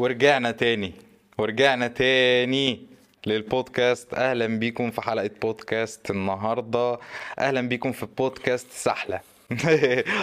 [0.00, 0.92] ورجعنا تاني.
[1.38, 2.86] ورجعنا تاني
[3.26, 4.14] للبودكاست.
[4.14, 6.98] أهلا بيكم في حلقة بودكاست النهاردة.
[7.38, 9.20] أهلا بيكم في بودكاست سحلة.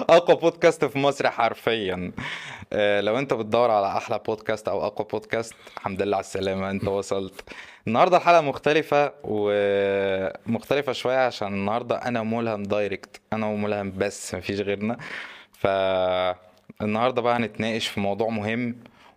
[0.10, 2.12] أقوى بودكاست في مصر حرفيا.
[2.74, 6.70] آه، لو أنت بتدور على أحلى بودكاست أو أقوى بودكاست الحمد لله على السلامة.
[6.72, 7.42] أنت وصلت.
[7.88, 14.98] النهاردة الحلقة مختلفة ومختلفة شوية عشان النهاردة أنا وملهم دايركت أنا وملهم بس مفيش غيرنا.
[15.60, 18.76] فالنهاردة بقى هنتناقش في موضوع مهم.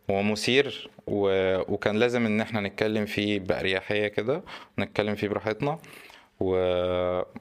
[0.09, 1.29] ومثير و...
[1.75, 4.43] وكان لازم إن إحنا نتكلم فيه بأريحية كده
[4.79, 5.79] ونتكلم فيه براحتنا.
[6.41, 6.55] و...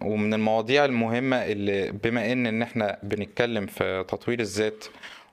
[0.01, 4.85] ومن المواضيع المهمة اللي بما ان إن إحنا بنتكلم في تطوير الذات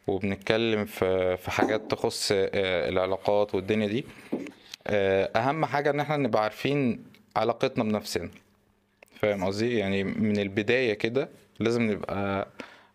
[0.06, 4.04] وبنتكلم في في حاجات تخص آه، العلاقات والدنيا دي
[4.86, 7.04] آه، أهم حاجة إن إحنا نبقى عارفين
[7.36, 8.30] علاقتنا بنفسنا.
[9.20, 11.28] فاهم قصدي؟ يعني من البداية كده
[11.60, 12.48] لازم نبقى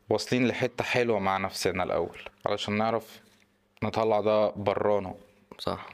[0.09, 3.21] واصلين لحتة حلوة مع نفسنا الأول علشان نعرف
[3.83, 5.13] نطلع ده برانا.
[5.59, 5.85] صح.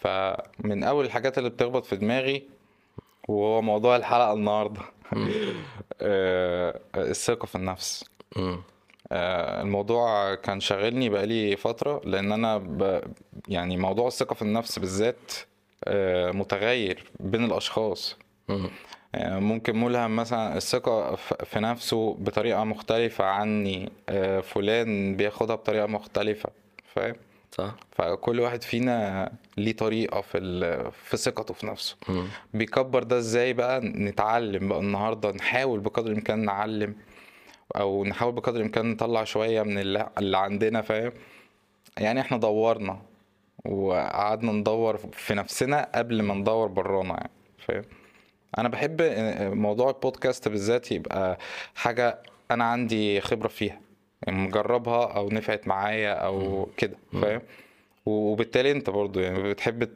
[0.00, 2.42] فمن أول الحاجات اللي بتخبط في دماغي
[3.28, 4.80] وهو موضوع الحلقة النهاردة
[6.00, 8.04] آه، الثقة في النفس.
[9.12, 13.02] آه، الموضوع كان شاغلني بقالي فترة لأن أنا ب...
[13.48, 15.32] يعني موضوع الثقة في النفس بالذات
[15.84, 18.70] آه، متغير بين.
[19.14, 23.92] آه، ممكن ملهم مثلا الثقة في نفسه بطريقة مختلفة عني
[24.42, 26.50] فلان بياخدها بطريقة مختلفة.
[26.94, 27.14] فاهم؟
[27.52, 27.74] صح.
[27.92, 30.92] فكل واحد فينا ليه طريقة في.
[30.92, 31.96] في ثقته في نفسه.
[32.08, 32.26] مم.
[32.54, 36.94] بيكبر ده إزاي بقى؟ نتعلم بقى النهاردة نحاول بقدر الإمكان نعلم
[37.76, 41.12] أو نحاول بقدر الإمكان نطلع شوية من اللي, عندنا فاهم؟
[41.98, 42.98] يعني إحنا دورنا
[43.64, 47.84] وقعدنا ندور في نفسنا قبل ما ندور برانا يعني فاهم؟
[48.58, 49.02] أنا بحب
[49.54, 51.38] موضوع البودكاست بالذات يبقى
[51.74, 52.18] حاجة
[52.50, 53.80] أنا عندي خبرة فيها.
[54.28, 57.42] مجربها أو نفعت معايا أو كده فاهم؟
[58.06, 59.88] وبالتالي أنت برضو يعني بتحب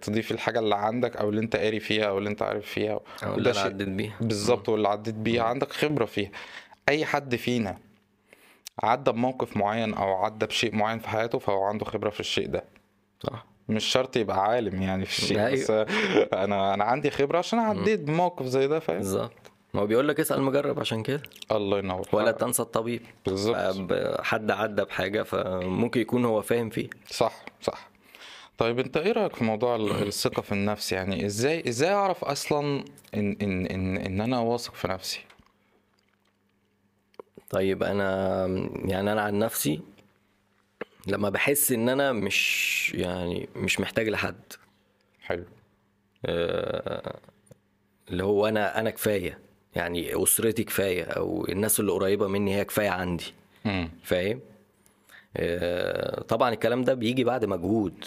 [0.00, 3.00] تضيف الحاجة اللي عندك أو اللي أنت قاري فيها أو اللي أنت عارف فيها.
[3.24, 4.14] أو اللي عديت بيها.
[4.20, 6.30] بالظبط واللي عديت بيه عندك خبرة فيها.
[6.88, 7.78] أي حد فينا
[8.82, 12.64] عدى بموقف معين أو عدى بشيء معين في حياته فهو عنده خبرة في الشيء ده.
[13.20, 13.46] صح.
[13.68, 15.52] مش شرط يبقى عالم يعني في الشيء.
[15.52, 15.70] بس
[16.44, 19.52] أنا أنا عندي خبرة عشان عديت بموقف زي ده فاهم؟ بالظبط.
[19.74, 21.22] ما هو بيقول لك اسأل مجرب عشان كده.
[21.52, 22.08] الله ينور.
[22.12, 23.02] ولا تنسى الطبيب.
[23.26, 23.56] بالظبط.
[23.56, 26.90] فب- حد عدى بحاجة فممكن يكون هو فاهم فيه.
[27.10, 27.88] صح صح.
[28.58, 32.84] طيب انت إيه رأيك في موضوع ال- الثقة في النفس؟ يعني إزاي إزاي اعرف أصلا
[33.14, 35.20] ان ان ان ان أنا واثق في نفسي؟
[37.50, 38.46] طيب أنا
[38.84, 39.80] يعني أنا عن نفسي
[41.06, 44.40] لما بحس ان أنا مش يعني مش محتاج لحد.
[45.22, 45.44] حلو.
[46.26, 47.18] آه،
[48.10, 49.38] اللي هو أنا أنا كفاية.
[49.76, 53.34] يعني أسرتي كفاية أو الناس اللي قريبة مني هي كفاية عندي.
[54.04, 54.40] فاهم؟
[55.36, 58.04] آه، طبعا الكلام ده بيجي بعد مجهود.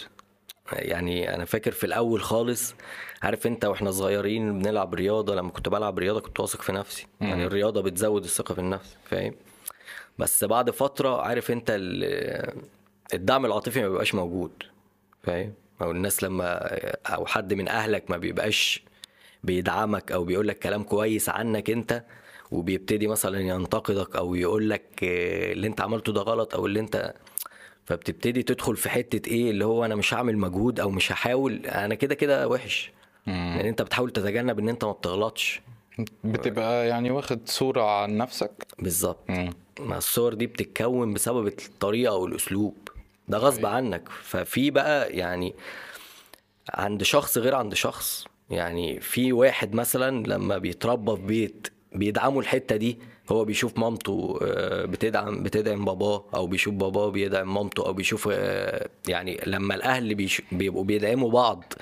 [0.71, 2.75] يعني أنا فاكر في الأول خالص
[3.23, 7.07] عارف أنت وإحنا صغيرين بنلعب رياضة لما كنت بلعب رياضة كنت واثق في نفسي.
[7.21, 9.33] يعني الرياضة بتزود الثقة في النفس فاهم؟
[10.17, 12.53] بس بعد فترة عارف أنت ال-
[13.13, 14.51] الدعم العاطفي ما بيبقاش موجود
[15.23, 16.57] فاهم؟ أو الناس لما
[17.05, 18.83] أو حد من أهلك ما بيبقاش
[19.43, 22.03] بيدعمك أو بيقول لك كلام كويس عنك أنت
[22.51, 27.13] وبيبتدي مثلا ينتقدك أو يقول لك اللي أنت عملته ده غلط أو اللي أنت
[27.85, 31.95] فبتبتدي تدخل في حتة إيه اللي هو أنا مش هعمل مجهود أو مش هحاول أنا
[31.95, 32.91] كده كده وحش.
[33.27, 35.61] لأن أنت بتحاول تتجنب إن أنت ما بتغلطش.
[36.23, 39.29] بتبقى يعني واخد صورة عن نفسك؟ بالظبط.
[39.79, 42.75] ما الصور دي بتتكون بسبب الطريقة أو الأسلوب.
[43.27, 44.09] ده غصب عنك.
[44.09, 45.55] ففي بقى يعني
[46.73, 52.75] عند شخص غير عند شخص يعني في واحد مثلا لما بيتربى في بيت بيدعموا الحتة
[52.75, 52.99] دي
[53.31, 58.89] هو بيشوف مامته آه، بتدعم بتدعم باباه أو بيشوف باباه بيدعم مامته أو بيشوف آه،
[59.07, 60.15] يعني لما الأهل
[60.51, 61.73] بيبقوا بيدعموا بعض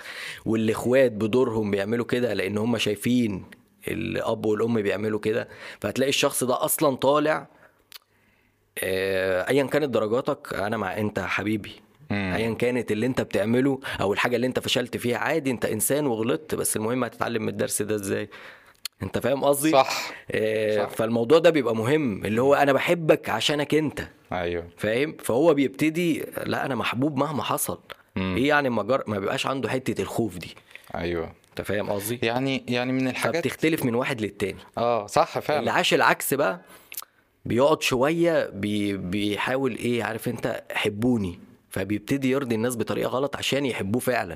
[0.46, 3.46] والإخوات بدورهم بيعملوا كده لأن هم شايفين
[3.88, 5.48] الأب والأم بيعملوا كده
[5.82, 7.48] فهتلاقي الشخص ده أصلا طالع
[8.84, 11.72] آه، ايا كانت درجاتك أنا مع أنت حبيبي.
[12.12, 16.56] ايا كانت اللي أنت بتعمله أو الحاجة اللي أنت فشلت فيها عادي أنت إنسان وغلطت
[16.56, 18.30] بس المهم هتتعلم من الدرس ده إزاي.
[19.04, 20.12] أنت فاهم قصدي؟ صح.
[20.32, 20.90] آه، صح.
[20.90, 24.02] فالموضوع ده بيبقى مهم اللي هو أنا بحبك عشانك أنت.
[24.32, 24.68] أيوه.
[24.78, 27.80] فاهم؟ فهو بيبتدي لا أنا محبوب مهما حصل.
[28.18, 29.04] إيه يعني ما جر...
[29.08, 30.56] ما بيبقاش عنده حتة الخوف دي.
[30.96, 31.32] أيوه.
[31.50, 34.60] أنت فاهم قصدي؟ يعني يعني من الحاجات فبتختلف من واحد للتاني.
[34.78, 35.72] آه صح اللي فعلا.
[35.72, 36.62] عاش العكس بقى
[37.46, 41.40] بيقعد شوية بي بيحاول إيه عارف أنت حبوني.
[41.76, 44.34] فبيبتدي يرضي الناس بطريقة غلط عشان يحبوه فعلا.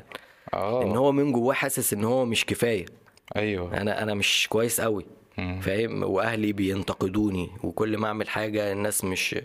[0.54, 2.86] إن آه هو من جواه حاسس إن هو مش كفاية.
[3.36, 3.82] أيوه.
[3.82, 5.06] أنا أنا مش كويس قوي.
[5.62, 9.36] فاهم؟ وأهلي بينتقدوني وكل ما أعمل حاجة الناس مش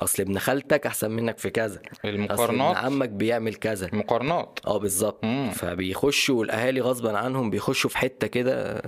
[0.00, 1.80] أصل ابن خالتك أحسن منك في كذا.
[1.92, 3.90] أصل ابن المقارنات؟ عمك بيعمل كذا.
[3.92, 5.24] مقارنات آه بالظبط.
[5.52, 8.82] فبيخشوا الأهالي غصبا عنهم بيخشوا في حتة كده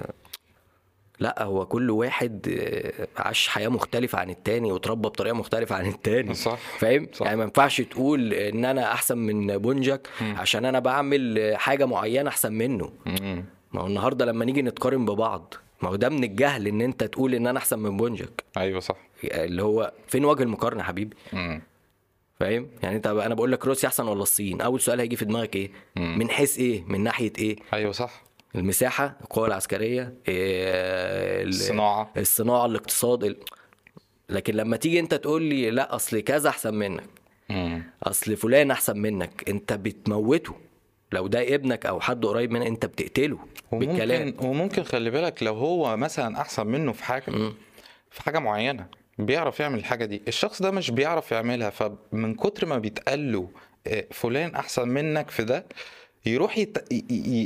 [1.21, 6.35] لا هو كل واحد آه، عاش حياة مختلفة عن التاني وتربى بطريقة مختلفة عن التاني.
[6.35, 6.59] صح.
[6.79, 7.09] فاهم.
[7.21, 12.53] يعني ما ينفعش تقول إن أنا أحسن من بونجك عشان أنا بعمل حاجة معينة أحسن
[12.53, 12.93] منه.
[13.07, 13.45] مم.
[13.73, 17.35] ما هو النهارده لما نيجي نتقارن ببعض ما هو ده من الجهل إن أنت تقول
[17.35, 18.97] إن أنا أحسن من بونجك أيوه صح.
[19.25, 21.63] اللي هو فين وجه المقارنة حبيبي؟ مم.
[22.41, 25.57] فاهم؟ يعني أنت أنا بقول لك روسيا أحسن ولا الصين؟ أول سؤال هيجي في دماغك
[25.57, 28.23] إيه؟ من حيث إيه؟ من ناحية إيه؟ أيوه صح.
[28.55, 32.11] المساحة القوة العسكرية إيه ال- الصناعة.
[32.17, 33.37] الصناعة الاقتصاد ال...
[34.29, 37.05] لكن لما تيجي انت تقول لي لا أصل كذا أحسن منك
[37.51, 37.83] مم.
[38.03, 40.55] أصل فلان أحسن منك انت بتموته
[41.13, 43.39] لو ده ابنك أو حد قريب منك انت بتقتله
[43.73, 47.25] بالكلام وممكن وممكن خلي بالك لو هو مثلا أحسن منه في حاجة
[48.11, 48.87] في حاجة معينة
[49.19, 53.49] بيعرف يعمل الحاجة دي الشخص ده مش بيعرف يعملها فمن كتر ما بيتقال له
[53.87, 55.67] آه، فلان أحسن منك في ده
[56.27, 56.79] يروح يت...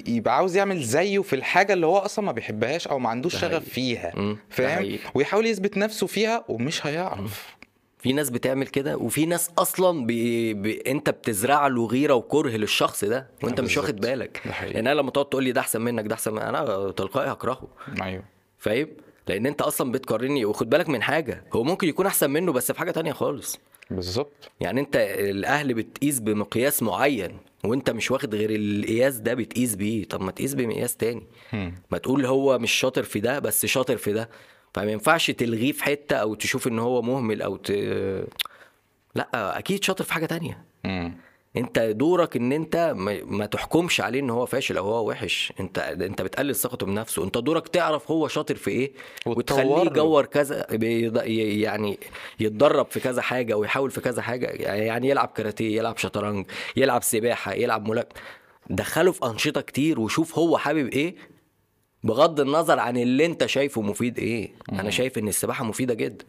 [0.08, 3.68] يبقى عاوز يعمل زيه في الحاجة اللي هو أصلا ما بيحبهاش أو ما عندوش شغف.
[3.68, 4.36] فيها.
[4.50, 4.98] فاهم.
[5.14, 7.54] ويحاول يثبت نفسه فيها ومش هيعرف.
[7.98, 10.54] في ناس بتعمل كده وفي ناس أصلا بي...
[10.54, 10.82] بي...
[10.86, 14.00] أنت بتزرع له غيرة وكره للشخص ده وأنت مش واخد.
[14.00, 14.42] بالك.
[14.62, 16.38] لأن أنا لما تقعد تقول لي ده أحسن منك ده أحسن من...
[16.38, 17.68] أنا تلقائي هكرهه.
[18.02, 18.22] أيوه.
[18.58, 18.88] فاهم؟
[19.28, 21.44] لأن أنت أصلا بتقارني وخد بالك من حاجة.
[21.52, 23.58] هو ممكن يكون أحسن منه بس في حاجة تانية خالص.
[23.90, 24.50] بالظبط.
[24.60, 27.36] يعني أنت الأهل بتقيس بمقياس معين.
[27.64, 31.22] وانت مش واخد غير القياس ده بتقيس بيه طب ما تقيس بمقياس تاني.
[31.90, 34.28] ما تقول هو مش شاطر في ده بس شاطر في ده
[34.74, 37.70] فما ينفعش تلغيه في حتة أو تشوف إن هو مهمل أو ت...
[39.14, 41.14] لا أكيد شاطر في حاجة تانية مم.
[41.56, 45.52] انت دورك ان انت ما, تحكمش عليه ان هو فاشل أو هو وحش.
[45.60, 47.24] انت انت بتقلل ثقته بنفسه.
[47.24, 48.92] انت دورك تعرف هو شاطر في إيه
[49.26, 49.80] وتخليه.
[49.80, 51.98] يجور كذا يعني
[52.40, 54.46] يتدرب في كذا حاجة ويحاول في كذا حاجة.
[54.46, 56.46] يعني يلعب كاراتيه يلعب شطرنج
[56.76, 58.20] يلعب سباحة يلعب ملاكمه
[58.70, 61.14] دخله في أنشطة كتير وشوف هو حابب إيه
[62.04, 64.52] بغض النظر عن اللي انت شايفه مفيد إيه.
[64.72, 66.24] أنا شايف ان السباحة مفيدة جدا.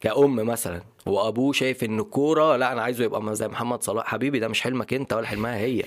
[0.00, 4.06] كأم مثلا وأبوه شايف إن الكوره لا أنا عايزه يبقى زي محمد صلاح.
[4.06, 5.82] حبيبي ده مش حلمك أنت ولا حلمها هي.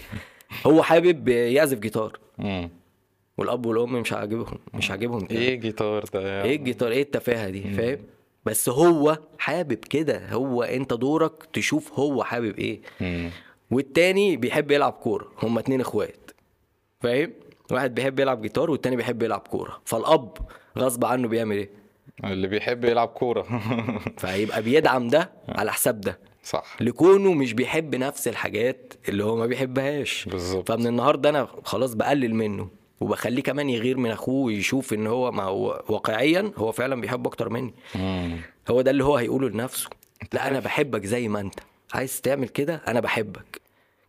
[0.68, 2.20] هو حابب يعزف جيتار.
[2.38, 2.70] مم.
[3.38, 5.40] والأب والأم مش عاجبهم مش عاجبهم كده.
[5.40, 8.00] إيه جيتار ده إيه الجيتار؟ إيه التفاهة دي؟ فاهم؟
[8.46, 10.30] بس هو حابب كده.
[10.30, 13.30] هو أنت دورك تشوف هو حابب مم.
[13.72, 15.32] والتاني بيحب يلعب كورة.
[15.44, 16.32] هما اتنين إخوات.
[17.02, 17.34] فاهم؟
[17.72, 19.82] واحد بيحب يلعب جيتار والتاني بيحب يلعب كورة.
[19.86, 20.38] فالأب
[20.78, 21.70] غصب عنه بيعمل إيه؟
[22.24, 23.42] اللي بيحب يلعب كورة.
[24.18, 26.20] فهيبقى بيدعم ده على حساب ده.
[26.44, 26.76] صح.
[26.82, 30.26] لكونه مش بيحب نفس الحاجات اللي هو ما بيحبهاش.
[30.32, 30.72] بالظبط.
[30.72, 32.70] فمن النهارده أنا خلاص بقلل منه
[33.02, 37.50] وبخليه كمان يغير من أخوه ويشوف إن هو ما هو واقعيا هو فعلا بيحبه أكتر
[37.50, 37.74] مني.
[37.96, 38.38] مم.
[38.70, 39.90] هو ده اللي هو هيقوله لنفسه.
[40.34, 41.60] لا أنا بحبك زي ما أنت.
[41.94, 43.62] عايز تعمل كده؟ أنا بحبك.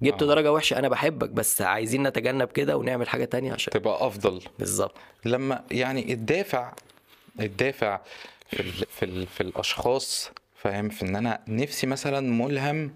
[0.03, 1.31] جبت درجة وحشة؟ أنا بحبك.
[1.31, 4.41] بس عايزين نتجنب كده ونعمل حاجة تانية عشان تبقى أفضل.
[4.59, 4.95] بالظبط.
[5.25, 6.73] لما يعني الدافع
[7.41, 8.01] الدافع
[8.49, 12.95] في ال في ال في الأشخاص فاهم؟ في إن أنا نفسي مثلا ملهم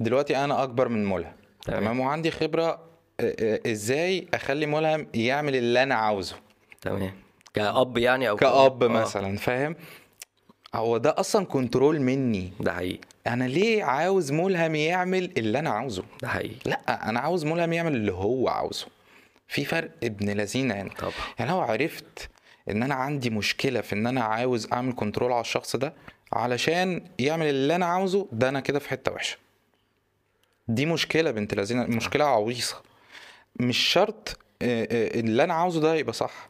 [0.00, 1.32] دلوقتي أنا أكبر من ملهم
[1.64, 2.00] تمام.
[2.00, 2.80] وعندي خبرة
[3.66, 6.36] إزاي أخلي ملهم يعمل اللي أنا عاوزه.
[6.80, 7.12] تمام.
[7.54, 9.76] كأب يعني أو كأب آه، مثلا فاهم؟
[10.74, 12.52] هو ده أصلا كنترول مني.
[12.60, 13.00] ده حقيقي.
[13.26, 16.56] أنا ليه عاوز ملهم يعمل اللي أنا عاوزه؟ ده حقيقي.
[16.64, 18.86] لا أنا عاوز ملهم يعمل اللي هو عاوزه.
[19.48, 20.90] في فرق ابن لذينة هنا.
[20.98, 21.12] طبعا.
[21.38, 22.28] يعني لو عرفت
[22.70, 25.92] إن أنا عندي مشكلة في إن أنا عاوز أعمل كنترول على الشخص ده
[26.32, 29.36] علشان يعمل اللي أنا عاوزه ده أنا كده في حتة وحشة.
[30.68, 32.82] دي مشكلة بنت لذينة مشكلة عويصة.
[33.60, 36.48] مش شرط آه، آه، اللي أنا عاوزه ده يبقى صح.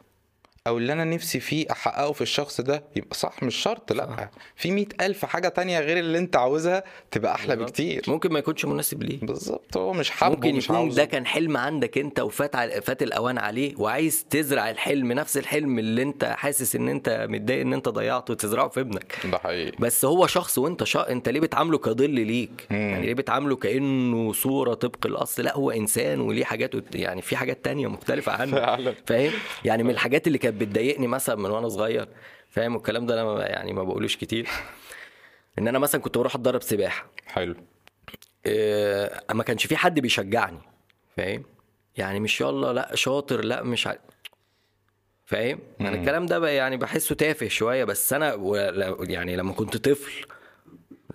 [0.67, 4.29] أو اللي أنا نفسي فيه أحققه في الشخص ده يبقى صح مش شرط لأ.
[4.55, 8.03] في مئة ألف حاجة تانية غير اللي أنت عاوزها تبقى أحلى بكتير.
[8.07, 9.19] ممكن ما يكونش مناسب ليه.
[9.21, 10.97] بالظبط هو مش حابه ممكن مش يكون عاوزه.
[10.97, 15.79] ده كان حلم عندك أنت وفات على فات الأوان عليه وعايز تزرع الحلم نفس الحلم
[15.79, 19.15] اللي أنت حاسس إن أنت متضايق إن أنت ضيعته وتزرعه في ابنك.
[19.31, 19.71] ده حقيقي.
[19.79, 21.11] بس هو شخص وأنت شا...
[21.11, 22.77] أنت ليه بتعامله كظل ليك؟ مم.
[22.77, 27.65] يعني ليه بتعامله كأنه صورة طبق الاصل لأ هو إنسان وليه حاجات يعني في حاجات
[27.65, 28.95] تانية مختلفة عنه.
[29.05, 29.31] فاهم؟
[29.65, 32.07] يعني من الحاجات اللي كانت بتضايقني مثلا من وأنا صغير
[32.49, 34.49] فاهم؟ والكلام ده أنا يعني ما بقولوش كتير.
[35.59, 37.11] إن أنا مثلا كنت بروح أتدرب سباحة.
[37.27, 37.55] حلو.
[38.45, 40.59] آه، ما كانش في حد بيشجعني
[41.17, 41.43] فاهم؟
[41.97, 43.95] يعني مش يلا لأ شاطر لأ مش ع...
[45.25, 45.89] فاهم؟ أنا.
[45.89, 48.37] الكلام ده بقى يعني بحسه تافه شوية بس أنا
[49.01, 50.25] يعني لما كنت طفل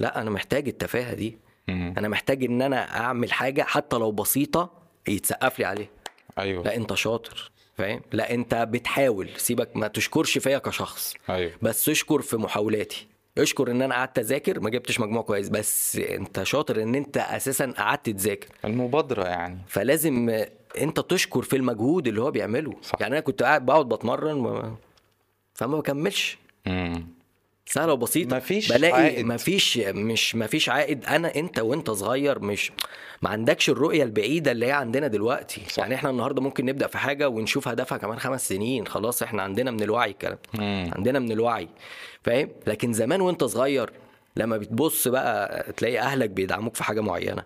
[0.00, 1.38] لأ أنا محتاج التفاهة دي.
[1.68, 1.94] مم.
[1.98, 4.70] أنا محتاج إن أنا أعمل حاجة حتى لو بسيطة
[5.08, 5.88] يتسقف لي عليها.
[6.38, 6.64] أيوه.
[6.64, 7.50] لأ أنت شاطر.
[7.74, 9.28] فاهم؟ لا انت بتحاول.
[9.36, 11.14] سيبك ما تشكرش فيا كشخص.
[11.30, 11.52] أيوه.
[11.62, 13.06] بس اشكر في محاولاتي.
[13.38, 15.48] اشكر ان أنا قعدت اذاكر ما جبتش مجموع كويس.
[15.48, 18.48] بس انت شاطر ان انت أساسا قعدت تذاكر.
[18.64, 19.58] المبادرة يعني.
[19.66, 20.44] فلازم
[20.78, 22.74] انت تشكر في المجهود اللي هو بيعمله.
[22.82, 23.00] صح.
[23.00, 24.76] يعني أنا كنت قاعد بقعد بتمرن.
[25.54, 27.06] فما بكملش مم.
[27.72, 28.36] سهلة وبسيطة.
[28.36, 29.26] مفيش بلاقي عائد.
[29.26, 31.04] مفيش مش مفيش عائد.
[31.04, 32.72] أنا أنت وأنت صغير مش
[33.22, 35.62] ما عندكش الرؤية البعيدة اللي هي عندنا دلوقتي.
[35.68, 35.78] صح.
[35.78, 38.86] يعني إحنا النهارده ممكن نبدأ في حاجة ونشوف هدفها كمان خمس سنين.
[38.86, 40.38] خلاص إحنا عندنا من الوعي الكلام.
[40.54, 40.90] مم.
[40.96, 41.68] عندنا من الوعي.
[42.22, 43.90] فاهم؟ لكن زمان وأنت صغير
[44.36, 47.42] لما بتبص بقى تلاقي أهلك بيدعموك في حاجة معينة.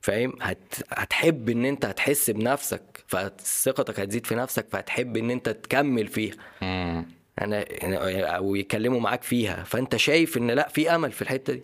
[0.00, 0.74] فاهم؟ هت...
[0.90, 6.34] هتحب إن أنت هتحس بنفسك فثقتك هتزيد في نفسك فهتحب إن أنت تكمل فيها.
[6.62, 7.06] مم.
[7.40, 9.64] أنا أنا- أو يتكلموا معاك فيها.
[9.64, 11.62] فأنت شايف إن لأ في أمل في الحتة دي.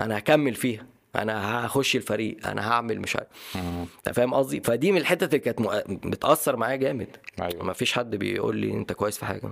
[0.00, 0.86] أنا هكمل فيها.
[1.16, 2.46] أنا هخش الفريق.
[2.48, 3.28] أنا هعمل مش عارف.
[3.56, 5.60] أنت فاهم قصدي؟ فدي من الحتت اللي كانت
[6.06, 7.08] بتأثر معايا جامد.
[7.42, 7.64] أيوة.
[7.64, 9.42] ما فيش حد بيقول لي أنت كويس في حاجة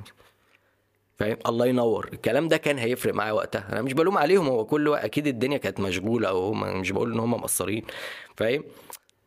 [1.18, 2.10] فاهم؟ الله ينور.
[2.12, 3.68] الكلام ده كان هيفرق معايا وقتها.
[3.72, 4.46] أنا مش بلوم عليهم.
[4.48, 7.82] هو كل وقت أكيد الدنيا كانت مشغولة أو هم مش بقول إن هم مقصرين.
[8.36, 8.64] فاهم؟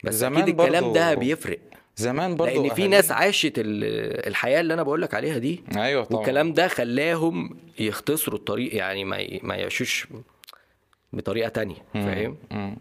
[0.03, 1.59] بس زمان أكيد الكلام ده بيفرق.
[1.95, 5.63] زمان برضو لأن في ناس عاشت ال- الحياة اللي أنا بقول لك عليها دي.
[5.77, 6.17] أيوه طبعا.
[6.19, 10.07] والكلام ده خلاهم يختصروا الطريق يعني ما ما يعيشوش
[11.13, 12.37] بطريقة تانية فاهم.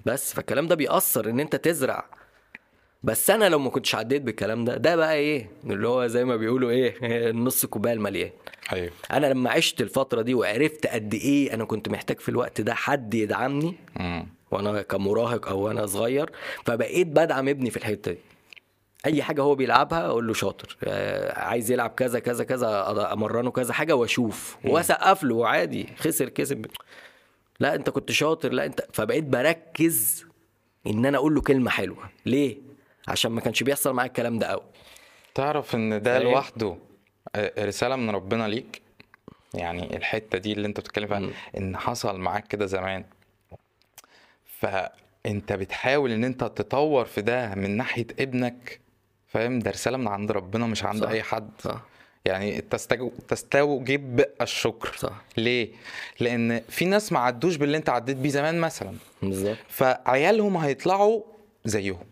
[0.06, 2.04] بس فالكلام ده بيأثر إن أنت تزرع.
[3.02, 6.36] بس أنا لو ما كنتش عديت بالكلام ده ده بقى إيه؟ اللي هو زي ما
[6.36, 6.94] بيقولوا إيه؟
[7.30, 8.30] النص كوباية المليان.
[8.72, 8.90] أيوه.
[9.12, 13.14] أنا لما عشت الفترة دي وعرفت قد إيه أنا كنت محتاج في الوقت ده حد
[13.14, 14.26] يدعمني مم.
[14.50, 16.30] وأنا كمراهق أو وأنا صغير
[16.64, 18.18] فبقيت بدعم ابني في الحتة دي.
[19.06, 23.72] أي حاجة هو بيلعبها أقول له شاطر آه، عايز يلعب كذا كذا كذا أمرنه كذا
[23.72, 24.56] حاجة وأشوف.
[24.64, 26.66] واسقف له عادي خسر كسب.
[27.60, 30.24] لا أنت كنت شاطر لا أنت فبقيت بركز
[30.86, 32.10] إن أنا أقول له كلمة حلوة.
[32.26, 32.56] ليه؟
[33.08, 34.62] عشان ما كانش بيحصل معايا الكلام ده قوي
[35.34, 36.76] تعرف إن ده؟ لوحده
[37.34, 38.82] آه، رسالة من ربنا ليك.
[39.54, 41.30] يعني الحتة دي اللي أنت بتتكلم فيها.
[41.58, 43.04] إن حصل معاك كده زمان.
[44.46, 48.80] فأنت بتحاول إن أنت تطور في ده من ناحية ابنك
[49.34, 51.08] فاهم ده رسالة من عند ربنا مش عند صح.
[51.08, 51.50] أي حد.
[51.58, 51.80] صح.
[52.24, 52.60] يعني
[53.28, 54.96] تستوجب الشكر.
[54.98, 55.24] صح.
[55.36, 55.72] ليه؟
[56.20, 58.94] لأن في ناس ما عدوش باللي أنت عديت بيه زمان مثلا.
[59.22, 59.56] بالظبط.
[59.68, 61.22] فعيالهم هيطلعوا
[61.64, 62.06] زيهم.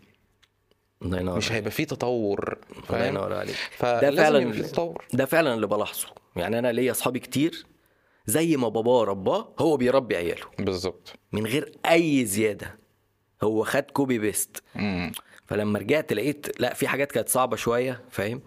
[1.01, 2.57] الله ينور مش هيبقى فيه تطور
[2.89, 3.55] الله؟ ينور عليك.
[3.81, 5.05] ده فعلا تطور.
[5.13, 6.07] ده فعلا اللي بلاحظه.
[6.35, 7.65] يعني أنا ليا أصحابي كتير
[8.25, 10.45] زي ما باباه رباه هو بيربي عياله.
[10.59, 11.13] بالظبط.
[11.31, 12.79] من غير أي زيادة.
[13.43, 15.11] هو خد copy paste مم.
[15.45, 18.41] فلما رجعت لقيت لا في حاجات كانت صعبة شوية فاهم؟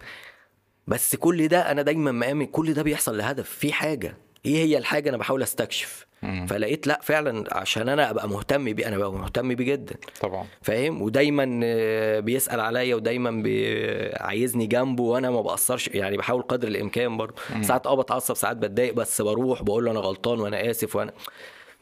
[0.87, 4.17] بس كل ده أنا دايما مآمن كل ده بيحصل لهدف في حاجة.
[4.45, 6.07] إيه هي الحاجة؟ أنا بحاول أستكشف.
[6.47, 9.95] فلقيت لا فعلا عشان أنا أبقى مهتم بيه أنا بقى مهتم بيه جدا.
[10.21, 10.45] طبعا.
[10.61, 16.67] فاهم؟ ودايما آه، بيسأل عليا ودايما بي- عايزني جنبه وأنا ما بقصرش يعني بحاول قدر
[16.67, 17.35] الإمكان برضه.
[17.61, 21.11] ساعات آه بتعصب ساعات بتضايق بس بروح بقول له أنا غلطان وأنا آسف وأنا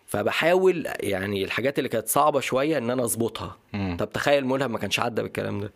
[0.06, 3.58] فبحاول يعني الحاجات اللي كانت صعبة شوية إن أنا أظبطها.
[4.00, 5.74] طب تخيل ملهم ما كانش عدى بالكلام ده.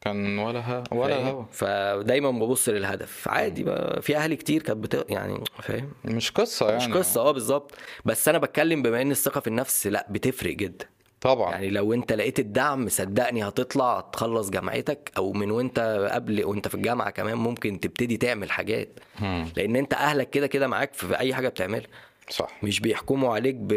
[0.00, 1.44] كان ولا ها ولا؟ هوا.
[1.52, 3.28] فدايما ببص للهدف.
[3.28, 5.06] عادي بقى في اهالي كتير كانت بت...
[5.10, 6.86] يعني فاهم؟ مش قصة يعني.
[6.86, 7.74] مش قصة آه بالظبط.
[8.04, 10.86] بس أنا بتكلم بما إن الثقة في النفس لأ بتفرق جدا.
[11.20, 11.52] طبعا.
[11.52, 16.74] يعني لو أنت لقيت الدعم صدقني هتطلع تخلص جامعتك أو من وأنت قبل وأنت في
[16.74, 19.00] الجامعة كمان ممكن تبتدي تعمل حاجات.
[19.20, 19.48] مم.
[19.56, 21.88] لأن أنت أهلك كده كده معاك في أي حاجة بتعملها.
[22.32, 22.48] صح.
[22.62, 23.72] مش بيحكموا عليك ب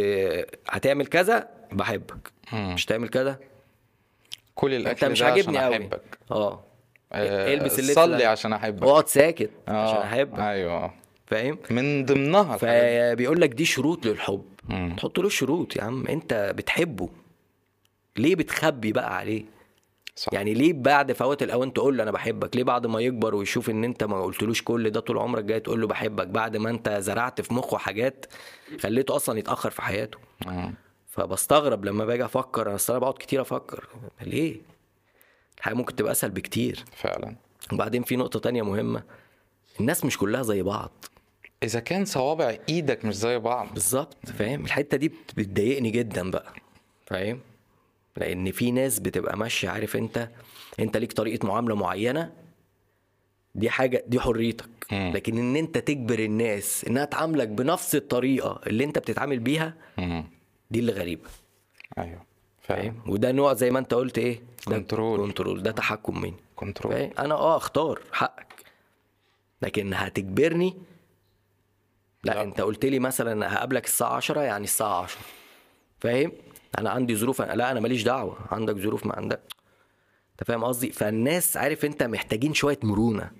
[0.69, 2.31] هتعمل كذا بحبك.
[2.53, 2.73] مم.
[2.73, 3.39] مش تعمل كذا؟
[4.55, 6.01] كل أنت الاكل مش ده عشان عاجبني قوي أحبك.
[6.31, 6.63] آه.
[7.11, 8.25] آه، البس اللبس صلي.
[8.25, 8.83] عشان أحبك.
[8.83, 10.39] اقعد ساكت آه، عشان أحبك.
[10.39, 10.93] أيوه.
[11.27, 12.57] فاهم؟ من ضمنها.
[12.57, 14.45] فبيقول لك دي شروط للحب.
[14.63, 14.95] مم.
[14.97, 16.07] تحط له شروط يا عم.
[16.07, 17.09] أنت بتحبه.
[18.17, 19.43] ليه بتخبي بقى عليه؟
[20.15, 20.33] صح.
[20.33, 23.83] يعني ليه بعد فوات الاوان تقول له أنا بحبك؟ ليه بعد ما يكبر ويشوف إن
[23.83, 27.41] أنت ما قلتلوش كل ده طول عمرك جاي تقول له بحبك؟ بعد ما أنت زرعت
[27.41, 28.25] في مخه حاجات
[28.79, 30.17] خليته أصلا يتأخر في حياته.
[30.45, 30.73] مم.
[31.09, 33.87] فبستغرب لما باجي أفكر أنا أنا بقعد كتير أفكر.
[34.21, 34.55] ليه؟
[35.57, 36.83] الحياة ممكن تبقى أسهل بكتير.
[36.95, 37.35] فعلا.
[37.73, 39.03] وبعدين في نقطة تانية مهمة
[39.79, 40.91] الناس مش كلها زي بعض.
[41.63, 43.67] إذا كان صوابع إيدك مش زي بعض.
[43.73, 46.53] بالظبط فاهم؟ الحتة دي بت- بتضايقني جدا بقى
[47.07, 47.39] فاهم؟
[48.17, 50.29] لأن في ناس بتبقى ماشية عارف أنت؟
[50.79, 52.33] أنت ليك طريقة معاملة معينة
[53.55, 54.69] دي حاجة دي حريتك.
[54.91, 59.73] لكن إن أنت تجبر الناس إنها تعاملك بنفس الطريقة اللي أنت بتتعامل بيها.
[60.71, 61.29] دي اللي غريبة.
[61.97, 62.21] أيوه.
[62.61, 65.19] فاهم؟ وده نوع زي ما أنت قلت إيه؟ control.
[65.27, 65.63] control.
[65.63, 66.33] ده تحكم مني.
[66.55, 66.93] control.
[66.95, 68.53] أنا آه أختار حقك.
[69.61, 70.73] لكن هتجبرني؟
[72.23, 72.41] لا, لا.
[72.43, 75.19] أنت قلت لي مثلا هقابلك الساعة 10 يعني الساعة 10
[75.99, 76.31] فاهم؟
[76.77, 79.41] أنا عندي ظروف لا أنا ماليش دعوة عندك ظروف ما عندك.
[80.31, 83.31] انت فاهم قصدي؟ فالناس عارف انت محتاجين شوية مرونة.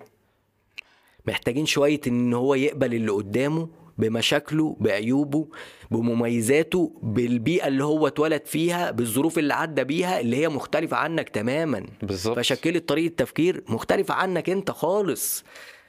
[1.26, 5.48] محتاجين شوية ان هو يقبل اللي قدامه بمشاكله بعيوبه
[5.90, 11.86] بمميزاته بالبيئة اللي هو اتولد فيها بالظروف اللي عدى بيها اللي هي مختلفة عنك تماما.
[12.02, 12.36] بالظبط.
[12.36, 15.44] فشكلت طريقة تفكير مختلفة عنك انت خالص.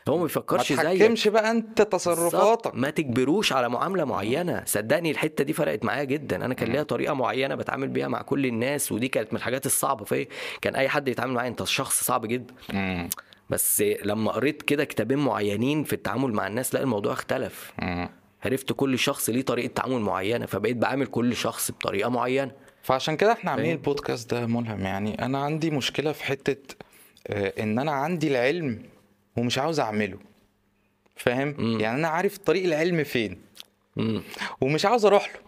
[0.09, 0.81] هو ما ما بيفكرش زيك.
[1.01, 1.81] تحكمش بقى انت.
[1.81, 2.75] تصرفاتك.
[2.75, 4.63] ما تجبروش على معاملة معينة.
[4.65, 6.45] صدقني الحتة دي فرقت معايا جدا.
[6.45, 10.05] أنا كان ليا طريقة معينة بتعامل بيها مع كل الناس ودي كانت من الحاجات الصعبة
[10.05, 10.25] فيا.
[10.61, 12.53] كان أي حد يتعامل معايا أنت شخص صعب جدا.
[12.73, 13.09] مم.
[13.49, 17.71] بس لما قريت كده كتابين معينين في التعامل مع الناس لا الموضوع اختلف.
[17.81, 18.09] مم.
[18.45, 22.51] عرفت كل شخص ليه طريقة تعامل معينة فبقيت بعامل كل شخص بطريقة معينة.
[22.83, 24.79] فعشان كده إحنا عاملين؟ البودكاست ده ملهم.
[24.81, 26.75] يعني أنا عندي مشكلة في حتة
[27.27, 28.83] آه، إن أنا عندي العلم
[29.38, 30.17] ومش عاوز أعمله.
[31.15, 33.41] فاهم؟ يعني أنا عارف طريق العلم فين.
[33.98, 34.22] امم
[34.62, 35.48] ومش عاوز أروح له.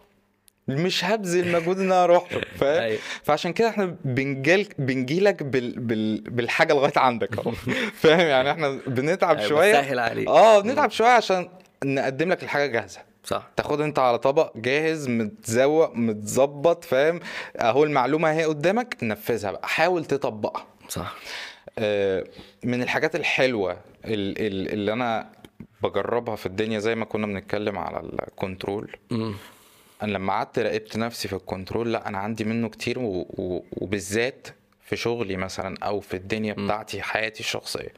[0.75, 2.41] مش هبذل مجهود إن أنا أروح له.
[2.60, 3.00] فاهم؟ أيوة.
[3.24, 5.79] فعشان كده إحنا بنجيل بنجيلك بال...
[5.79, 6.22] بال...
[6.22, 7.51] بالحاجة لغاية عندك أهو.
[8.01, 9.72] فاهم؟ يعني إحنا بنتعب أيوة، شوية.
[9.79, 10.27] بسهل عليك.
[10.27, 11.50] آه بنتعب شوية عشان
[11.86, 13.00] نقدم لك الحاجة جاهزة.
[13.24, 13.48] صح.
[13.58, 17.19] تاخد أنت على طبق جاهز متزوق متظبط فاهم؟
[17.58, 19.67] أهو المعلومة أهي قدامك نفذها بقى.
[19.67, 20.65] حاول تطبقها.
[20.89, 21.15] صح.
[22.63, 23.71] من الحاجات الحلوة
[24.05, 25.29] ال- ال- اللي أنا
[25.83, 28.95] بجربها في الدنيا زي ما كنا بنتكلم على ال control.
[30.01, 33.03] أنا لما قعدت راقبت نفسي في ال control لا أنا عندي منه كتير و...
[33.29, 33.63] و...
[33.71, 34.48] وبالذات
[34.86, 37.93] في شغلي مثلا أو في الدنيا بتاعتي حياتي الشخصية.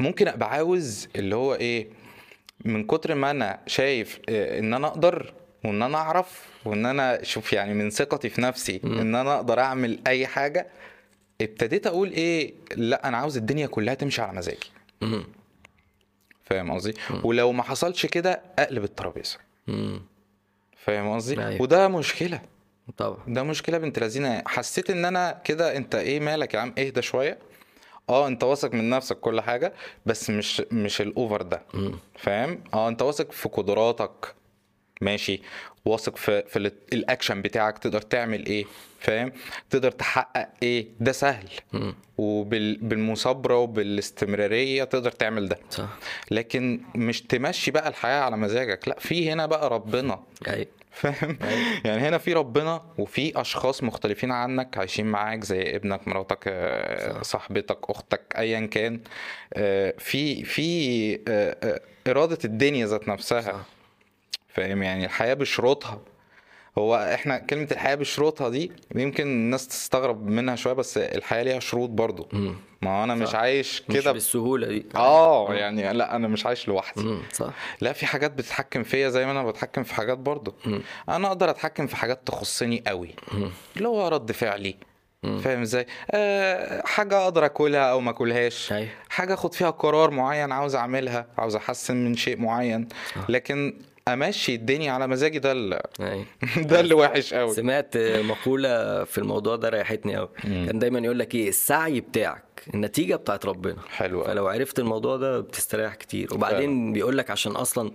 [0.00, 1.86] ممكن أبقى عاوز اللي هو إيه
[2.64, 5.32] من كتر ما أنا شايف آه، إن أنا أقدر
[5.64, 9.98] وإن أنا أعرف وإن أنا شوف يعني من ثقتي في نفسي إن أنا أقدر أعمل
[10.06, 10.66] أي حاجة
[11.40, 14.70] ابتديت أقول إيه لا أنا عاوز الدنيا كلها تمشي على مزاجي.
[16.44, 19.38] فاهم قصدي؟ ولو ما حصلش كده اقلب الترابيزة.
[20.76, 21.62] فاهم قصدي؟ أيوة.
[21.62, 22.40] وده مشكلة.
[22.96, 23.18] طبعا.
[23.28, 24.42] ده مشكلة بنت لذينة.
[24.46, 27.38] حسيت إن أنا كده أنت إيه مالك يا عم؟ اهدى شوية.
[28.08, 29.72] آه أنت واثق من نفسك كل حاجة
[30.06, 31.62] بس مش مش ال over ده.
[32.18, 34.34] فاهم؟ آه أنت واثق في قدراتك.
[35.00, 35.42] ماشي.
[35.86, 38.64] واثق في في ال- الاكشن بتاعك تقدر تعمل إيه
[39.00, 39.32] فاهم؟
[39.70, 41.48] تقدر تحقق إيه ده سهل.
[42.18, 45.58] وبالمثابره وبالاستمرارية تقدر تعمل ده.
[45.70, 45.88] صح.
[46.30, 50.22] لكن مش تمشي بقى الحياة على مزاجك لا في هنا بقى ربنا.
[50.48, 51.38] أيوه فاهم؟
[51.84, 57.78] يعني هنا في ربنا وفي أشخاص مختلفين عنك عايشين معاك زي ابنك مراتك آه، صاحبتك
[57.90, 59.00] أختك ايا كان.
[59.54, 63.40] آه، في في آه، إرادة الدنيا ذات نفسها.
[63.40, 63.75] صح.
[64.56, 65.98] فاهم؟ يعني الحياة بشروطها.
[66.78, 71.90] هو إحنا كلمة الحياة بشروطها دي يمكن الناس تستغرب منها شوية بس الحياة ليها شروط
[71.90, 72.28] برضو.
[72.82, 73.36] ما أنا مش صح.
[73.36, 74.86] عايش مش كده بالسهولة دي.
[74.94, 77.18] آه يعني لأ أنا مش عايش لوحدي.
[77.32, 77.50] صح.
[77.80, 80.54] لا في حاجات بتتحكم فيا زي ما أنا بتحكم في حاجات برضه
[81.08, 83.14] أنا أقدر أتحكم في حاجات تخصني قوي.
[83.76, 84.76] اللي هو رد فعلي.
[85.22, 88.74] فاهم إزاي؟ أه حاجة أقدر أكلها أو ما أكلهاش.
[89.08, 92.88] حاجة أخد فيها قرار معين عاوز أعملها عاوز أحسن من شيء معين.
[93.28, 96.26] لكن أمشي الدنيا على مزاجي ده اللي أيوه.
[96.70, 101.34] ده اللي وحش قوي سمعت مقولة في الموضوع ده ريحتني قوي كان دايما يقول لك
[101.34, 103.76] إيه؟ السعي بتاعك النتيجة بتاعت ربنا.
[103.88, 104.24] حلو.
[104.24, 106.34] فلو عرفت الموضوع ده بتستريح كتير.
[106.34, 107.90] وبعدين بيقول لك عشان أصلا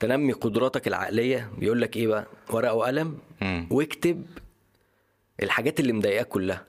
[0.00, 3.18] تنمي قدراتك العقلية بيقول لك إيه بقى؟ ورقة وقلم.
[3.70, 4.26] واكتب
[5.42, 6.66] الحاجات اللي مضايقاك كلها.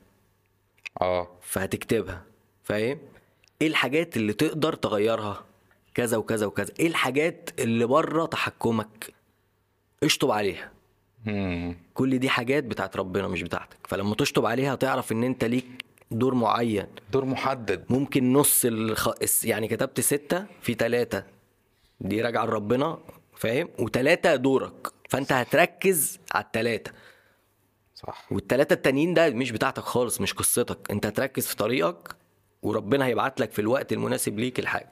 [1.01, 1.27] آه.
[1.41, 2.23] فهتكتبها.
[2.63, 2.97] فاهم؟
[3.61, 5.43] إيه الحاجات اللي تقدر تغيرها؟
[5.93, 6.73] كذا وكذا وكذا.
[6.79, 9.13] إيه الحاجات اللي بره تحكمك؟
[10.03, 10.71] اشطب عليها.
[11.93, 13.77] كل دي حاجات بتاعت ربنا مش بتاعتك.
[13.87, 16.87] فلما تشطب عليها تعرف إن أنت ليك دور معين.
[17.11, 17.85] دور محدد.
[17.89, 19.09] ممكن نص الخ...
[19.43, 21.23] يعني كتبت ستة في تلاتة.
[21.99, 22.99] دي راجعة لربنا
[23.35, 24.87] فاهم؟ وتلاتة دورك.
[25.09, 26.91] فأنت هتركز على التلاتة.
[27.95, 28.31] صح.
[28.31, 30.91] والتلاتة التانيين ده مش بتاعتك خالص مش قصتك.
[30.91, 32.15] أنت هتركز في طريقك
[32.61, 34.89] وربنا هيبعت لك في الوقت المناسب ليك الحاجة.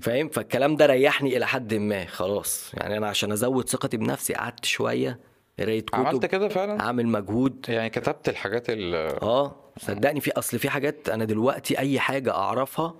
[0.00, 2.70] فاهم؟ فالكلام ده ريحني إلى حد ما خلاص.
[2.74, 5.18] يعني أنا عشان أزود ثقتي بنفسي قعدت شوية
[5.60, 7.66] قريت كتب عملت كده فعلا؟ أعمل مجهود.
[7.68, 12.94] يعني كتبت الحاجات اللي آه صدقني في أصل في حاجات أنا دلوقتي أي حاجة أعرفها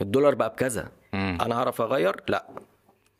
[0.00, 0.88] الدولار بقى بكذا.
[1.12, 1.38] مم.
[1.40, 2.46] أنا اعرف أغير؟ لا.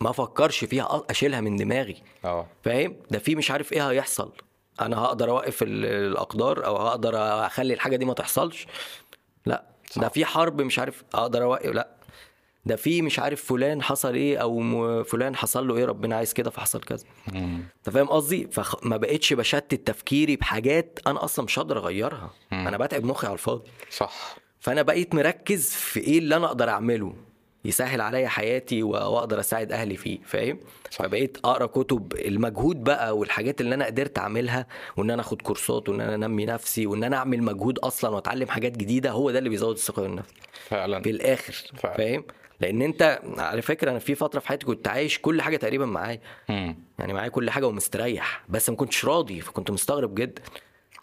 [0.01, 1.97] ما افكرش فيها أشيلها من دماغي.
[2.25, 2.47] آه.
[2.65, 4.33] فاهم؟ ده في مش عارف إيه هيحصل.
[4.81, 8.67] أنا هقدر أوقف ال- الأقدار أو هقدر أخلي الحاجة دي ما تحصلش؟
[9.47, 9.65] لا.
[9.97, 11.89] ده في حرب مش عارف أقدر أوقف لا.
[12.64, 16.51] ده في مش عارف فلان حصل إيه أو فلان حصل له إيه ربنا عايز كده
[16.51, 17.05] فحصل كذا.
[17.33, 17.62] مم.
[17.77, 22.31] انت فاهم قصدي؟ فما بقتش بشتت تفكيري بحاجات أنا أصلا مش هقدر اغيرها.
[22.53, 23.70] أنا بتعب مخي على الفاضي.
[23.90, 24.37] صح.
[24.61, 27.14] فانا بقيت مركز في إيه اللي أنا أقدر اعمله
[27.64, 30.59] يسهل عليا حياتي واقدر اساعد أهلي فيه فاهم؟
[30.90, 36.01] فبقيت اقرا كتب المجهود بقى والحاجات اللي أنا قدرت اعملها وان أنا اخد كورسات وان
[36.01, 39.75] أنا انمي نفسي وان أنا اعمل مجهود أصلا واتعلم حاجات جديدة هو ده اللي بيزود
[39.75, 40.31] الثقة بالنفس.
[40.68, 41.03] فعلا.
[41.03, 41.96] في الآخر فعلا.
[41.96, 42.25] فاهم؟
[42.61, 46.20] لأن انت على فكرة أنا في فترة في حياتي كنت عايش كل حاجة تقريبا معايا.
[46.99, 50.42] يعني معايا كل حاجة ومستريح بس ما كنتش راضي فكنت مستغرب جدا.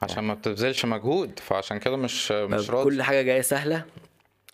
[0.01, 2.83] عشان ما بتبذلش مجهود فعشان كده مش مش راضي.
[2.83, 3.85] كل حاجة جاية سهلة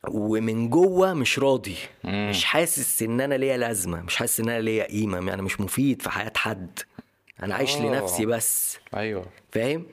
[0.09, 1.75] ومن جوه مش راضي.
[2.03, 2.29] مم.
[2.29, 6.01] مش حاسس ان أنا ليا لازمة مش حاسس ان أنا ليا قيمة يعني مش مفيد
[6.01, 6.79] في حياة حد.
[7.43, 7.81] أنا عايش آه.
[7.81, 8.77] لنفسي بس.
[8.95, 9.25] أيوه.
[9.51, 9.85] فاهم؟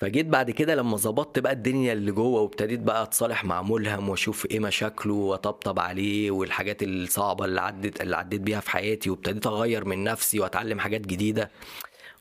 [0.00, 4.46] فجيت بعد كده لما ظبطت بقى الدنيا اللي جوه وابتديت بقى اتصالح مع ملهم واشوف
[4.46, 9.84] إيه مشاكله واطبطب عليه والحاجات الصعبة اللي عدت اللي عديت بيها في حياتي وابتديت اغير
[9.84, 11.50] من نفسي واتعلم حاجات جديدة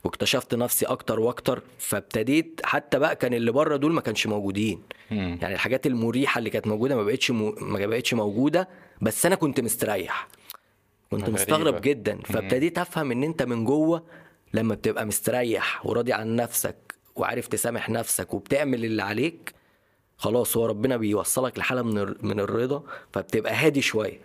[0.03, 5.39] واكتشفت نفسي أكتر وأكتر فابتديت حتى بقى كان اللي بره دول ما كانش موجودين مم.
[5.41, 7.53] يعني الحاجات المريحة اللي كانت موجودة ما بقتش م...
[7.61, 8.69] ما بقتش موجودة
[9.01, 10.27] بس أنا كنت مستريح
[11.11, 11.35] كنت غريبة.
[11.41, 14.03] مستغرب جدا فابتديت أفهم إن أنت من جوه
[14.53, 16.88] لما بتبقى مستريح وراضي عن نفسك
[17.19, 19.53] وعارف تسامح نفسك وبتعمل اللي عليك
[20.17, 24.19] خلاص هو ربنا بيوصلك لحالة من من الرضا فبتبقى هادي شوية.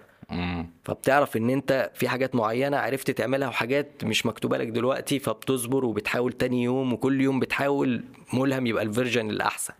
[0.84, 6.32] فبتعرف إن أنت في حاجات معينة عرفت تعملها وحاجات مش مكتوبة لك دلوقتي فبتصبر وبتحاول
[6.32, 9.74] تاني يوم وكل يوم بتحاول ملهم يبقى الفيرجن الأحسن.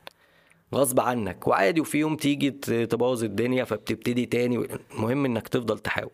[0.74, 1.48] غصب عنك.
[1.48, 2.50] وعادي وفي يوم تيجي
[2.87, 6.11] تبوظ الدنيا فبتبتدي تاني المهم إنك تفضل تحاول.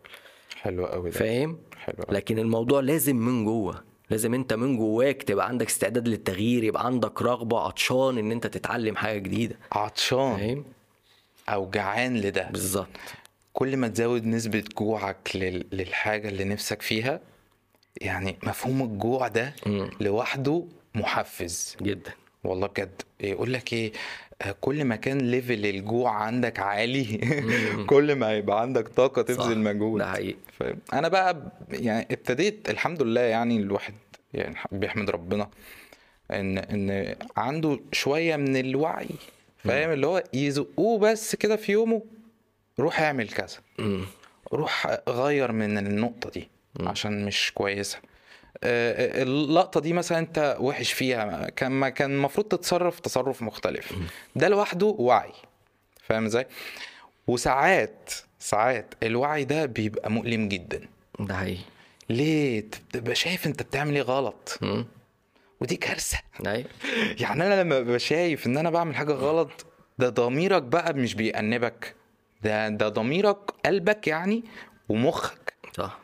[0.57, 1.19] حلو قوي ده.
[1.19, 3.90] فاهم؟ حلو قوي لكن الموضوع لازم من جوه.
[4.11, 8.97] لازم انت من جواك تبقى عندك استعداد للتغيير يبقى عندك رغبة عطشان ان انت تتعلم
[8.97, 9.57] حاجة جديدة.
[9.73, 10.37] عطشان.
[10.37, 10.65] فاهم؟
[11.49, 12.49] أو جعان لده.
[12.51, 12.89] بالظبط.
[13.53, 15.65] كل ما تزود نسبة جوعك لل...
[15.73, 17.21] للحاجة اللي نفسك فيها
[18.01, 19.91] يعني مفهوم الجوع ده مم.
[20.01, 21.77] لوحده محفز.
[21.83, 22.11] جدا.
[22.45, 23.03] والله بجد.
[23.21, 23.93] يقول لك إيه
[24.61, 27.05] كل ما كان ليفل الجوع عندك عالي
[27.91, 29.99] كل ما هيبقى عندك طاقة صح، تبذل مجهود.
[29.99, 30.37] ده حقيقي؟
[30.93, 33.95] أنا بقى يعني ابتديت الحمد لله يعني الواحد
[34.35, 35.49] يعني بيحمد ربنا
[36.31, 39.09] إن إن عنده شوية من الوعي
[39.59, 42.03] فاهم؟ اللي هو يزقوه بس كده في يومه
[42.79, 43.59] روح اعمل كذا.
[44.53, 46.49] روح غير من النقطة دي
[46.81, 47.99] عشان مش كويسة.
[48.65, 53.93] آه، اللقطة دي مثلا انت وحش فيها كان ما كان المفروض تتصرف تصرف مختلف.
[54.37, 55.33] ده لوحده وعي.
[56.03, 56.47] فاهم إزاي؟
[57.27, 60.81] وساعات ساعات الوعي ده بيبقى مؤلم جدا.
[61.21, 61.61] ده حقيقي.
[62.11, 64.59] ليه؟ تبقى شايف انت بتعمل إيه غلط.
[64.63, 64.87] مم.
[65.61, 66.19] ودي كارثة.
[66.47, 66.65] أيوه
[67.21, 69.67] يعني أنا لما ببقى شايف إن أنا بعمل حاجة غلط
[69.99, 71.95] ده ضميرك بقى مش بيأنبك.
[72.43, 73.37] ده ده ضميرك
[73.67, 74.45] قلبك يعني
[74.89, 75.55] ومخك.
[75.77, 76.00] صح.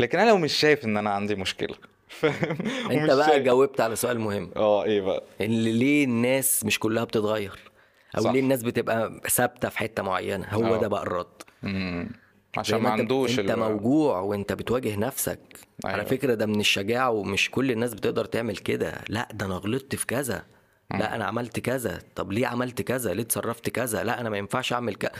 [0.00, 1.74] لكن أنا لو مش شايف إن أنا عندي مشكلة
[2.08, 2.56] فاهم؟
[2.90, 4.50] أنت بقى شايف- جاوبت على سؤال مهم.
[4.56, 7.58] آه إيه بقى؟ اللي ليه الناس مش كلها بتتغير؟
[8.18, 8.30] أو صح.
[8.30, 10.80] ليه الناس بتبقى ثابتة في حتة معينة؟ هو آه.
[10.80, 11.26] ده بقى الرد.
[11.62, 12.10] مم.
[12.56, 15.38] عشان ما عندوش أنت موجوع وأنت بتواجه نفسك.
[15.84, 15.96] أيوة.
[15.96, 18.92] على فكرة ده من الشجاعة ومش كل الناس بتقدر تعمل كده.
[19.08, 20.44] لأ ده أنا غلطت في كذا.
[20.90, 21.98] لأ أنا عملت كذا.
[22.14, 25.12] طب ليه عملت كذا؟ ليه اتصرفت كذا؟ لأ أنا ما ينفعش أعمل كذا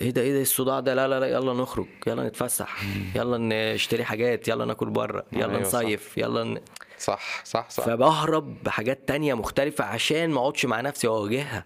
[0.00, 2.82] إيه ده إيه ده الصداع ده لا لا لا يلا نخرج يلا نتفسح
[3.14, 3.38] يلا
[3.74, 5.78] نشتري حاجات يلا ناكل بره يلا أيوة صح.
[5.78, 6.60] نصيف يلا ن...
[6.98, 11.64] صح صح صح فبهرب بحاجات تانية مختلفة عشان ما اقعدش مع نفسي واواجهها.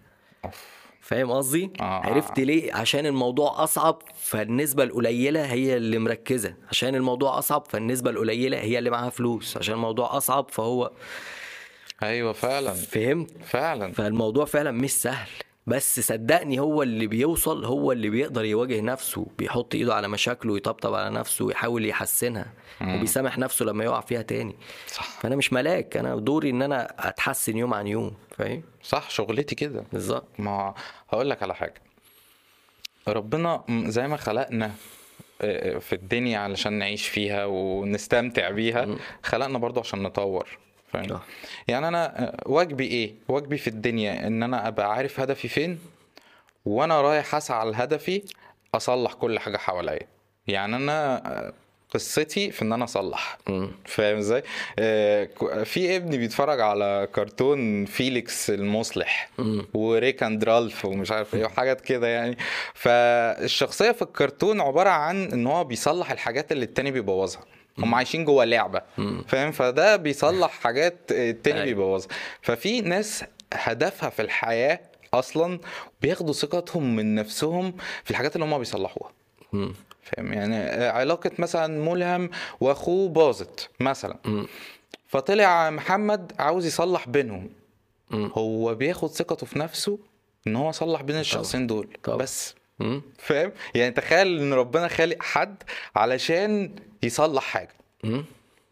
[1.01, 1.85] فاهم قصدي؟ آه.
[1.85, 8.59] عرفت ليه؟ عشان الموضوع أصعب فالنسبة القليلة هي اللي مركزة، عشان الموضوع أصعب فالنسبة القليلة
[8.59, 10.91] هي اللي معاها فلوس، عشان الموضوع أصعب فهو
[12.03, 15.29] أيوه فعلا فهمت؟ فعلا فالموضوع فعلا مش سهل
[15.69, 20.95] بس صدقني هو اللي بيوصل هو اللي بيقدر يواجه نفسه بيحط ايده على مشاكله ويطبطب
[20.95, 24.57] على نفسه ويحاول يحسنها وبيسامح نفسه لما يقع فيها تاني.
[24.87, 25.21] صح.
[25.21, 29.85] فأنا مش ملاك أنا دوري إن أنا أتحسن يوم عن يوم فاهم؟ صح شغلتي كده.
[29.93, 30.29] بالظبط.
[30.39, 30.75] ما
[31.11, 31.83] هقول لك على حاجة.
[33.09, 34.73] ربنا زي ما خلقنا
[35.41, 40.59] آه، في الدنيا علشان نعيش فيها ونستمتع بيها خلقنا برضو عشان نطور.
[40.93, 41.23] فاهم؟ صح.
[41.69, 45.79] يعني أنا آه، واجبي إيه؟ واجبي في الدنيا إن أنا أبقى عارف هدفي فين
[46.65, 48.23] وأنا رايح أسعى لهدفي
[48.75, 50.07] أصلح كل حاجة حواليا.
[50.47, 51.53] يعني أنا آه،
[51.95, 53.39] قصتي في إن أنا أصلح.
[53.85, 54.43] فاهم إزاي؟
[54.79, 55.29] آه،
[55.65, 59.31] في ابني بيتفرج على كرتون فيليكس المصلح
[59.75, 62.37] وريك أند رالف ومش عارف إيه وحاجات كده يعني.
[62.75, 67.45] فالشخصية في الكرتون عبارة عن إن هو بيصلح الحاجات اللي التاني بيبوظها.
[67.79, 68.83] هم عايشين جوه لعبه
[69.29, 71.67] فاهم؟ فده بيصلح حاجات التاني أيوة.
[71.67, 72.09] بيبوظها
[72.43, 74.81] ففي ناس هدفها في الحياة
[75.15, 75.61] أصلا
[76.03, 79.13] بياخدوا ثقتهم من نفسهم في الحاجات اللي هم بيصلحوها.
[80.03, 84.47] فاهم؟ يعني علاقة مثلا ملهم وأخوه باظت مثلا.
[85.07, 87.51] فطلع محمد عاوز يصلح بينهم.
[88.13, 89.99] هو بياخد ثقته في نفسه
[90.47, 91.89] إن هو صلح بين الشخصين دول.
[92.03, 92.19] طبعا.
[92.19, 92.55] بس.
[93.19, 95.63] فاهم؟ يعني تخيل إن ربنا خالق حد
[95.97, 97.75] علشان يصلح حاجة.
[98.05, 98.25] مم.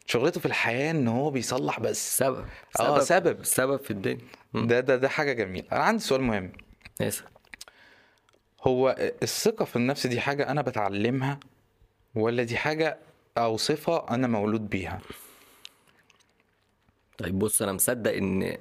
[0.07, 2.17] شغلته في الحياة إن هو بيصلح بس.
[2.19, 2.45] سبب.
[2.81, 3.45] آه سبب.
[3.45, 3.77] سبب.
[3.81, 4.21] في الدنيا.
[4.55, 5.67] ده ده ده حاجة جميلة.
[5.73, 6.53] أنا عندي سؤال مهم.
[7.01, 7.27] اسأل.
[8.63, 11.41] هو الثقة في النفس دي حاجة أنا بتعلمها
[12.15, 12.99] ولا دي حاجة
[13.39, 15.01] أو صفه أنا مولود بيها؟
[17.19, 18.57] طيب بص أنا مصدق إن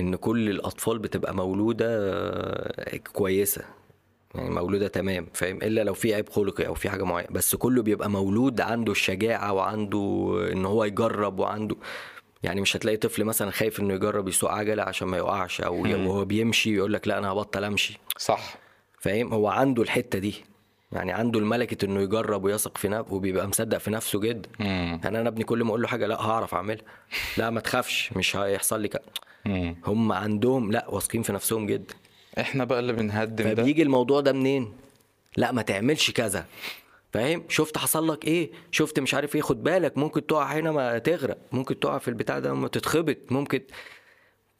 [0.00, 3.64] إن كل الأطفال بتبقى مولودة آه، كويسة.
[4.34, 7.82] يعني مولودة تمام فاهم؟ إلا لو في عيب خلقي أو في حاجة معينة بس كله
[7.82, 11.76] بيبقى مولود عنده الشجاعة وعنده إن هو يجرب وعنده
[12.42, 16.06] يعني مش هتلاقي طفل مثلا خايف إنه يجرب يسوق عجلة عشان ما يقعش أو مم.
[16.06, 17.98] وهو بيمشي يقول لك لا أنا هبطل أمشي.
[18.18, 18.54] صح.
[19.00, 20.34] فاهم؟ هو عنده الحتة دي
[20.92, 24.48] يعني عنده الملكة إنه يجرب ويثق في نفسه وبيبقى مصدق في نفسه جدا.
[24.60, 26.84] امم يعني أنا ابني كل ما أقول له حاجة لا هعرف أعملها.
[27.38, 29.02] لا ما تخافش مش هيحصل لي كده.
[29.86, 31.94] هم عندهم لا واثقين في نفسهم جدا.
[32.40, 33.54] إحنا بقى اللي بنهدم ده.
[33.54, 34.72] فبيجي الموضوع ده منين؟
[35.36, 36.46] لا ما تعملش كذا.
[37.12, 40.98] فاهم؟ شفت حصل لك إيه؟ شفت مش عارف إيه خد بالك ممكن تقع هنا ما
[40.98, 43.60] تغرق ممكن تقع في البتاع ده ما تتخبط ممكن.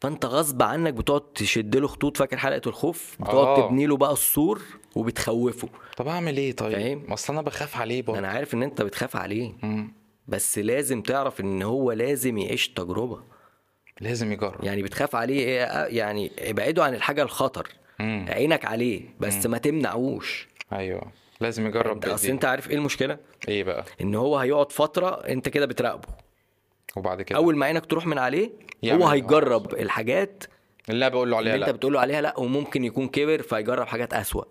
[0.01, 3.67] فأنت غصب عنك بتقعد تشد له خطوط فاكر حلقة الخوف؟ بتقعد آه.
[3.67, 4.61] تبني له بقى السور
[4.95, 5.69] وبتخوفه.
[5.97, 8.19] طب أعمل إيه طيب؟ فاهم؟ أصل أنا بخاف عليه برضه.
[8.19, 9.53] أنا عارف إن أنت بتخاف عليه.
[9.63, 9.93] مم.
[10.27, 13.23] بس لازم تعرف إن هو لازم يعيش تجربة.
[14.01, 14.63] لازم يجرب.
[14.63, 17.67] يعني بتخاف عليه إيه؟ يعني ابعده عن الحاجة الخطر.
[17.99, 18.25] مم.
[18.29, 20.47] عينك عليه بس ما تمنعوش.
[20.73, 21.11] أيوه.
[21.41, 22.27] لازم يجرب أنت أصل.
[22.27, 26.07] أنت عارف إيه المشكلة؟ إيه بقى؟ إن هو هيقعد فترة أنت كده بتراقبه.
[26.95, 28.49] وبعد كده؟ أول ما عينك تروح من عليه
[28.85, 30.43] هو اللي هيجرب الحاجات
[30.89, 34.13] اللي بقول له عليها اللي أنت بتقول له عليها لا وممكن يكون كبر فيجرب حاجات
[34.13, 34.43] أسوأ.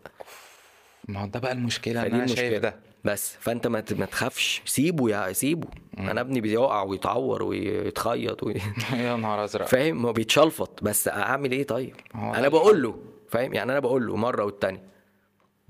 [1.09, 2.77] ما هو ده بقى المشكلة أنا شايف ده.
[3.05, 3.37] بس.
[3.41, 4.63] فأنت ما تخافش.
[4.65, 5.69] سيبه يا سيبه.
[5.99, 8.55] أنا ابني بيقع ويتعور ويتخيط وي...
[8.93, 9.67] يا نهار أزرق.
[9.67, 10.83] فاهم؟ هو بيتشلفط.
[10.85, 12.95] بس أعمل إيه طيب؟ أنا بقول له.
[13.29, 14.83] فاهم؟ يعني أنا بقول له مرة والتانية.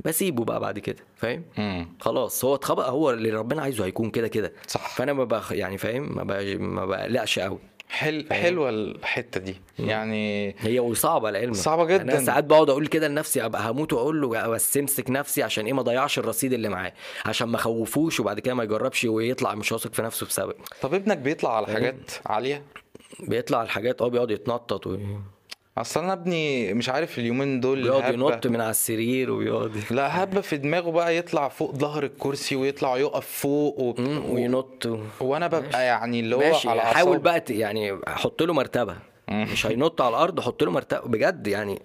[0.05, 1.05] بسيبه بقى بعد كده.
[1.16, 1.88] فاهم؟ مم.
[2.01, 2.45] خلاص.
[2.45, 2.85] هو اتخبأ.
[2.85, 4.53] هو اللي ربنا عايزه هيكون كده كده.
[4.66, 4.95] صح.
[4.97, 5.53] فأنا ما بخ...
[5.53, 6.55] يعني فاهم؟ ما.
[6.57, 7.59] ما بقلقش قوي
[7.92, 9.57] حل حلوة الحتة دي.
[9.78, 12.12] يعني هي وصعبة العلم صعبة يعني جداً.
[12.16, 15.72] أنا ساعات بقعد أقول كده لنفسي أبقى هموت وأقول له بس امسك نفسي عشان إيه
[15.72, 16.92] ما أضيعش الرصيد اللي معاه
[17.26, 21.18] عشان ما أخوفوش وبعد كده ما يجربش ويطلع مش واثق في نفسه بسبب طب ابنك
[21.18, 22.62] بيطلع على حاجات عالية؟
[23.20, 24.98] بيطلع الحاجات آه بيقعد يتنطط
[25.78, 28.14] أصل أنا ابني مش عارف اليومين دول ويقعد هبة.
[28.14, 32.96] ينط من على السرير ويقعد لا هبة في دماغه بقى يطلع فوق ظهر الكرسي ويطلع
[32.96, 33.94] يقف فوق و...
[33.98, 34.87] مم، وينط.
[34.87, 34.98] و...
[35.20, 36.68] وأنا ببقى يعني اللي هو ماشي.
[36.68, 37.18] على حاول.
[37.18, 38.96] بقى يعني حط له مرتبة.
[39.30, 41.00] مش هينط على الأرض حط له مرتبة.
[41.08, 41.82] بجد يعني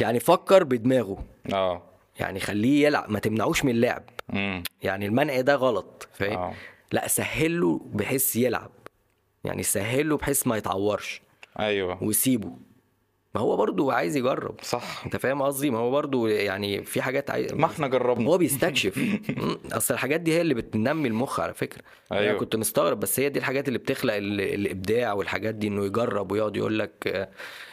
[0.00, 1.24] يعني فكر بدماغه.
[1.52, 1.82] آه.
[2.20, 3.10] يعني خليه يلعب.
[3.10, 4.02] ما تمنعوش من اللعب.
[4.32, 6.08] امم يعني المنع ده غلط.
[6.12, 6.52] فاهم؟ آه.
[6.92, 8.70] لا سهل له بحيث يلعب.
[9.44, 11.22] يعني سهل له بحيث ما يتعورش.
[11.60, 12.04] أيوه.
[12.04, 12.50] وسيبه.
[13.38, 14.54] ما هو برضو عايز يجرب.
[14.62, 15.02] صح.
[15.04, 18.28] انت فاهم قصدي؟ ما هو برضو يعني في حاجات عايز ما إحنا جربنا.
[18.28, 18.98] هو بيستكشف.
[19.72, 21.82] اصل الحاجات دي هي اللي بتنمي المخ على فكرة.
[22.12, 22.30] أيوة.
[22.30, 26.32] أنا كنت مستغرب بس هي دي الحاجات اللي بتخلق ال- الإبداع والحاجات دي إنه يجرب
[26.32, 27.28] ويقعد يقول لك آه،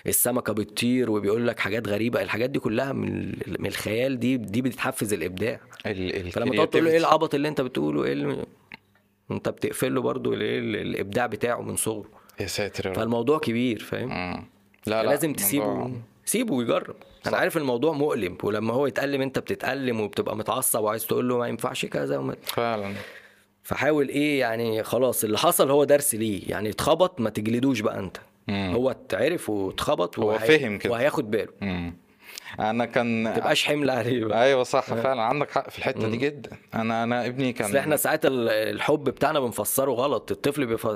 [0.07, 2.21] السمكة بتطير وبيقول لك حاجات غريبة.
[2.21, 3.25] الحاجات دي كلها من
[3.59, 5.59] من الخيال دي دي بتحفز الإبداع.
[5.85, 6.97] ال ال فلما تقعد تقول له إيه.
[6.97, 8.45] العبط اللي أنت بتقوله؟ إيه اللي...
[9.31, 12.09] أنت بتقفل له برضه ال- الإبداع بتاعه من صغره.
[12.39, 14.45] يا ساتر فالموضوع كبير فاهم.
[14.85, 15.91] لا لا لازم الموضوع- تسيبه.
[16.25, 16.95] سيبه ويجرب.
[17.27, 21.47] أنا عارف الموضوع مؤلم ولما هو يتألم أنت بتتألم وبتبقى متعصب وعايز تقول له ما
[21.47, 22.35] ينفعش كذا وما...
[22.43, 22.93] فعلا.
[23.63, 26.41] فحاول إيه يعني خلاص اللي حصل هو درس ليه.
[26.49, 28.17] يعني اتخبط ما تجلدوش بقى أنت.
[28.47, 28.71] مم.
[28.75, 30.93] هو اتعرف واتخبط هو وهي- فهم كده.
[30.93, 31.51] وهياخد باله.
[31.61, 31.93] مم.
[32.59, 34.43] أنا كان ما تبقاش حمل عليه بقى.
[34.43, 36.49] أيوه صح فعلا عندك حق في الحتة دي جدا.
[36.73, 40.31] أنا أنا ابني كان إحنا ساعات ال- الحب بتاعنا بنفسره غلط.
[40.31, 40.87] الطفل بيف...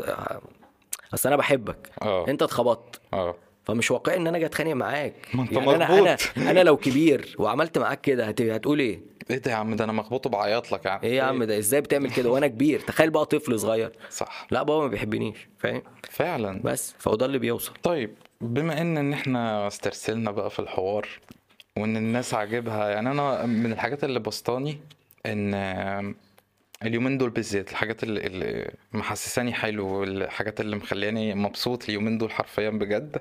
[1.13, 1.89] أصل أنا بحبك.
[2.01, 2.27] آه.
[2.29, 3.01] أنت اتخبطت.
[3.13, 3.35] آه.
[3.69, 5.13] فمش واقعي إن أنا أجي أتخانق معاك.
[5.33, 5.81] ما أنت يعني مظبوط.
[5.81, 6.17] أنا
[6.51, 8.41] أنا لو كبير وعملت معاك كده هت...
[8.41, 11.43] هتقول إيه؟ إيه ده يا عم؟ ده أنا مخبوطه بعيط لك يعني إيه يا عم؟
[11.43, 13.91] ده إزاي بتعمل كده وأنا كبير؟ تخيل بقى طفل صغير.
[14.09, 14.47] صح.
[14.51, 16.61] لا بابا ما بيحبنيش فاهم؟ فعلا.
[16.63, 17.73] بس فهو ده اللي بيوصل.
[17.83, 21.07] طيب بما إن إن إحنا استرسلنا بقى في الحوار
[21.77, 24.79] وإن الناس عاجبها يعني أنا من الحاجات اللي بسطاني
[25.25, 26.15] إن
[26.85, 32.69] اليومين دول بالذات الحاجات اللي, اللي محسساني حلو والحاجات اللي مخلياني مبسوط اليومين دول حرفيا
[32.69, 33.17] بجد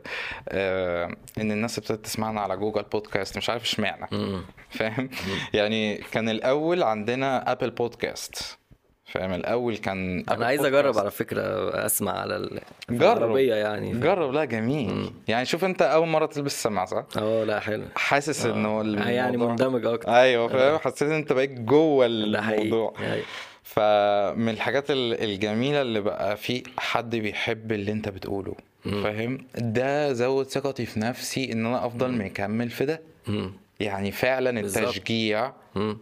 [0.49, 1.07] آه
[1.41, 4.07] إن الناس ابتدت تسمعنا على جوجل بودكاست مش عارف اشمعنى.
[4.13, 4.43] مم.
[4.71, 5.11] فاهم؟
[5.55, 8.59] يعني كان الأول عندنا أبل بودكاست.
[9.05, 10.65] فاهم؟ الأول كان أنا عايز.
[10.65, 11.43] أجرب على فكرة
[11.87, 13.37] أسمع على ال- جرب.
[13.37, 14.33] يعني جرب.
[14.33, 15.13] لا جميل.
[15.29, 17.85] يعني شوف أنت أول مرة تلبس سماعه صح؟ آه لا حلو.
[17.97, 20.09] حاسس إنه آه، يعني الموضوع- مندمج أكتر.
[20.15, 22.63] أيوه فاهم؟ حسيت إن أنت بقيت جوه ده حقيقي.
[22.63, 22.95] الموضوع.
[23.01, 23.25] أيوة.
[23.69, 28.55] فمن الحاجات ال- الجميلة اللي بقى في حد بيحب اللي انت بتقوله
[28.85, 33.01] فاهم ده زود ثقتي في نفسي إن أنا أفضل مكمل في ده.
[33.81, 34.61] يعني فعلا.
[34.61, 35.53] التشجيع.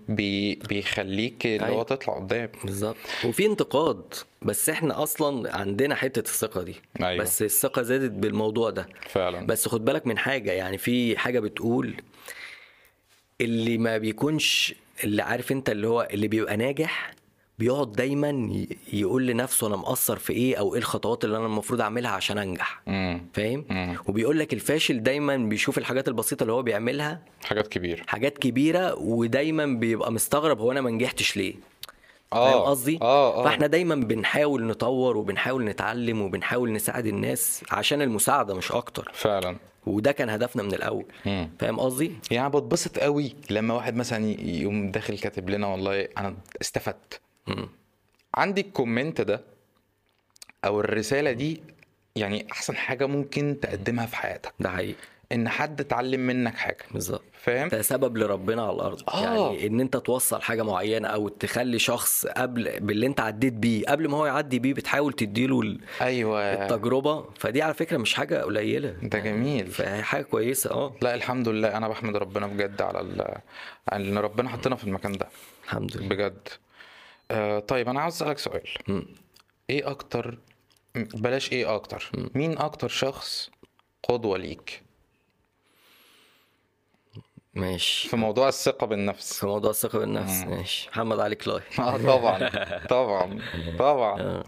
[0.09, 1.83] بي بيخليك اللي هو أيوة.
[1.83, 4.03] تطلع قدام بالظبط وفي انتقاد
[4.43, 7.23] بس إحنا أصلا عندنا حتة الثقة دي أيوة.
[7.25, 11.95] بس الثقة زادت بالموضوع ده فعلا بس خد بالك من حاجة يعني في حاجة بتقول
[13.41, 14.75] اللي ما بيكونش
[15.05, 17.11] اللي عارف أنت اللي هو اللي بيبقى ناجح
[17.59, 18.51] بيقعد دايما
[18.93, 22.83] يقول لنفسه أنا مقصر في إيه أو إيه الخطوات اللي أنا المفروض أعملها عشان أنجح.
[23.33, 23.65] فاهم.
[24.09, 29.67] وبيقول لك الفاشل دايما بيشوف الحاجات البسيطة اللي هو بيعملها حاجات كبيرة حاجات كبيرة ودايما
[29.67, 31.55] بيبقى مستغرب هو أنا ما نجحتش ليه
[32.31, 38.03] فاهم آه قصدي؟ آه آه فإحنا دايما بنحاول نطور وبنحاول نتعلم وبنحاول نساعد الناس عشان
[38.03, 41.05] المساعدة مش أكتر فعلا وده كان هدفنا من الأول.
[41.59, 47.21] فاهم قصدي؟ يعني بتبسط قوي لما واحد مثلا يقوم داخل كاتب لنا والله أنا استفدت.
[48.35, 49.41] عندي الكومنت ده
[50.65, 51.63] أو الرسالة دي
[52.17, 54.53] يعني أحسن حاجة ممكن تقدمها في حياتك.
[54.61, 54.95] ده حقيقي.
[55.33, 56.85] إن حد اتعلم منك حاجة.
[56.91, 57.23] بالظبط.
[57.43, 59.03] فاهم؟ انت سبب لربنا على الأرض.
[59.11, 59.23] آه.
[59.53, 64.09] يعني إن أنت توصل حاجة معينة أو تخلي شخص قبل باللي أنت عديت بيه قبل
[64.09, 66.41] ما هو يعدي بيه بتحاول تديله ال- أيوه.
[66.41, 67.25] التجربة.
[67.39, 68.91] فدي على فكرة مش حاجة قليلة.
[69.03, 69.67] ده جميل.
[69.67, 70.71] فهي حاجة كويسة.
[70.71, 70.95] آه.
[71.03, 71.77] لا الحمد لله.
[71.77, 73.39] أنا بحمد ربنا بجد على ال-
[73.93, 75.29] إن ربنا حطنا في المكان ده.
[75.65, 76.09] الحمد لله.
[76.09, 76.49] بجد.
[77.31, 78.69] آه طيب أنا عاوز أسألك سؤال.
[78.89, 79.07] مم.
[79.71, 80.39] إيه أكتر
[80.95, 82.11] بلاش إيه أكتر.
[82.35, 83.51] مين أكتر شخص
[84.09, 84.83] قدوة ليك؟
[87.55, 88.09] ماشي.
[88.09, 89.39] في موضوع الثقة بالنفس.
[89.41, 90.89] في موضوع الثقة بالنفس ماشي.
[90.91, 91.61] محمد علي كلاي.
[91.79, 92.49] آه طبعا
[92.89, 93.41] طبعا
[93.79, 94.21] طبعا.
[94.21, 94.45] آه.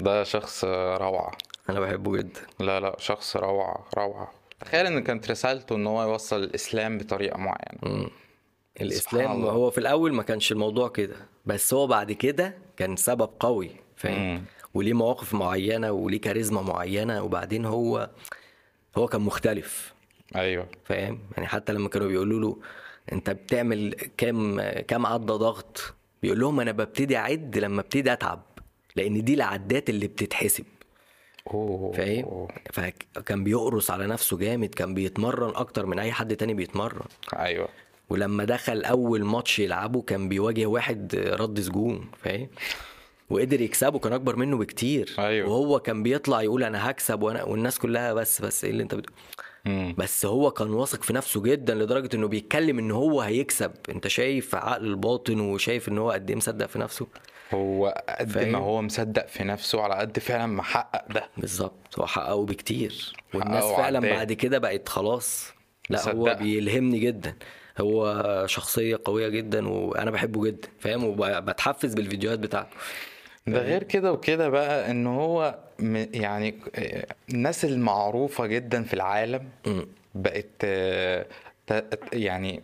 [0.00, 1.32] ده شخص روعة.
[1.70, 2.40] أنا بحبه جدا.
[2.60, 4.32] لا لا شخص روعة روعة.
[4.60, 7.78] تخيل إن كانت رسالته إن هو يوصل الإسلام بطريقة معينة.
[7.82, 8.10] مم.
[8.80, 9.50] الإسلام الله.
[9.50, 14.44] هو في الأول ما كانش الموضوع كده بس هو بعد كده كان سبب قوي فاهم.
[14.74, 18.10] وليه مواقف معينة وليه كاريزما معينة وبعدين هو
[18.96, 19.94] هو كان مختلف.
[20.36, 20.68] أيوه.
[20.84, 22.56] فاهم؟ يعني حتى لما كانوا بيقولوا له
[23.12, 28.42] أنت بتعمل كام كام عده ضغط؟ بيقول لهم أنا ببتدي أعد لما أبتدي أتعب
[28.96, 30.64] لأن دي العدات اللي بتتحسب.
[31.94, 37.06] فاهم؟ فكان بيقرص على نفسه جامد كان بيتمرن أكتر من أي حد تاني بيتمرن.
[37.36, 37.68] أيوه.
[38.10, 42.48] ولما دخل أول ماتش يلعبه كان بيواجه واحد رد سجون فاهم
[43.30, 45.48] وقدر يكسبه كان أكبر منه بكتير أيوة.
[45.48, 49.16] وهو كان بيطلع يقول أنا هكسب وأنا والناس كلها بس بس إيه اللي أنت بتقول.
[49.98, 54.54] بس هو كان واثق في نفسه جدا لدرجة إنه بيتكلم إن هو هيكسب أنت شايف
[54.54, 57.06] عقل الباطن وشايف إن هو قد إيه مصدق في نفسه
[57.54, 62.06] هو قد؟ ما هو مصدق في نفسه على قد فعلا ما حقق ده بالظبط هو
[62.06, 64.16] حققه بكتير والناس فعلا وعداه.
[64.16, 65.52] بعد كده بقت خلاص
[65.90, 66.34] لا هو مصدقة.
[66.42, 67.34] بيلهمني جدا
[67.78, 72.76] هو شخصية قوية جدا وأنا بحبه جدا فاهم؟ وبتحفز بالفيديوهات بتاعته.
[73.46, 75.58] ده غير كده وكده بقى إن هو
[76.14, 76.54] يعني
[77.30, 79.48] الناس المعروفة جدا في العالم.
[80.14, 80.64] بقت
[82.12, 82.62] يعني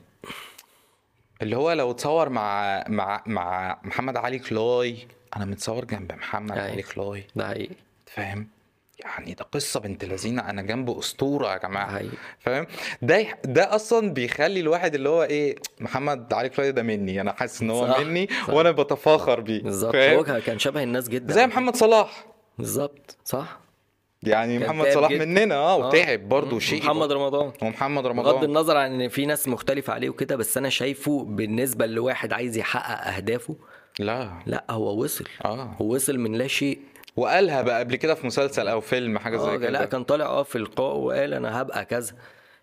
[1.42, 6.58] اللي هو لو اتصور مع مع مع محمد علي كلاي أنا متصور جنب محمد.
[6.58, 7.24] علي كلاي.
[7.36, 7.74] ده حقيقي.
[8.06, 8.48] فاهم؟
[8.98, 12.16] يعني ده قصة بنت لذينة أنا جنب أسطورة يا حقيقي.
[12.38, 12.66] فاهم؟
[13.02, 17.20] ده ده أصلا بيخلي الواحد اللي هو إيه محمد علي كلاي ده مني.
[17.20, 18.50] أنا حاسس إن هو صح، مني صح.
[18.50, 19.62] وأنا بتفاخر بيه.
[19.62, 21.34] بالظبط؟ هو كان شبه الناس جدا.
[21.34, 22.26] زي محمد صلاح.
[22.58, 23.58] بالظبط صح.
[24.22, 25.24] يعني محمد صلاح جدا.
[25.24, 25.86] مننا آه آه.
[25.88, 26.58] وتعب برضه.
[26.58, 26.82] شيء.
[26.82, 27.52] محمد رمضان.
[27.62, 31.86] ومحمد بغض رمضان النظر عن إن في ناس مختلفة عليه وكده بس أنا شايفه بالنسبة
[31.86, 33.56] لواحد عايز يحقق أهدافه
[33.98, 34.32] لا.
[34.46, 35.24] لا هو وصل.
[35.44, 35.76] آه.
[35.80, 36.78] هو وصل من لا شيء
[37.16, 39.70] وقالها بقى قبل كده في مسلسل أو فيلم حاجة زي آه كده.
[39.70, 42.14] لا كان طالع آه في اللقاء وقال أنا هبقى كذا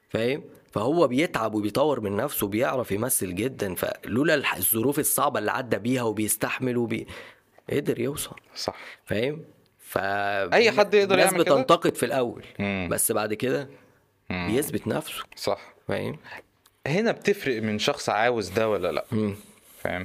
[0.09, 6.03] فاهم؟ فهو بيتعب وبيطور من نفسه وبيعرف يمثل جدا فلولا الظروف الصعبة اللي عدى بيها
[6.03, 7.07] وبيستحمل وبي
[7.69, 8.35] قدر يوصل.
[8.55, 8.75] صح.
[9.05, 9.41] فاهم؟
[9.79, 9.97] ف
[10.53, 12.87] أي حد يقدر الناس يعمل كده؟ بتنتقد في الأول مم.
[12.91, 13.69] بس بعد كده
[14.29, 14.47] مم.
[14.51, 15.23] بيثبت نفسه.
[15.35, 15.73] صح.
[15.87, 16.17] فاهم؟
[16.87, 19.05] هنا بتفرق من شخص عاوز ده ولا لأ.
[19.11, 19.35] مم.
[19.83, 20.03] فاهم؟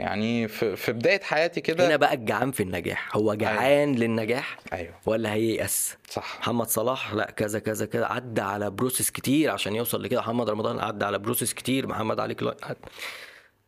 [0.00, 4.94] يعني في, في بداية حياتي هنا كده بقى الجعان في النجاح هو جعان للنجاح أيوه
[5.06, 10.02] ولا هييأس صح محمد صلاح لا كذا كذا كذا عدى على process كتير عشان يوصل
[10.02, 12.78] لكده محمد رمضان عدى على process كتير محمد علي كلاي عدى.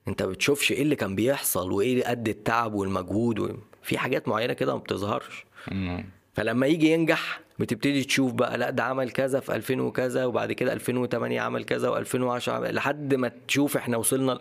[0.09, 3.57] انت بتشوفش إيه اللي كان بيحصل وإيه قد التعب والمجهود و...
[3.83, 6.05] في حاجات معينة كده ما بتظهرش مم.
[6.35, 10.73] فلما يجي ينجح بتبتدي تشوف بقى لا ده عمل كذا في 2000 وكذا وبعد كده
[10.73, 14.39] 2008 عمل كذا و2010 عمل لحد ما تشوف إحنا وصلنا.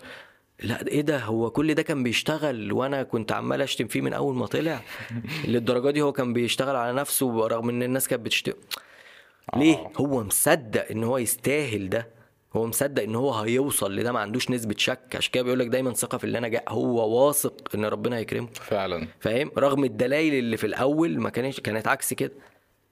[0.62, 4.36] لا إيه ده؟ هو كل ده كان بيشتغل وأنا كنت عمال أشتم فيه من أول
[4.36, 4.82] ما طلع؟
[5.48, 8.54] للدرجة دي هو كان بيشتغل على نفسه رغم إن الناس كانت بتشتم.
[9.56, 12.08] ليه؟ هو مصدق إن هو يستاهل ده؟
[12.56, 15.16] هو مصدق إن هو هيوصل لده؟ ما عندوش نسبة شك.
[15.16, 16.64] عشان كده بيقول لك دايما ثقة في اللي أنا جاي.
[16.68, 19.08] هو واثق إن ربنا هيكرمه فعلا.
[19.20, 22.32] فاهم؟ رغم الدلائل اللي في الأول ما كانش كانت عكس كده.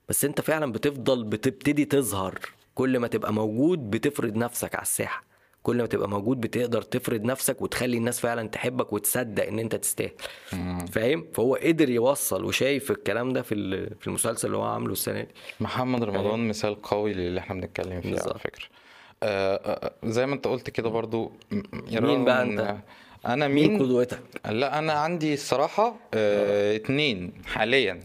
[0.10, 2.40] بس أنت فعلا بتفضل بتبتدي تظهر.
[2.76, 5.29] كل ما تبقى موجود بتفرض نفسك على الساحة.
[5.64, 10.12] كل ما تبقى موجود بتقدر تفرض نفسك وتخلي الناس فعلا تحبك وتصدق إن أنت تستاهل.
[10.92, 13.56] فاهم؟ فهو قدر يوصل وشايف الكلام ده في
[14.00, 15.28] في المسلسل اللي هو عامله السنة دي.
[15.60, 18.38] محمد رمضان مثال قوي للي إحنا بنتكلم فيه على بالظبط.
[18.38, 18.66] فكرة.
[19.24, 21.32] آه، آه، زي ما أنت قلت كده برضو
[21.92, 22.76] مين بقى أنت؟
[23.26, 28.00] أنا مين مين؟ قدوتك؟ لا أنا عندي الصراحة آه، اتنين حاليا.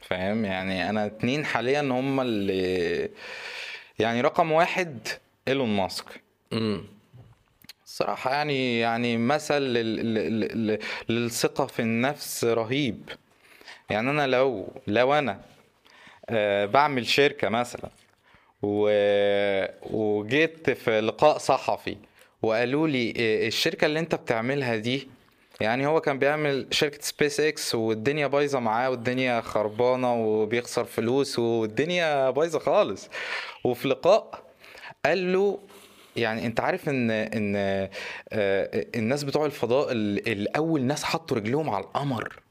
[0.00, 3.08] فاهم؟ يعني أنا اتنين حاليا هم اللي
[3.98, 5.08] يعني رقم واحد
[5.48, 6.04] إيلون ماسك.
[6.52, 6.84] امم
[7.86, 9.54] الصراحة يعني يعني مثل.
[9.62, 10.14] لل...
[10.14, 10.78] لل-
[11.08, 13.08] للثقة في النفس رهيب
[13.90, 15.40] يعني أنا لو لو أنا
[16.30, 17.90] آه، بعمل شركة مثلا
[18.62, 18.88] و...
[19.82, 21.96] وجيت في لقاء صحفي
[22.42, 25.08] وقالوا لي آه، الشركة اللي أنت بتعملها دي
[25.60, 32.30] يعني هو كان بيعمل شركة سبيس إكس والدنيا بايظة معاه والدنيا خربانة وبيخسر فلوس والدنيا
[32.30, 33.08] بايظة خالص
[33.64, 34.42] وفي لقاء
[35.04, 35.58] قال له
[36.16, 37.90] يعني انت عارف ان ان آه،
[38.94, 42.42] الناس بتوع الفضاء ال- الأول ناس حطوا رجلهم على القمر.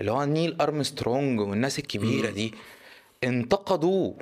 [0.00, 2.54] اللي هو نيل أرمسترونج والناس الكبيرة دي
[3.24, 4.18] انتقدوه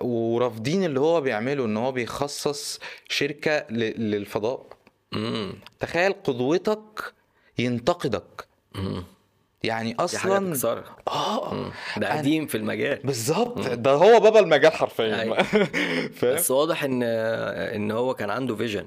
[0.00, 4.66] ورافضين اللي هو بيعمله إن هو بيخصص شركة للفضاء.
[5.80, 7.12] تخيل قدوتك
[7.58, 8.46] ينتقدك.
[9.62, 10.84] يعني دي أصلا تكسرك.
[11.08, 11.72] آه.
[11.96, 13.00] ده قديم في المجال.
[13.04, 13.68] بالظبط.
[13.68, 15.20] ده هو بابا المجال حرفيا.
[15.20, 15.46] أيوة.
[16.22, 18.84] بس واضح إن إن هو كان عنده vision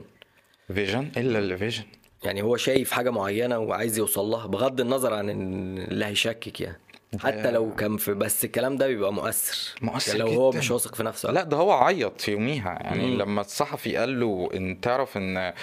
[0.73, 1.83] vision إلا ال vision
[2.23, 6.81] يعني هو شايف حاجة معينة وعايز يوصل لها بغض النظر عن اللي هيشكك يعني.
[7.19, 9.75] حتى لو كان في بس الكلام ده بيبقى مؤثر.
[9.81, 10.59] مؤثر يعني لو هو جداً.
[10.59, 11.31] مش واثق في نفسه.
[11.31, 12.77] لا ده هو عيط يوميها.
[12.81, 13.17] يعني مم.
[13.21, 15.53] لما الصحفي قال له إن تعرف إن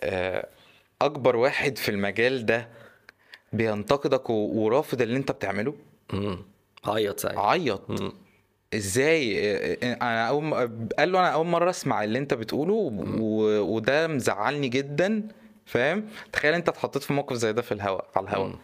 [0.00, 0.46] آه،
[1.02, 2.68] أكبر واحد في المجال ده
[3.52, 5.74] بينتقدك ورافض اللي انت بتعمله؟
[6.14, 6.38] امم
[6.84, 7.46] عيط ساعتها.
[7.46, 7.80] عيط.
[8.74, 10.54] إزاي؟ آه، آه، أنا اول
[10.98, 13.60] قال له أنا اول مرة اسمع اللي انت بتقوله و...
[13.76, 15.28] وده مزعلني جدا
[15.66, 18.54] فاهم؟ تخيل انت اتحطيت في موقف زي ده في الهواء على الهواء.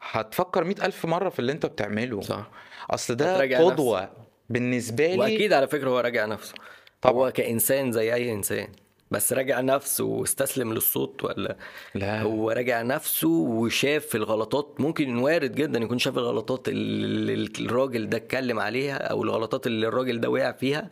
[0.00, 2.20] هتفكر مئة ألف مرة في اللي انت بتعمله.
[2.20, 2.50] صح.
[2.90, 4.10] اصل ده قدوة
[4.50, 6.54] بالنسبة لي واكيد على فكرة هو راجع نفسه.
[7.02, 7.14] طبعا.
[7.14, 8.68] هو كإنسان زي أي إنسان.
[9.10, 11.56] بس راجع نفسه واستسلم للصوت ولا
[11.94, 12.22] لا.
[12.22, 18.60] هو راجع نفسه وشاف الغلطات؟ ممكن وارد جدا يكون شاف الغلطات اللي الراجل ده اتكلم
[18.60, 20.90] عليها أو الغلطات اللي الراجل ده وقع فيها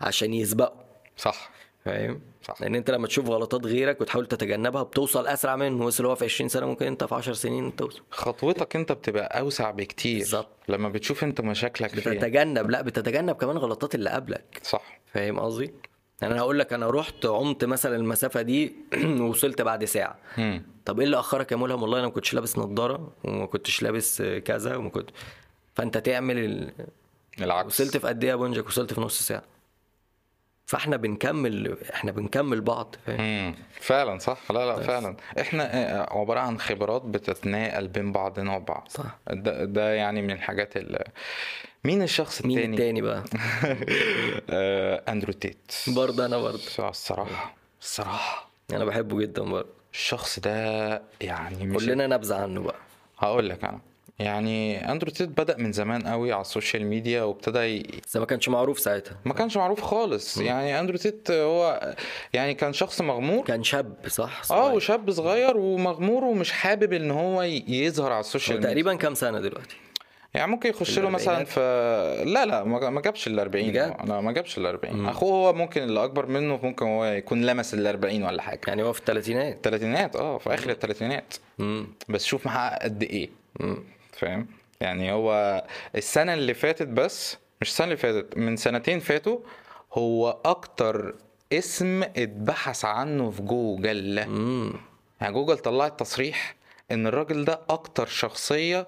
[0.00, 0.84] عشان يسبقه.
[1.16, 1.50] صح.
[1.84, 2.62] فاهم؟ صح.
[2.62, 5.84] لأن أنت لما تشوف غلطات غيرك وتحاول تتجنبها بتوصل أسرع منه.
[5.86, 8.02] وصل هو في 20 سنة ممكن أنت في 10 سنين توصل.
[8.10, 10.18] خطوتك أنت بتبقى أوسع بكتير.
[10.18, 10.48] بالظبط.
[10.68, 12.70] لما بتشوف أنت مشاكلك بتتجنب.
[12.70, 14.60] لا بتتجنب كمان غلطات اللي قبلك.
[14.62, 15.00] صح.
[15.14, 15.74] فاهم قصدي؟
[16.22, 18.76] يعني أنا هقول لك أنا رحت عمت مثلا المسافة دي
[19.20, 20.18] ووصلت بعد ساعة.
[20.38, 20.62] مم.
[20.84, 24.22] طب إيه اللي أخرك يا ملهم؟ والله أنا ما كنتش لابس نضاره وما كنتش لابس
[24.22, 25.10] كذا وما كنت
[25.74, 26.70] فأنت تعمل ال...
[27.40, 27.66] العكس.
[27.80, 29.42] وصلت في قد إيه يا بونجك وصلت في نص ساعة.
[30.66, 33.54] فإحنا بنكمل إحنا بنكمل بعض فاهم.
[33.80, 35.16] فعلا صح؟ لا لا فعلا.
[35.40, 38.88] إحنا آه، عبارة عن خبرات بتتناقل بين بعضنا وبعض.
[38.90, 39.18] صح.
[39.30, 41.04] ده, ده يعني من الحاجات اللي
[41.84, 43.24] مين الشخص مين التاني التاني بقى؟
[44.50, 45.72] آه، أندرو تيت.
[45.88, 46.60] برضه أنا برضه.
[46.78, 49.68] الصراحة الصراحة أنا بحبه جدا برضه.
[49.92, 52.76] الشخص ده يعني مش كلنا نبذة عنه بقى.
[53.18, 53.80] هقول لك أنا.
[54.18, 57.86] يعني أندرو تيت بدأ من زمان قوي على السوشيال ميديا وابتدى ي...
[58.06, 59.16] بس ما كانش معروف ساعتها.
[59.24, 60.36] ما كانش معروف خالص.
[60.36, 61.94] يعني أندرو تيت هو
[62.32, 63.44] يعني كان شخص مغمور.
[63.44, 64.74] كان شاب صح؟ آه صغير.
[64.76, 69.76] وشاب صغير ومغمور ومش حابب إن هو يظهر على السوشيال ميديا تقريبا كام سنة دلوقتي؟
[70.34, 71.60] يعني ممكن يخش له مثلا؟ في
[72.26, 75.82] لا لا ما جابش ال 40 بجد؟ لا ما جابش ال 40 أخوه هو ممكن
[75.82, 78.60] اللي أكبر منه ممكن هو يكون لمس ال 40 ولا حاجة.
[78.66, 79.56] يعني هو في الثلاثينات.
[79.56, 81.34] الثلاثينات آه في آخر الثلاثينات.
[82.08, 83.30] بس شوف محقق قد إيه.
[84.12, 84.46] فاهم؟
[84.80, 85.64] يعني هو
[85.96, 89.38] السنة اللي فاتت بس مش السنة اللي فاتت من سنتين فاتوا
[89.92, 91.14] هو أكتر
[91.52, 94.18] اسم اتبحث عنه في جوجل.
[95.20, 96.56] يعني جوجل طلعت تصريح
[96.90, 98.86] إن الراجل ده أكتر شخصية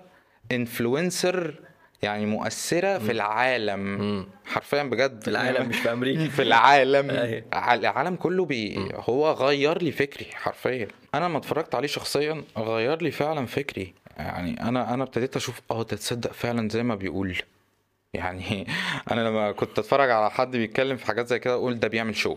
[0.52, 1.54] influencer
[2.02, 4.26] يعني مؤثرة في العالم.
[4.46, 5.22] حرفيا بجد.
[5.22, 6.28] في العالم مش في أمريكا.
[6.36, 7.10] في العالم.
[7.20, 7.74] أيوة.
[7.74, 10.88] العالم كله بي هو غير لي فكري حرفيا.
[11.14, 13.94] أنا لما اتفرجت عليه شخصيا غير لي فعلا فكري.
[14.18, 17.36] يعني أنا أنا ابتديت أشوف آه ده تصدق فعلا زي ما بيقول.
[18.14, 18.66] يعني
[19.12, 22.36] أنا لما كنت اتفرج على حد بيتكلم في حاجات زي كده أقول ده بيعمل show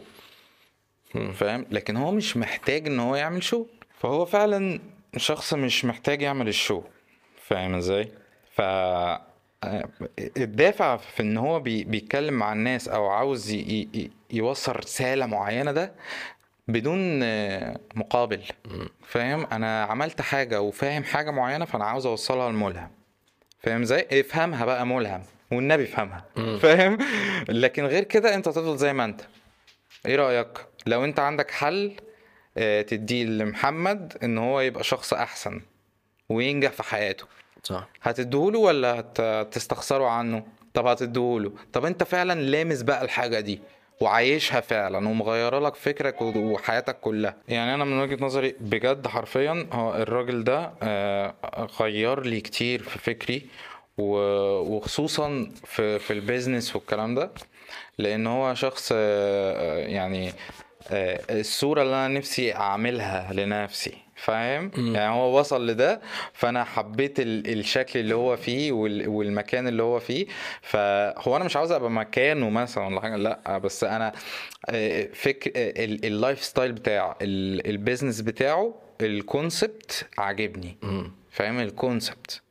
[1.33, 3.65] فاهم؟ لكن هو مش محتاج إن هو يعمل شو
[3.99, 4.79] فهو فعلا
[5.17, 6.81] شخص مش محتاج يعمل الشو.
[7.47, 8.11] فاهم إزاي؟
[8.55, 8.61] ف
[10.37, 11.83] الدافع في إن هو بي...
[11.83, 13.57] بيتكلم مع الناس أو عاوز.
[14.31, 15.91] يوصل رسالة معينة ده
[16.67, 17.19] بدون
[17.95, 18.43] مقابل.
[19.07, 22.89] فاهم؟ أنا عملت حاجة وفاهم حاجة معينة فأنا عاوز أوصلها لملهم.
[23.59, 26.25] فاهم إزاي؟ افهمها بقى ملهم والنبي افهمها.
[26.61, 26.97] فاهم؟
[27.49, 29.21] لكن غير كده أنت هتفضل زي ما أنت.
[30.05, 30.47] إيه رأيك؟
[30.85, 31.95] لو أنت عندك حل
[32.57, 35.61] آه، تديه لمحمد إن هو يبقى شخص أحسن.
[36.29, 37.25] وينجح في حياته.
[37.63, 37.87] صح.
[38.01, 40.43] هتديهوله ولا هت- هتستخسره عنه؟
[40.73, 41.51] طب هتديهوله.
[41.73, 43.59] طب انت فعلا لامس بقى الحاجة دي
[44.01, 47.35] وعايشها فعلا ومغيرة لك فكرك وحياتك كلها.
[47.47, 51.33] يعني أنا من وجهة نظري بجد حرفيا هو الراجل ده آه،
[51.81, 53.47] غير لي كتير في فكري
[53.97, 57.31] وخصوصا في في ال business والكلام ده
[57.97, 60.33] لأن هو شخص آه، آه، يعني
[60.91, 63.93] آه، الصورة اللي أنا نفسي أعملها لنفسي.
[64.15, 66.01] فاهم؟ يعني هو وصل لده
[66.33, 70.25] فأنا حبيت ال- الشكل اللي هو فيه وال- والمكان اللي هو فيه.
[70.61, 74.11] فهو أنا مش عاوز أبقى مكانه مثلا ولا حاجة لأ بس أنا
[75.13, 80.77] فكر ال- ال lifestyle بتاع ال- ال business بتاعه الكونسبت عاجبني.
[81.31, 82.41] فاهم؟ الكونسبت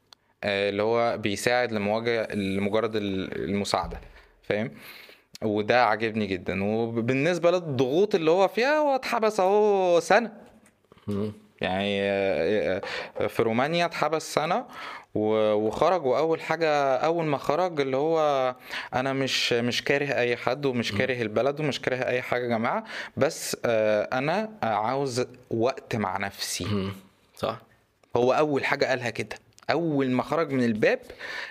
[0.44, 4.00] آه، اللي هو بيساعد لمواجهه لمجرد ال- المساعدة.
[4.42, 4.70] فاهم؟
[5.42, 6.64] وده عاجبني جدا.
[6.64, 10.32] وبالنسبه للضغوط اللي هو فيها هو اتحبس أهو سنة.
[11.62, 12.82] يعني آه،
[13.20, 14.64] آه، في رومانيا اتحبس سنة
[15.14, 18.54] و- وخرج وأول حاجة أول ما خرج اللي هو
[18.94, 22.84] أنا مش مش كاره أي حد ومش كاره البلد ومش كاره أي حاجة يا جماعة
[23.16, 26.90] بس آه، أنا عاوز وقت مع نفسي.
[27.36, 27.58] صح.
[28.16, 29.36] هو أول حاجة قالها كده.
[29.70, 31.00] أول ما خرج من الباب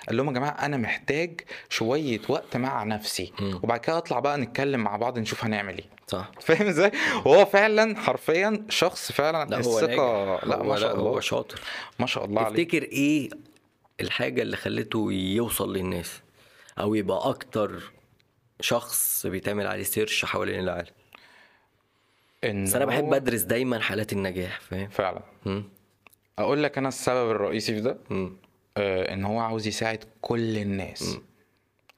[0.08, 3.34] قال لهم يا جماعة أنا محتاج شوية وقت مع نفسي.
[3.64, 5.86] وبعد كده أطلع بقى نتكلم مع بعض نشوف هنعمل إيه.
[6.08, 6.32] صح.
[6.46, 6.92] فاهم إزاي؟
[7.26, 9.94] وهو فعلا حرفيا شخص فعلا لا هو ناجح.
[10.48, 11.20] لا هو ما شاء لا، هو الله.
[11.20, 11.60] شاطر.
[12.00, 12.64] ما شاء الله عليه.
[12.64, 13.30] تفتكر إيه
[14.02, 16.22] الحاجة اللي خلته يوصل للناس؟
[16.80, 17.92] أو يبقى أكتر
[18.60, 20.88] شخص بيتعمل عليه سيرش حوالين العالم؟
[22.44, 25.22] إن بس أنا بحب أدرس دايما حالات النجاح فاهم؟ فعلا.
[25.46, 25.64] مم.
[26.40, 27.98] أقول لك أنا السبب الرئيسي في ده.
[28.78, 31.18] آه إن هو عاوز يساعد كل الناس.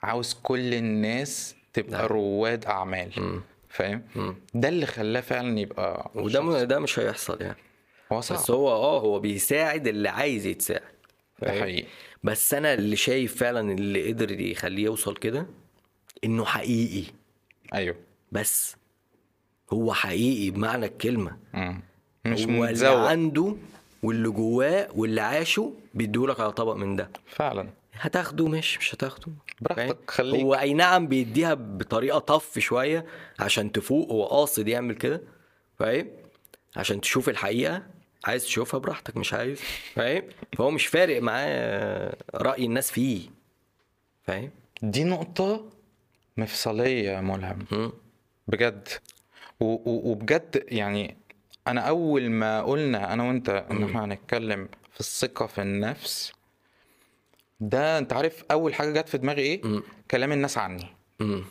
[0.04, 2.06] عاوز كل الناس تبقى نعم.
[2.06, 3.42] رواد أعمال.
[3.70, 4.04] فاهم؟
[4.54, 6.58] ده اللي خلاه فعلا يبقى وده م...
[6.58, 7.58] ده مش هيحصل يعني.
[8.12, 8.56] هو بس صعب.
[8.58, 10.82] هو آه هو بيساعد اللي عايز يتساعد.
[11.42, 11.88] ده؟ حقيقي.
[12.24, 15.46] بس أنا اللي شايف فعلا اللي قدر يخليه يوصل كده
[16.24, 17.12] إنه حقيقي.
[17.74, 17.96] أيوه.
[18.32, 18.76] بس
[19.74, 21.38] هو حقيقي بمعنى الكلمة.
[21.54, 21.82] مم.
[22.26, 22.98] مش هو اللي متزوق.
[23.10, 23.56] عنده
[24.04, 27.10] واللي جواه واللي عاشه بيديهولك على طبق من ده.
[27.28, 27.70] فعلا.
[27.94, 29.28] هتاخده مش مش هتاخده.
[29.62, 30.42] براحتك،؟ خليك.
[30.42, 33.06] هو أي نعم بيديها بطريقة طف شوية
[33.40, 35.22] عشان تفوق هو قاصد يعمل كده
[35.80, 36.08] فاهم؟
[36.76, 37.84] عشان تشوف الحقيقة
[38.26, 39.60] عايز تشوفها براحتك مش عايز
[39.96, 40.24] فاهم؟
[40.58, 43.30] فهو مش فارق معاه رأي الناس فيه
[44.24, 44.50] فاهم؟
[44.82, 45.66] دي نقطة
[46.38, 47.92] مفصلية يا ملهم.
[48.48, 48.88] بجد.
[49.60, 51.18] وبجد يعني
[51.68, 56.34] أنا أول ما قلنا أنا وأنت إن إحنا هنتكلم في الثقة في النفس
[57.60, 59.62] ده أنت عارف أول حاجة جت في دماغي إيه؟
[60.12, 60.86] كلام الناس عني.
[61.20, 61.44] مم.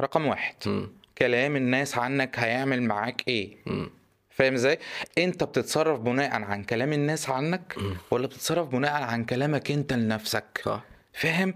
[0.00, 0.54] رقم واحد.
[0.66, 0.88] مم.
[1.18, 3.90] كلام الناس عنك هيعمل معاك إيه؟ مم.
[4.30, 4.78] فاهم إزاي؟
[5.18, 7.76] أنت بتتصرف بناء عن كلام الناس عنك
[8.10, 10.84] ولا بتتصرف بناء عن كلامك أنت لنفسك؟ صح.
[11.12, 11.54] فاهم؟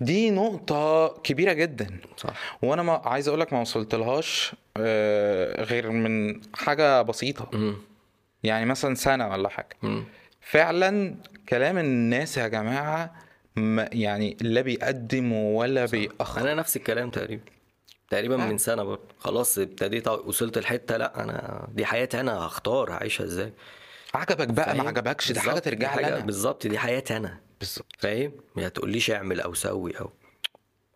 [0.00, 2.00] دي نقطة كبيرة جدا.
[2.16, 2.56] صح.
[2.62, 7.48] وأنا ما عايز أقولك ما وصلتلهاش آه، غير من حاجة بسيطة.
[7.52, 7.76] مم.
[8.42, 9.76] يعني مثلا سنة ولا حاجة.
[9.82, 10.04] مم.
[10.40, 11.14] فعلا
[11.48, 13.14] كلام الناس يا جماعة
[13.56, 17.42] ما يعني لا بيقدم ولا بيأخر أنا نفس الكلام تقريبا.
[18.10, 23.24] تقريبا من سنة برضه خلاص ابتديت وصلت الحته لا أنا دي حياتي أنا هختار هعيشها
[23.24, 23.52] إزاي.
[24.14, 27.38] عجبك بقى؟ ما؟ عجبكش؟ دي دي ترجع لنا بالظبط دي حياتي أنا.
[27.60, 30.10] بالظبط فاهم؟ ما تقوليش اعمل أو سوي أو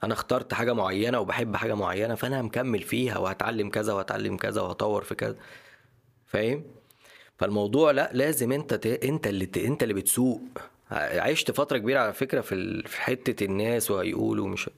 [0.05, 5.05] أنا اخترت حاجة معينة وبحب حاجة معينة فأنا مكمل فيها وهتعلم كذا وهتعلم كذا وهطور
[5.05, 5.37] في كذا.
[6.27, 6.65] فاهم؟
[7.39, 8.87] فالموضوع لا لازم انت ت...
[8.87, 9.59] انت اللي ت...
[9.59, 10.41] انت اللي بتسوق.
[10.91, 14.71] عشت فترة كبيرة على فكرة في حتة الناس وهيقولوا مش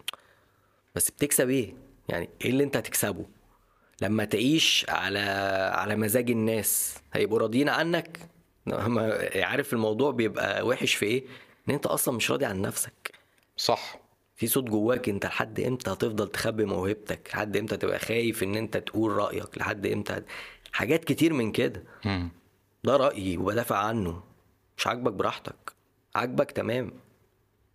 [0.95, 1.75] بس بتكسب إيه؟
[2.09, 3.25] يعني إيه اللي انت هتكسبه؟
[4.03, 5.19] لما تعيش على
[5.75, 8.19] على مزاج الناس هيبقوا راضيين عنك؟
[9.51, 11.25] عارف الموضوع بيبقى وحش في إيه؟
[11.69, 13.15] إن أنت أصلا مش راضي عن نفسك.
[13.57, 13.99] صح.
[14.37, 18.77] في صوت جواك أنت لحد إمتى هتفضل تخبي موهبتك؟ لحد إمتى تبقى خايف إن أنت
[18.77, 20.23] تقول رأيك؟ لحد إمتى
[20.73, 21.83] حاجات كتير من كده.
[22.05, 22.29] مم.
[22.85, 24.23] ده رأيي وبدافع عنه.
[24.77, 25.73] مش عاجبك براحتك.
[26.15, 26.93] عاجبك تمام.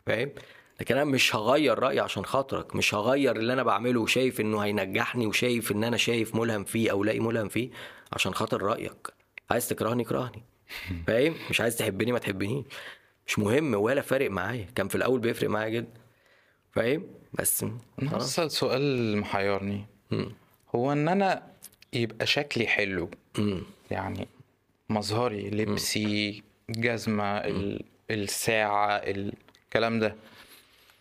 [0.05, 0.31] فاهم؟
[0.79, 2.75] لكن أنا مش هغير رأيي عشان خاطرك.
[2.75, 7.03] مش هغير اللي أنا بعمله وشايف إنه هينجحني وشايف إن أنا شايف ملهم فيه أو
[7.03, 7.69] لاقي ملهم فيه
[8.13, 9.07] عشان خاطر رأيك.
[9.51, 10.43] عايز تكرهني كرهني
[11.07, 12.65] فاهم؟ مش عايز تحبني ما تحبنيش.
[13.27, 14.67] مش مهم ولا فارق معايا.
[14.75, 15.93] كان في الأول بيفرق معايا جدا.
[16.71, 17.65] فاهم؟ بس
[18.09, 18.39] خلاص.
[18.39, 19.85] سؤال محيرني.
[20.11, 20.31] مم.
[20.75, 21.47] هو إن أنا
[21.93, 23.63] يبقى شكلي حلو مم.
[23.91, 24.27] يعني
[24.89, 30.15] مظهري لبسي جزمة ال- الساعة الكلام ده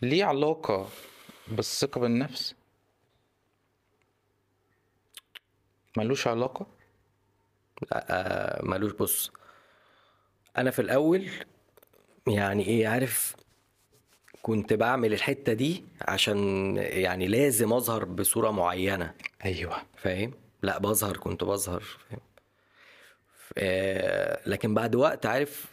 [0.01, 0.89] ليه علاقة
[1.47, 2.55] بالثقة بالنفس؟
[5.97, 6.65] ملوش علاقة؟
[7.93, 8.91] آه، ملوش.
[8.91, 9.31] بص
[10.57, 11.29] أنا في الأول
[12.27, 13.35] يعني إيه عارف
[14.41, 16.37] كنت بعمل الحتة دي عشان
[16.77, 19.13] يعني لازم أظهر بصورة معينة.
[19.45, 19.75] أيوه.
[19.97, 22.19] فاهم؟ لا بظهر كنت بظهر فاهم؟
[23.57, 25.65] آه، لكن بعد وقت عارف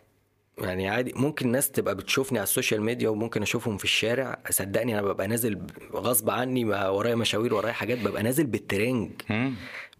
[0.59, 4.39] يعني عادي ممكن ناس تبقى بتشوفني على السوشيال ميديا وممكن أشوفهم في الشارع.
[4.51, 5.61] صدقني أنا ببقى نازل
[5.93, 9.11] غصب عني ورايا مشاوير ورايا حاجات ببقى نازل بال training.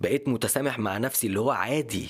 [0.01, 2.09] بقيت متسامح مع نفسي اللي هو عادي.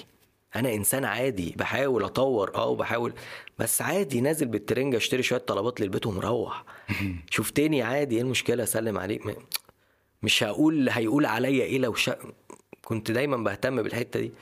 [0.57, 3.13] أنا انسان عادي بحاول اطور آه وبحاول
[3.59, 6.65] بس عادي نازل بالترنج اشتري شوية طلبات للبيت ومروح.
[7.31, 9.37] شفتني عادي إيه المشكلة؟ اسلم عليك
[10.23, 12.17] مش هقول هيقول عليا إيه لو شا...
[12.85, 14.33] كنت دايما بهتم بالحتة دي.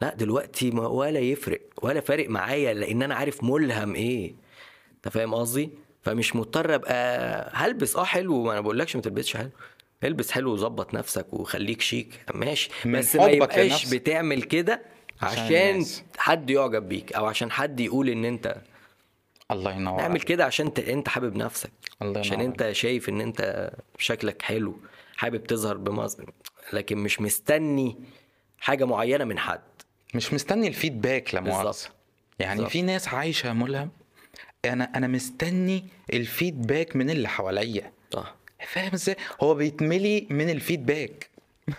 [0.00, 4.34] لا دلوقتي ما ولا يفرق ولا فارق معايا لأن أنا عارف ملهم إيه.
[4.96, 5.70] انت فاهم قصدي؟
[6.02, 7.96] فمش مضطر ابقى هلبس.
[7.96, 9.50] آه حلو ما أنا بقولكش ما تلبسش حلو.
[10.04, 12.70] البس حلو وظبط نفسك وخليك شيك ماشي.
[12.86, 13.94] بس ما يبقاش.
[13.94, 14.82] بتعمل كده
[15.22, 15.84] عشان عشان.
[16.18, 18.56] حد يعجب بيك أو عشان حد يقول إن أنت
[19.50, 20.20] الله ينور اعمل.
[20.20, 21.70] كده عشان ت- أنت حابب نفسك
[22.02, 24.76] الله عشان ينور أنت شايف إن أنت شكلك حلو
[25.16, 26.30] حابب تظهر بمظهر
[26.72, 27.96] لكن مش مستني
[28.60, 29.60] حاجة معينة من حد
[30.14, 31.90] مش مستني الفيدباك بالظبط.
[32.38, 32.72] يعني بالظبط.
[32.72, 33.90] في ناس عايشة يا ملهم
[34.64, 38.34] أنا أنا مستني الفيدباك من اللي حواليا صح
[38.66, 41.28] فاهم إزاي هو بيتملي من الفيدباك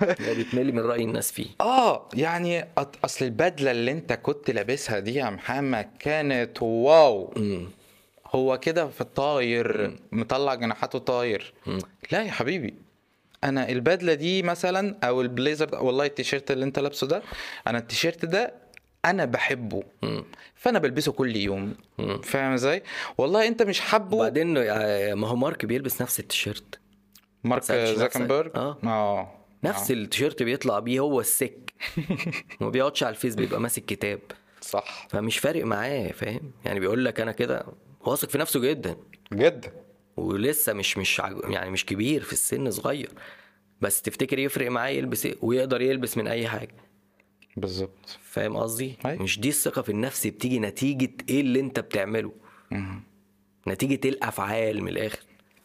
[0.03, 1.47] هو بيتملي من رأي الناس فيه.
[1.61, 2.67] آه يعني
[3.05, 7.34] أصل البدلة اللي أنت كنت لابسها دي يا محمد كانت wow.
[7.38, 7.69] امم
[8.36, 11.53] هو كده في الطاير مطلع جناحاته طاير.
[11.65, 11.79] مم.
[12.11, 12.73] لا يا حبيبي
[13.43, 17.21] أنا البدلة دي مثلا أو البليزر ده والله التيشيرت اللي أنت لابسه ده
[17.67, 18.53] أنا التيشيرت ده
[19.05, 19.84] أنا بحبه.
[20.01, 20.23] مم.
[20.55, 21.75] فأنا بلبسه كل يوم.
[21.97, 22.21] مم.
[22.21, 22.84] فاهم إزاي؟
[23.17, 24.17] والله أنت مش حابه.
[24.17, 26.79] وبعدين آه، ما هو مارك بيلبس نفس التيشيرت.
[27.43, 28.77] مارك؟ زاكنبرج آه.
[28.84, 29.42] آه.
[29.64, 31.74] نفس التيشيرت بيطلع بيه هو السك.
[32.61, 34.20] ما بيقعدش على الفيس بيبقى ماسك كتاب.
[34.61, 35.07] صح.
[35.09, 37.66] فمش فارق معاه فاهم؟ يعني بيقول لك أنا كده
[38.01, 38.97] واثق في نفسه جدا.
[39.34, 39.72] جدا.
[40.18, 43.09] ولسه مش مش عج- يعني مش كبير في السن صغير.
[43.82, 46.76] بس تفتكر يفرق معاه يلبس إيه؟ ويقدر يلبس من أي حاجة.
[47.57, 48.20] بالظبط.
[48.24, 49.24] فاهم قصدي؟ أيوة.
[49.24, 52.32] مش دي الثقة في النفس بتيجي نتيجة إيه اللي أنت بتعمله.
[52.72, 53.03] مم.
[53.68, 55.20] نتيجة الأفعال من الآخر؟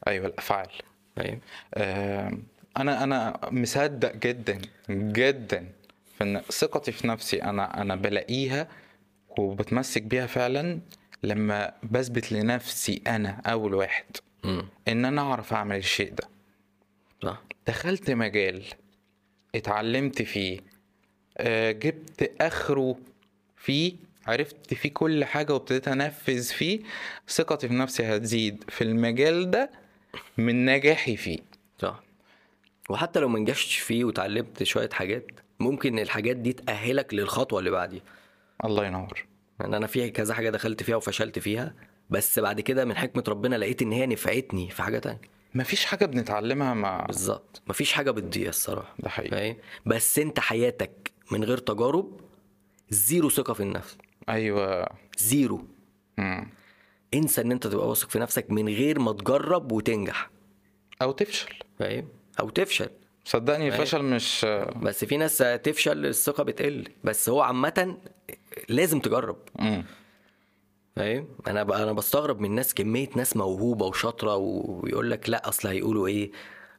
[0.09, 0.69] أيوه الأفعال.
[1.17, 1.41] فاهم
[1.75, 2.39] آه،
[2.79, 4.59] أنا أنا مصدق جدا
[4.91, 5.67] جدا
[6.19, 8.69] في إن ثقتي في نفسي أنا أنا بلاقيها
[9.39, 10.81] وبتمسك بيها فعلا
[11.23, 14.05] لما بثبت لنفسي أنا أول واحد
[14.45, 16.29] امم إن أنا أعرف أعمل الشيء ده.
[17.23, 17.43] صح.
[17.67, 18.65] دخلت مجال
[19.55, 20.61] اتعلمت فيه
[21.39, 22.97] آه، جبت آخره
[23.57, 23.93] فيه
[24.27, 26.81] عرفت فيه كل حاجة وابتديت أنفذ فيه
[27.29, 28.65] ثقتي في نفسي هتزيد.
[28.69, 29.71] في المجال ده
[30.39, 31.39] من نجاحي فيه.
[31.79, 32.03] صح.
[32.89, 35.27] وحتى لو ما نجحتش فيه وتعلمت شوية حاجات
[35.61, 38.03] ممكن الحاجات دي تأهلك للخطوة اللي بعديها.
[38.65, 39.27] الله ينور.
[39.61, 41.75] يعني أنا في كذا حاجة دخلت فيها وفشلت فيها
[42.11, 45.21] بس بعد كده من حكمة ربنا لقيت إن هي نفعتني في حاجة تانية.
[45.55, 47.63] مفيش حاجة بنتعلمها مع بالظبط.
[47.67, 48.95] مفيش حاجة بتضيع الصراحة.
[48.99, 49.31] ده حقيقي.
[49.31, 52.21] فاهم؟ بس أنت حياتك من غير تجارب
[52.91, 53.99] zero ثقة في النفس.
[54.29, 54.87] أيوه.
[55.19, 55.65] zero.
[56.19, 56.49] مم.
[57.15, 60.31] انسى إن أنت تبقى واثق في نفسك من غير ما تجرب وتنجح.
[61.03, 61.55] أو تفشل.
[61.79, 62.09] فاهم؟
[62.41, 62.89] أو تفشل.
[63.25, 63.69] صدقني.
[63.69, 64.47] الفشل مش
[64.83, 67.97] بس في ناس تفشل الثقة بتقل بس هو عامة
[68.69, 69.37] لازم تجرب.
[69.59, 69.85] مم.
[70.97, 76.07] فاهم؟ أنا أنا بستغرب من ناس كمية ناس موهوبة وشاطرة ويقول لك لأ أصل هيقولوا
[76.09, 76.31] إيه؟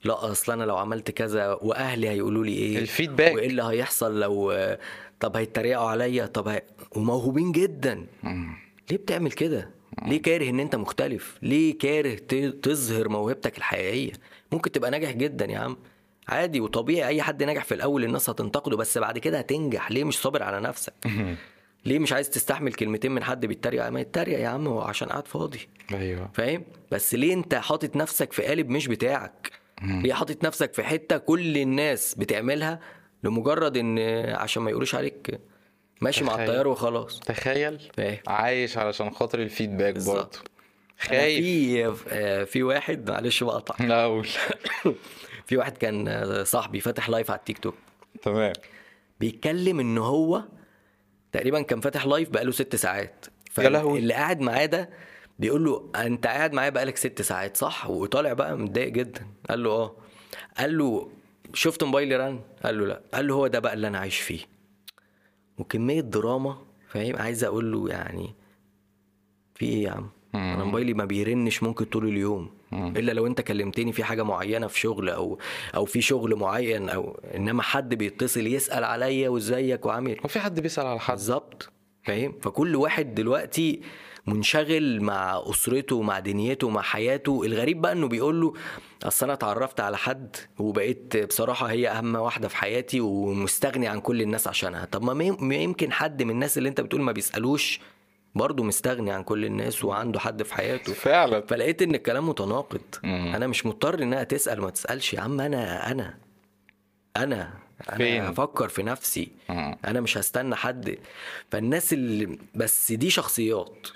[0.04, 3.34] لأ أصل أنا لو عملت كذا وأهلي هيقولوا لي إيه؟ الفيدباك.
[3.36, 4.54] وإيه اللي هيحصل لو
[5.20, 6.62] طب هيتريقوا عليا؟ طب هي...
[6.96, 8.06] وموهوبين جدا.
[8.24, 8.54] مم.
[8.92, 9.70] ليه بتعمل كده؟
[10.06, 12.16] ليه كاره إن أنت مختلف؟ ليه كاره
[12.50, 14.12] تظهر موهبتك الحقيقية؟
[14.52, 15.78] ممكن تبقى ناجح جدا يا عم.
[16.28, 19.92] عادي وطبيعي أي حد ناجح في الأول الناس هتنتقده بس بعد كده هتنجح.
[19.92, 20.94] ليه مش صابر على نفسك؟
[21.86, 25.28] ليه مش عايز تستحمل كلمتين من حد بيتريق ما يتريق يا عم هو عشان قاعد
[25.28, 25.60] فاضي.
[25.94, 26.30] أيوه.
[26.34, 31.18] فاهم؟ بس ليه أنت حاطط نفسك في قالب مش بتاعك؟ ليه حاطط نفسك في حتة
[31.18, 32.80] كل الناس بتعملها
[33.24, 35.40] لمجرد إن عشان ما يقولوش عليك
[36.02, 36.46] ماشي مع تخيل.
[36.50, 37.80] التيار وخلاص؟ تخيل.
[37.98, 38.18] فاهم.
[38.28, 39.96] عايش علشان خاطر الفيدباك.
[40.06, 40.30] برضه.
[41.00, 41.44] خايف.
[41.44, 44.28] في آه، في واحد معلش بقطع لا أقول
[45.48, 47.76] في واحد كان آه، صاحبي فاتح لايف على التيك توك.
[48.22, 48.54] تمام.
[49.20, 50.44] بيتكلم إن هو
[51.32, 53.26] تقريبا كان فاتح live بقاله ست ساعات.
[53.58, 54.00] يا لهوي.
[54.00, 54.90] اللي قاعد معاه ده
[55.40, 59.28] بيقول له أنت قاعد معايا بقالك ست ساعات صح؟ وطالع بقى متضايق جدا.
[59.50, 59.96] قال له آه.
[60.58, 61.12] قال له
[61.54, 63.02] شفت موبايلي رن؟ قال له لا.
[63.14, 64.40] قال له هو ده بقى اللي أنا عايش فيه.
[65.58, 68.36] وكمية دراما فاهم؟ عايز أقول له يعني
[69.56, 72.50] في إيه يا عم؟ أنا موبايلي ما بيرنش ممكن طول اليوم.
[72.74, 75.40] إلا لو أنت كلمتني في حاجة معينة في شغل أو
[75.76, 80.18] أو في شغل معين أو إنما حد بيتصل يسأل عليا وإزيك وعامل.
[80.24, 81.14] هو في حد بيسأل على حد.
[81.14, 81.70] بالظبط.
[82.04, 83.82] فاهم؟ فكل واحد دلوقتي
[84.28, 87.44] منشغل مع أسرته ومع دنيته ومع حياته.
[87.46, 88.54] الغريب بقى إنه بيقول له
[89.04, 94.22] أصل أنا اتعرفت على حد وبقيت بصراحة هي أهم واحدة في حياتي ومستغني عن كل
[94.22, 94.86] الناس عشانها.
[94.86, 95.04] طب
[95.42, 97.80] ما يمكن حد من الناس اللي أنت بتقول ما بيسألوش
[98.36, 100.94] برضه مستغني عن كل الناس وعنده حد في حياته.
[100.94, 101.42] فعلا.
[101.42, 102.82] فلقيت إن الكلام متناقض.
[103.04, 103.32] مم.
[103.36, 105.14] أنا مش مضطر إنها تسأل ما تسألش.
[105.14, 106.18] يا عم أنا أنا
[107.18, 107.54] أنا
[107.98, 109.32] فين؟ أنا هفكر في نفسي.
[109.50, 109.78] مم.
[109.86, 110.98] أنا مش هستنى حد.
[111.52, 113.88] فالناس اللي بس دي شخصيات.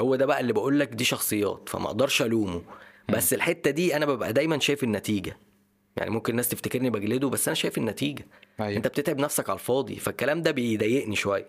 [0.00, 2.62] هو ده بقى اللي بقول لك دي شخصيات فما أقدرش ألومه.
[3.08, 5.36] بس الحتة دي أنا ببقى دايما شايف النتيجة.
[5.96, 8.26] يعني ممكن الناس تفتكرني بجلده بس أنا شايف النتيجة.
[8.60, 8.76] أيوة.
[8.76, 11.46] أنت بتتعب نفسك على الفاضي فالكلام ده بيضايقني شوية.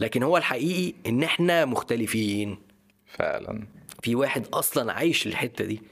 [0.00, 2.58] لكن هو الحقيقي إن إحنا مختلفين.
[3.06, 3.66] فعلا.
[4.02, 5.82] في واحد أصلا عايش الحتة دي.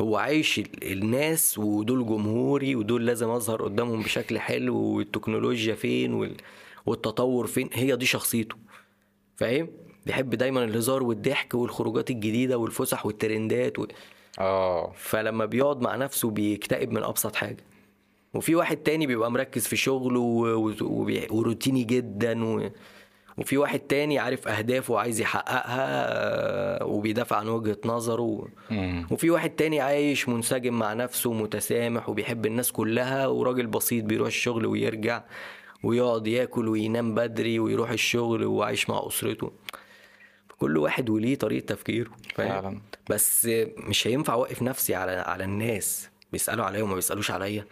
[0.00, 6.36] هو عايش ال- الناس ودول جمهوري ودول لازم أظهر قدامهم بشكل حلو والتكنولوجيا فين وال...
[6.86, 7.70] والتطور فين.
[7.72, 8.56] هي دي شخصيته.
[9.36, 9.68] فاهم؟
[10.06, 13.86] بيحب دايما الهزار والضحك والخروجات الجديدة والفسح والترندات و...
[14.38, 14.92] آه.
[14.96, 17.64] فلما بيقعد مع نفسه بيكتئب من أبسط حاجة.
[18.36, 20.20] وفي واحد تاني بيبقى مركز في شغله.
[21.30, 22.70] وروتيني جدا و...
[23.38, 28.48] وفي واحد تاني عارف أهدافه وعايز يحققها آه، وبيدافع عن وجهة نظره.
[29.10, 34.66] وفي واحد تاني عايش منسجم مع نفسه متسامح وبيحب الناس كلها وراجل بسيط بيروح الشغل
[34.66, 35.22] ويرجع
[35.82, 39.52] ويقعد ياكل وينام بدري ويروح الشغل وعايش مع أسرته
[40.58, 42.80] كل واحد وليه طريقة تفكيره؟ فعلا.
[43.10, 47.64] بس مش هينفع أوقف نفسي على على الناس بيسألوا عليا وما بيسألوش عليا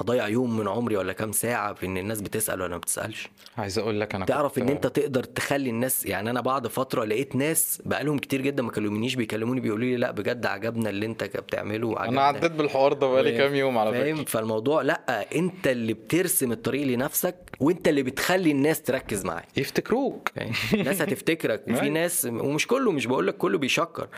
[0.00, 3.28] هضيع يوم من عمري ولا كام ساعة في إن الناس بتسأل ولا ما بتسألش.
[3.58, 7.04] عايز أقول لك أنا تعرف كنت- إن أنت تقدر تخلي الناس يعني أنا بعد فترة
[7.04, 11.24] لقيت ناس بقالهم كتير جدا ما كلمونيش بيكلموني بيقولوا لي لا بجد عجبنا اللي أنت
[11.24, 14.24] بتعمله أنا وعجبنا عديت بالحوار ده بقالي كام يوم على فاهم؟ فكرة.
[14.30, 19.58] فالموضوع لأ أنت اللي بترسم الطريق لنفسك وأنت اللي بتخلي الناس تركز معاك.
[19.58, 20.28] يفتكروك.
[20.36, 21.64] فاهم؟ الناس هتفتكرك.
[21.70, 21.88] وفي.
[22.00, 24.08] ناس ومش كله مش بقول لك كله بيشكر.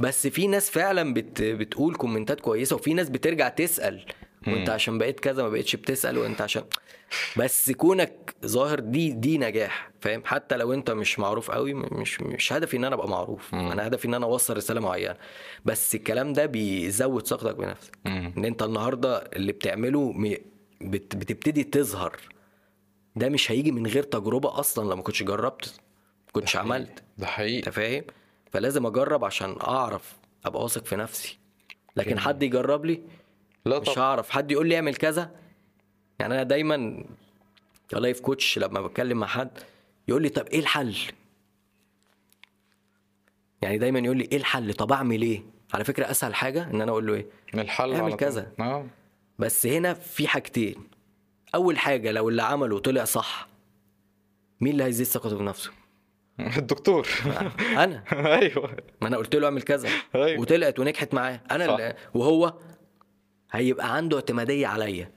[0.00, 4.04] بس في ناس فعلا بت بتقول كومنتات كويسة وفي ناس بترجع تسأل.
[4.46, 6.62] وانت عشان بقيت كذا ما بقتش بتسأل وانت عشان
[7.36, 12.52] بس كونك ظاهر دي دي نجاح فاهم؟ حتى لو انت مش معروف قوي مش مش
[12.52, 13.54] هدفي ان أنا ابقى معروف.
[13.54, 15.16] أنا هدفي ان أنا اوصل رسالة معينة.
[15.64, 17.98] بس الكلام ده بيزود ثقتك بنفسك.
[18.04, 18.32] مم.
[18.36, 20.14] ان انت النهارده اللي بتعمله
[20.80, 22.16] بت بتبتدي تظهر
[23.16, 25.74] ده مش هيجي من غير تجربة أصلا لو ما كنتش جربت
[26.26, 26.88] ما كنتش عملت.
[26.88, 28.04] ده انت حقيقي فاهم؟
[28.52, 31.38] فلازم اجرب عشان اعرف ابقى واثق في نفسي.
[31.96, 33.00] لكن حد يجرب لي
[33.64, 34.30] لا مش طبعا هعرف.
[34.30, 35.30] حد يقول لي اعمل كذا؟
[36.18, 37.04] يعني أنا دايما
[37.90, 39.50] ك life coach لما بتكلم مع حد
[40.08, 40.96] يقول لي طب إيه الحل؟
[43.62, 45.42] يعني دايما يقول لي إيه الحل؟ طب أعمل إيه؟
[45.74, 48.14] على فكرة أسهل حاجة إن أنا أقول له إيه؟ الحل اعمل.
[48.14, 48.52] كذا.
[48.60, 48.86] آه.
[49.38, 50.74] بس هنا في حاجتين.
[51.54, 53.48] أول حاجة لو اللي عمله طلع صح
[54.60, 55.70] مين اللي هيزيد ثقته بنفسه؟
[56.58, 57.08] الدكتور.
[57.60, 58.04] أنا.
[58.40, 58.76] أيوه.
[59.02, 59.88] ما أنا قلت له اعمل كذا.
[60.14, 60.40] أيوة.
[60.40, 61.40] وطلعت ونجحت معاه.
[61.50, 61.72] أنا صح.
[61.72, 62.54] اللي وهو
[63.52, 65.10] هيبقى عنده اعتمادية عليا.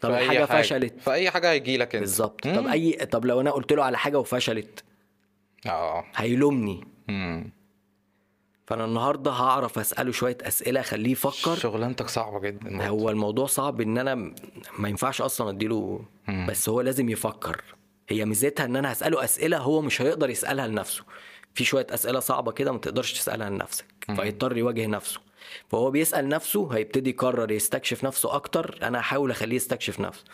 [0.00, 1.00] طب في الحاجة فشلت.
[1.00, 2.02] في اي حاجة هيجي لك انت.
[2.04, 2.48] بالظبط.
[2.48, 4.84] طب أي طب لو أنا قلت له على حاجة وفشلت.
[5.66, 6.04] آه.
[6.16, 6.84] هيلومني.
[7.08, 7.52] مم.
[8.66, 11.54] فأنا النهارده هعرف أسأله شوية أسئلة أخليه يفكر.
[11.56, 12.86] شغلانتك صعبة جدا.
[12.88, 14.14] هو الموضوع صعب إن أنا
[14.78, 16.04] ما ينفعش أصلا أديله.
[16.28, 16.46] مم.
[16.46, 17.62] بس هو لازم يفكر.
[18.08, 21.04] هي ميزتها إن أنا هسأله أسئلة هو مش هيقدر يسألها لنفسه.
[21.54, 23.84] في شوية أسئلة صعبة كده ما تقدرش تسألها لنفسك.
[24.08, 25.20] فهيضطر يواجه نفسه.
[25.68, 30.24] فهو بيسأل نفسه هيبتدي يقرر يستكشف نفسه أكتر أنا هحاول أخليه يستكشف نفسه.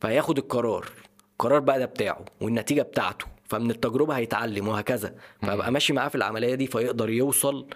[0.00, 0.86] فهياخد القرار
[1.32, 5.14] القرار بقى ده بتاعه والنتيجة بتاعته فمن التجربة هيتعلم وهكذا.
[5.42, 7.66] فأبقى ماشي معاه في العملية دي فيقدر يوصل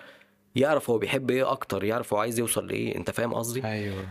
[0.57, 4.05] يعرف هو بيحب إيه أكتر يعرف هو عايز يوصل لإيه أنت فاهم قصدي؟ أيوه.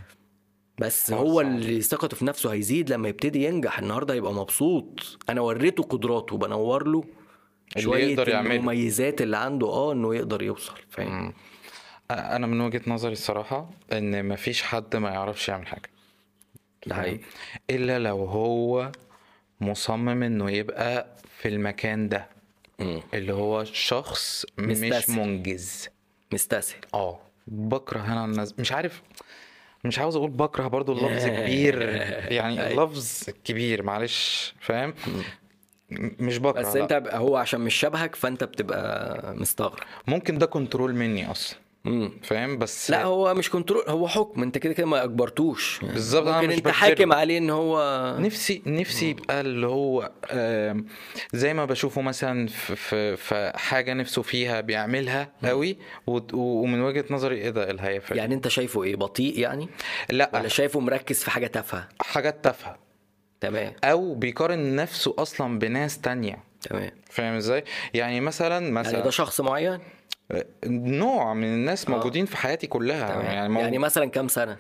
[0.79, 1.41] بس هو.
[1.41, 5.17] اللي ثقته في نفسه هيزيد لما يبتدي ينجح النهارده هيبقى مبسوط.
[5.29, 7.03] أنا وريته قدراته بنور له
[7.75, 8.55] اللي شوية يقدر يعمله.
[8.55, 11.33] المميزات اللي عنده آه إنه يقدر يوصل فاهم.
[12.11, 15.89] أنا من وجهة نظري الصراحة إن مفيش حد ما يعرفش يعمل حاجة.
[16.87, 17.19] ده حقيقي
[17.69, 18.91] إلا لو هو
[19.61, 21.07] مصمم إنه يبقى
[21.39, 22.27] في المكان ده.
[22.79, 23.01] مم.
[23.13, 25.19] اللي هو شخص مش مستسهل.
[25.19, 25.89] منجز.
[26.33, 26.79] مستسهل.
[26.93, 27.19] آه.
[27.47, 29.01] بكره أنا الناس مش عارف.
[29.83, 31.81] مش عاوز أقول بكره برضو اللفظ كبير.
[32.31, 34.53] يعني اللفظ كبير معلش.
[34.59, 34.93] فاهم؟
[36.19, 36.83] مش بكره بس لا.
[36.83, 39.83] انت هو عشان مش شبهك فأنت بتبقى مستغرب.
[40.07, 41.59] ممكن ده كنترول مني أصلا.
[41.85, 42.11] مم.
[42.23, 44.43] فاهم؟ بس لا هو مش كنترول هو حكم.
[44.43, 45.79] انت كده كده ما أجبرتوش.
[45.81, 46.67] يعني بالظبط، ممكن مش أنت.
[46.67, 50.11] حاكم عليه إن هو نفسي نفسي يبقى اللي هو
[51.33, 55.77] زي ما بشوفه مثلا في في حاجة نفسه فيها بيعملها قوي
[56.33, 59.69] ومن وجهة نظري إيه ده؟ الهيافه يعني أنت شايفه إيه؟ بطيء يعني؟
[60.09, 60.31] لا.
[60.33, 62.77] ولا شايفه مركز في حاجة تافهة؟ حاجات تافهة.
[63.41, 63.73] تمام.
[63.83, 66.43] أو بيقارن نفسه أصلا بناس تانية.
[66.61, 66.91] تمام.
[67.09, 67.63] فاهم إزاي؟
[67.93, 69.79] يعني مثلا يعني مثلا ده شخص معين؟
[70.65, 73.07] نوع من الناس موجودين في حياتي كلها.
[73.13, 73.25] تمام.
[73.25, 73.59] يعني, مو...
[73.59, 74.57] يعني مثلا كام سنة؟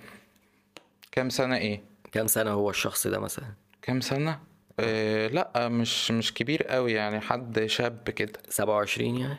[1.11, 3.45] كام سنة إيه؟ كام سنة هو الشخص ده مثلا؟
[3.81, 4.39] كام سنة؟
[4.79, 8.33] آه لا مش مش كبير قوي يعني حد شاب كده.
[8.49, 9.37] 27 يعني؟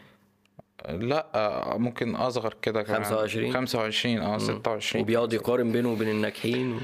[0.89, 3.05] لا آه، ممكن أصغر كده كمان.
[3.05, 6.79] 25 25 آه 26 وبيقعد يقارن بينه وبين الناجحين و...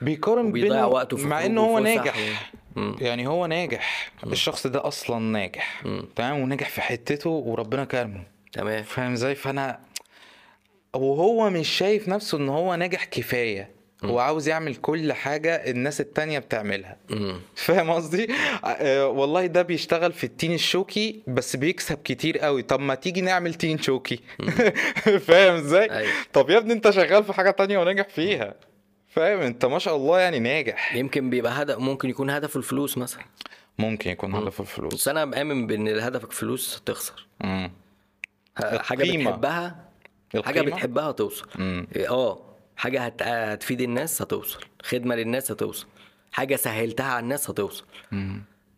[0.00, 2.16] بيقارن بينه وقته في مع إنه هو ناجح.
[2.16, 2.96] و- مم.
[3.00, 4.12] يعني هو ناجح.
[4.26, 5.82] الشخص ده أصلا ناجح.
[6.16, 8.22] تمام؟ وناجح في حتته وربنا كرمه.
[8.52, 8.82] تمام.
[8.82, 9.80] فاهم إزاي؟ فأنا
[10.94, 13.80] وهو مش شايف نفسه إن هو ناجح كفاية.
[14.04, 16.96] هو عاوز يعمل كل حاجة الناس التانية بتعملها.
[17.54, 18.28] فاهم قصدي؟
[18.64, 22.62] آه، والله ده بيشتغل في التين الشوكي بس بيكسب كتير قوي.
[22.62, 24.20] طب ما تيجي نعمل تين شوكي؟
[25.26, 26.12] فاهم إزاي؟ أيوة.
[26.32, 28.54] طب يا ابني انت شغال في حاجة تانية وناجح فيها.
[29.08, 30.94] فاهم؟ انت ما شاء الله يعني ناجح.
[30.94, 33.22] يمكن بيبقى هدف ممكن يكون هدفه الفلوس مثلا.
[33.78, 34.94] ممكن يكون هدفه الفلوس.
[34.94, 37.26] بس أنا مآمن بإن هدفك فلوس تخسر.
[37.40, 37.70] مم.
[38.56, 39.30] حاجة القيمة.
[39.30, 39.90] بتحبها
[40.44, 41.86] حاجة القيمة؟ بتحبها توصل مم.
[42.08, 42.42] آه
[42.76, 43.22] حاجة هت...
[43.22, 45.86] هتفيد الناس هتوصل خدمة للناس هتوصل
[46.32, 47.84] حاجة سهلتها على الناس هتوصل.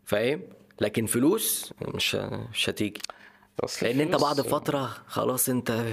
[0.05, 0.43] فاهم
[0.81, 2.15] لكن فلوس مش
[2.55, 3.01] مش هتيجي
[3.83, 5.85] لأن أنت بعد فترة خلاص أنت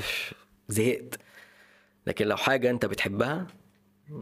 [0.68, 1.20] زهقت
[2.08, 3.48] لكن لو حاجة أنت بتحبها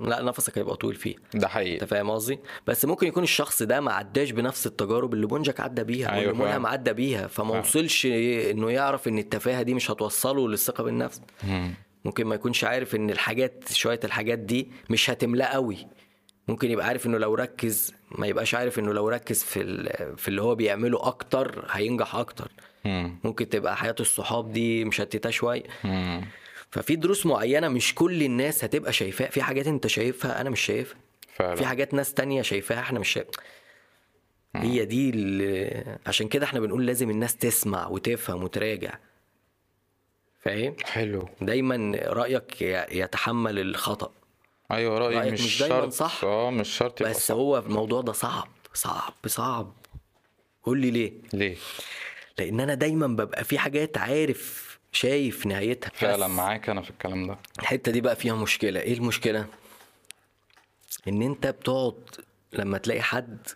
[0.02, 3.82] لا نفسك هيبقى طويل فيها ده أنت حقيقي فاهم قصدي بس ممكن يكون الشخص ده
[3.82, 6.66] ما عداش بنفس التجارب اللي بونجك عدى بيها أيوة واللي فاهم.
[6.66, 7.60] عدى بيها فما فاهم.
[7.60, 11.74] وصلش إنه يعرف إن التفاهة دي مش هتوصله للثقة بالنفس مم.
[12.06, 15.78] ممكن ما يكونش عارف إن الحاجات شوية الحاجات دي مش هتملاه قوي
[16.48, 19.60] ممكن يبقى عارف إنه لو ركز ما يبقاش عارف إنه لو ركز في
[20.18, 22.52] في اللي هو بيعمله أكتر هينجح أكتر
[22.86, 23.20] مم.
[23.24, 26.22] ممكن تبقى حياة الصحاب دي مشتتة شوية مم.
[26.72, 29.30] ففي دروس معينة مش كل الناس هتبقى شايفاها.
[29.30, 30.98] في حاجات انت شايفها أنا مش شايفها.
[31.36, 31.56] فعلا.
[31.56, 33.28] في حاجات ناس تانية شايفاها إحنا مش شايف.
[34.56, 35.84] هي دي اللي...
[36.06, 38.94] عشان كده إحنا بنقول لازم الناس تسمع وتفهم وتراجع.
[40.42, 41.30] فاهم؟ حلو.
[41.42, 44.12] دايما رأيك ي- يتحمل الخطأ.
[44.72, 45.92] أيوه رأيي رأيك مش, مش دايماً شرط.
[45.94, 46.24] صح.
[46.24, 47.36] آه مش شرط بس صح.
[47.36, 49.74] هو الموضوع ده صعب صعب صعب.
[50.64, 51.56] قول لي ليه؟ ليه؟
[52.40, 55.90] لأن أنا دايما ببقى في حاجات عارف شايف نهايتها.
[55.94, 57.38] فعلا معاك أنا في الكلام ده.
[57.60, 58.80] الحتة دي بقى فيها مشكلة.
[58.80, 59.46] إيه المشكلة؟
[61.08, 62.10] إن أنت بتقعد
[62.54, 63.48] لما تلاقي حد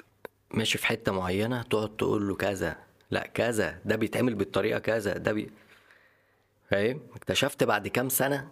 [0.52, 2.78] ماشي في حتة معينة تقعد تقول له كذا.
[3.12, 3.80] لا كذا.
[3.86, 5.18] ده بيتعمل بالطريقة كذا.
[5.18, 5.50] ده بي...
[6.72, 8.52] فاهم؟ اكتشفت بعد كام سنة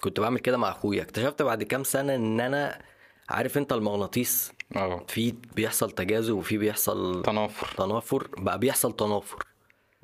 [0.00, 1.02] كنت بعمل كده مع أخويا.
[1.02, 2.82] اكتشفت بعد كام سنة إن أنا
[3.28, 4.52] عارف أنت المغناطيس.
[4.76, 5.04] أه.
[5.08, 7.76] في بيحصل تجاذب وفي بيحصل تنافر.
[7.76, 8.28] تنافر.
[8.38, 9.44] بقى بيحصل تنافر.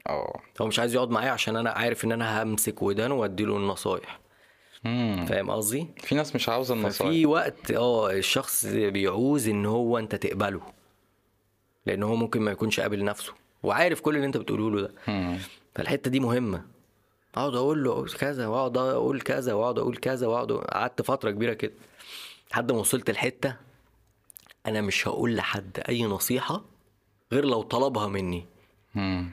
[0.09, 0.41] آه.
[0.61, 4.21] هو مش عايز يقعد معايا عشان أنا عارف إن أنا همسك ودانه وأديله النصايح.
[5.27, 7.11] فاهم قصدي؟ في ناس مش عاوزة النصايح.
[7.11, 10.61] ففي وقت آه الشخص بيعوز إن هو أنت تقبله.
[11.87, 13.33] لأن هو ممكن ما يكونش قابل نفسه.
[13.63, 14.95] وعارف كل اللي أنت بتقوله له ده.
[15.09, 15.39] مم.
[15.75, 16.65] فالحتة دي مهمة.
[17.35, 21.73] أقعد أقول له كذا وأقعد أقول كذا وأقعد أقول كذا وأقعد قعدت فترة كبيرة كده.
[22.51, 23.57] لحد ما وصلت لحتة
[24.67, 26.65] أنا مش هقول لحد أي نصيحة
[27.33, 28.47] غير لو طلبها مني.
[28.95, 29.31] مم.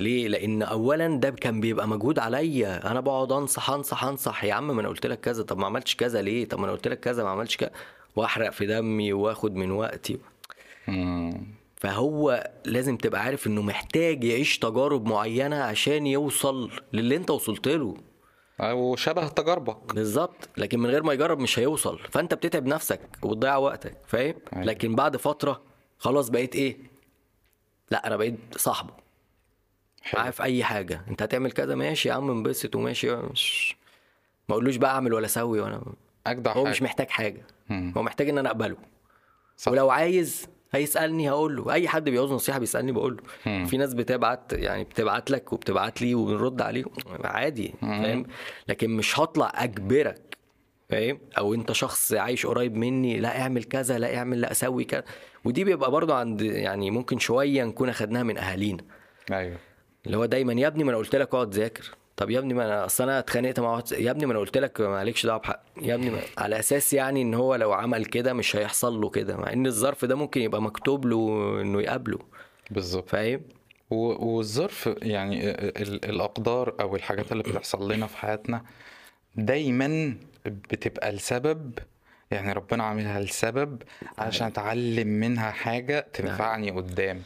[0.00, 4.74] ليه؟ لأن أولا ده كان بيبقى مجهود عليا، أنا بقعد أنصح أنصح أنصح يا عم
[4.74, 7.00] ما أنا قلت لك كذا، طب ما عملتش كذا ليه؟ طب ما أنا قلت لك
[7.00, 7.70] كذا ما عملتش كذا،
[8.16, 10.18] وأحرق في دمي وآخد من وقتي،.
[11.76, 17.96] فهو لازم تبقى عارف إنه محتاج يعيش تجارب معينة عشان يوصل للي أنت وصلت له،
[18.60, 23.96] وشبه تجاربك بالظبط، لكن من غير ما يجرب مش هيوصل، فأنت بتتعب نفسك وتضيع وقتك،
[24.06, 24.64] فاهم؟ أيوة.
[24.64, 25.62] لكن بعد فترة
[25.98, 26.76] خلاص بقيت إيه؟
[27.90, 29.01] لأ أنا بقيت صاحبه.
[30.14, 31.02] معاه في أي حاجة.
[31.08, 33.16] أنت هتعمل كذا ماشي يا عم انبسط وماشي.
[33.16, 33.76] مش
[34.48, 35.82] ما أقولوش بقى أعمل ولا أسوي وأنا
[36.26, 36.70] أجدع هو حاجة.
[36.70, 37.42] مش محتاج حاجة.
[37.68, 37.92] مم.
[37.96, 38.76] هو محتاج إن أنا أقبله.
[39.56, 39.72] صح.
[39.72, 41.72] ولو عايز هيسألني هقول له.
[41.72, 43.64] أي حد بيعوز نصيحة بيسألني بقول له.
[43.64, 46.84] في ناس بتبعت يعني بتبعت لك وبتبعت لي وبنرد عليه.
[47.24, 48.26] عادي فاهم؟
[48.68, 50.38] لكن مش هطلع أجبرك
[50.88, 55.04] فاهم؟ أو أنت شخص عايش قريب مني لا اعمل كذا لا اعمل لا أسوي كذا.
[55.44, 58.84] ودي بيبقى برضو عند يعني ممكن شوية نكون أخدناها من أهالينا.
[59.32, 59.56] أيوه.
[60.06, 61.90] اللي هو دايما يا ابني ما أنا قلت لك اقعد ذاكر.
[62.16, 64.58] طب يا ابني ما أنا أصل أنا اتخانقت مع واحد يا ابني ما أنا قلت
[64.58, 65.60] لك مالكش دعوة بحق.
[65.82, 66.18] يا ابني ما...
[66.38, 70.04] على أساس يعني إن هو لو عمل كده مش هيحصل له كده مع إن الظرف
[70.04, 71.18] ده ممكن يبقى مكتوب له
[71.60, 72.18] إنه يقابله.
[72.70, 73.08] بالظبط.
[73.08, 73.40] فاهم؟
[73.90, 78.62] والظرف يعني ال- الأقدار أو الحاجات اللي بتحصل لنا في حياتنا
[79.36, 80.14] دايما
[80.46, 81.78] بتبقى لسبب
[82.30, 83.82] يعني ربنا عاملها لسبب
[84.18, 87.22] عشان أتعلم منها حاجة تنفعني قدام.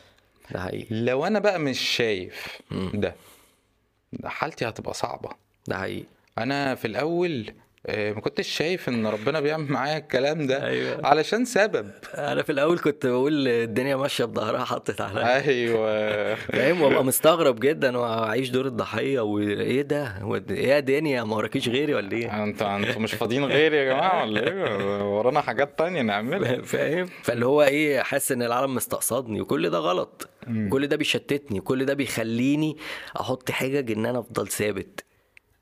[0.50, 0.86] ده حقيقي.
[1.04, 2.62] لو أنا بقى مش شايف.
[2.92, 5.30] ده حالتي هتبقى صعبة.
[5.68, 6.04] ده حقيقي.
[6.38, 7.54] أنا في الأول آه،
[7.88, 11.06] ما كنتش شايف إن ربنا بيعمل معايا الكلام ده أيوة.
[11.06, 11.90] علشان سبب.
[12.14, 15.48] أنا في الأول كنت بقول الدنيا ماشية بظهرها حطت عليا.
[15.48, 16.34] أيوه.
[16.34, 20.14] فاهم؟ وأبقى مستغرب جدا وأعيش دور الضحية وإيه ده؟
[20.50, 24.22] إيه يا دنيا؟ ما وراكيش غيري ولا إيه؟ أنتوا أنتوا مش فاضيين غيري يا جماعة
[24.22, 26.62] ولا إيه؟ ورانا حاجات تانية نعملها.
[26.72, 30.28] فاهم؟ فاللي هو إيه حاسس إن العالم مستقصدني وكل ده غلط.
[30.70, 32.76] كل ده بيشتتني كل ده بيخليني
[33.20, 35.05] أحط حجج إن أنا أفضل ثابت.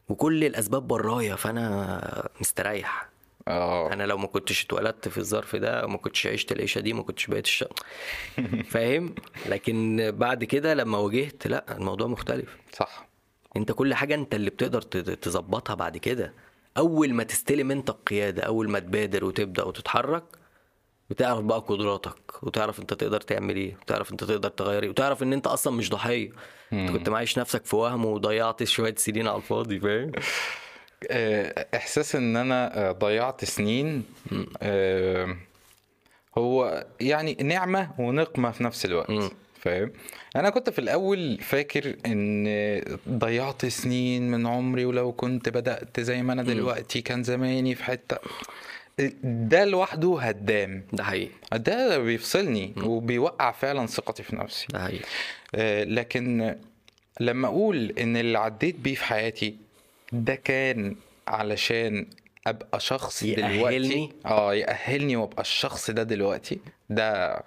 [0.08, 3.08] وكل الأسباب برايا فأنا مستريح.
[3.48, 3.92] آه.
[3.92, 7.26] أنا لو ما كنتش اتولدت في الظرف ده ما كنتش عشت العيشة دي ما كنتش
[7.26, 7.64] بقيت الش...
[8.72, 9.14] فاهم؟
[9.46, 12.56] لكن بعد كده لما واجهت لأ الموضوع مختلف.
[12.72, 13.08] صح.
[13.56, 16.32] أنت كل حاجة أنت اللي بتقدر تظبطها بعد كده.
[16.76, 20.24] أول ما تستلم أنت القيادة أول ما تبادر وتبدأ وتتحرك
[21.10, 25.32] بتعرف بقى قدراتك وتعرف انت تقدر تعمل إيه وتعرف انت تقدر تغير إيه وتعرف ان
[25.32, 26.30] انت أصلا مش ضحية.
[26.72, 30.12] انت كنت معايش نفسك في وهم وضيعت شوية سنين على الفاضي فاهم؟
[31.10, 34.04] آه، إحساس إن أنا آه، ضيعت سنين
[34.62, 35.36] آه،
[36.38, 39.12] هو يعني نعمة ونقمة في نفس الوقت
[39.60, 39.92] فاهم؟
[40.36, 42.48] أنا كنت في الأول فاكر إن
[43.08, 48.16] ضيعت سنين من عمري ولو كنت بدأت زي ما أنا دلوقتي كان زماني في حتة.
[49.24, 50.84] ده لوحده هدام.
[50.92, 51.30] ده حقيقي.
[51.52, 54.66] ده بيفصلني وبيوقع فعلا ثقتي في نفسي.
[54.70, 55.04] ده حقيقي.
[55.54, 56.56] آه، لكن
[57.20, 59.56] لما أقول إن اللي عديت بيه في حياتي
[60.12, 60.96] ده كان
[61.28, 62.06] علشان
[62.46, 66.58] أبقى شخص يأهلني؟ دلوقتي آه يأهلني وأبقى الشخص ده دلوقتي
[66.90, 67.42] ده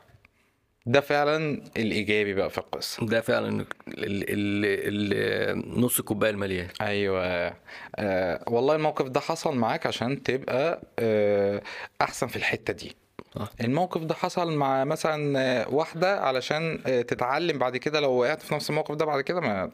[0.88, 3.06] ده فعلا الإيجابي بقى في القصة.
[3.06, 3.66] ده فعلا ال...
[3.88, 4.66] ال...
[5.14, 5.82] ال...
[5.82, 7.54] نص الكوبايه المليان أيوه.
[7.96, 11.62] آه والله الموقف ده حصل معاك عشان تبقى آه
[12.02, 12.96] أحسن في الحتة دي.
[13.36, 13.50] صح.
[13.62, 18.56] الموقف ده حصل مع مثلا آه، واحدة علشان آه، تتعلم بعد كده لو وقعت في
[18.56, 19.72] نفس الموقف ده بعد كده ما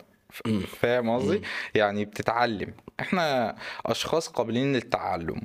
[0.67, 1.41] فاهم قصدي؟
[1.75, 2.73] يعني بتتعلم.
[2.99, 3.55] إحنا
[3.85, 5.41] أشخاص قابلين للتعلم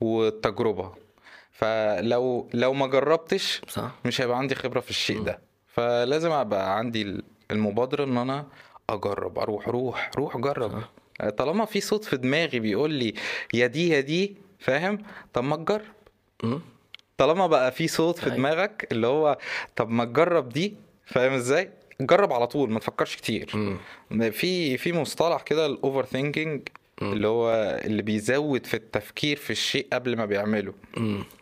[0.00, 0.92] والتجربة.
[1.60, 3.90] فلو لو ما جربتش صح.
[4.04, 5.38] مش هيبقى عندي خبرة في الشيء ده.
[5.66, 8.46] فلازم أبقى عندي المبادرة إن أنا
[8.90, 10.82] أجرب أروح روح روح جرب
[11.38, 13.14] طالما في صوت في دماغي بيقول لي
[13.54, 14.98] يا دي يا دي فاهم؟
[15.32, 16.60] طب ما تجرب.
[17.18, 18.36] طالما بقى في صوت في أيوة.
[18.36, 19.38] دماغك اللي هو
[19.76, 20.74] طب ما تجرب دي
[21.06, 23.50] فاهم إزاي؟ جرب على طول ما تفكرش كتير.
[24.32, 26.68] في في مصطلح كده ال overthinking
[27.02, 27.52] اللي هو
[27.84, 30.74] اللي بيزود في التفكير في الشيء قبل ما بيعمله.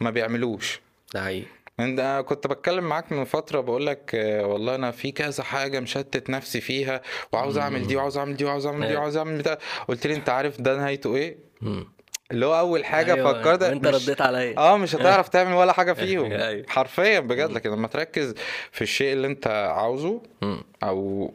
[0.01, 0.81] ما بيعملوش.
[1.15, 1.47] ده حقيقي.
[1.81, 5.81] انت أنا كنت بتكلم معاك من فترة بقول لك آه، والله أنا في كذا حاجة
[5.81, 7.03] مشتت نفسي فيها
[7.33, 8.97] وعاوز أعمل دي وعاوز أعمل دي وعاوز أعمل دي.
[8.97, 11.87] وعاوز أعمل بتاع قلت لي أنت عارف ده نهايته إيه؟ مم.
[12.31, 15.73] اللي هو أول حاجة أيوة، فكرت وأنت مش- رديت عليا آه مش هتعرف تعمل ولا
[15.73, 16.65] حاجة فيهم أيوة.
[16.69, 18.35] حرفيا بجد لكن لما تركز
[18.73, 20.23] في الشيء اللي أنت عاوزه.
[20.83, 21.35] أو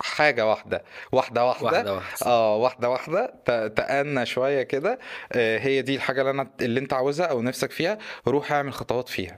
[0.00, 2.26] حاجة واحدة واحدة واحدة واحدة واحدة.
[2.26, 3.34] آه واحدة واحدة
[3.68, 4.98] تأنى شوية كده
[5.32, 9.08] آه، هي دي الحاجة اللي أنا اللي أنت عاوزها أو نفسك فيها روح اعمل خطوات
[9.08, 9.36] فيها.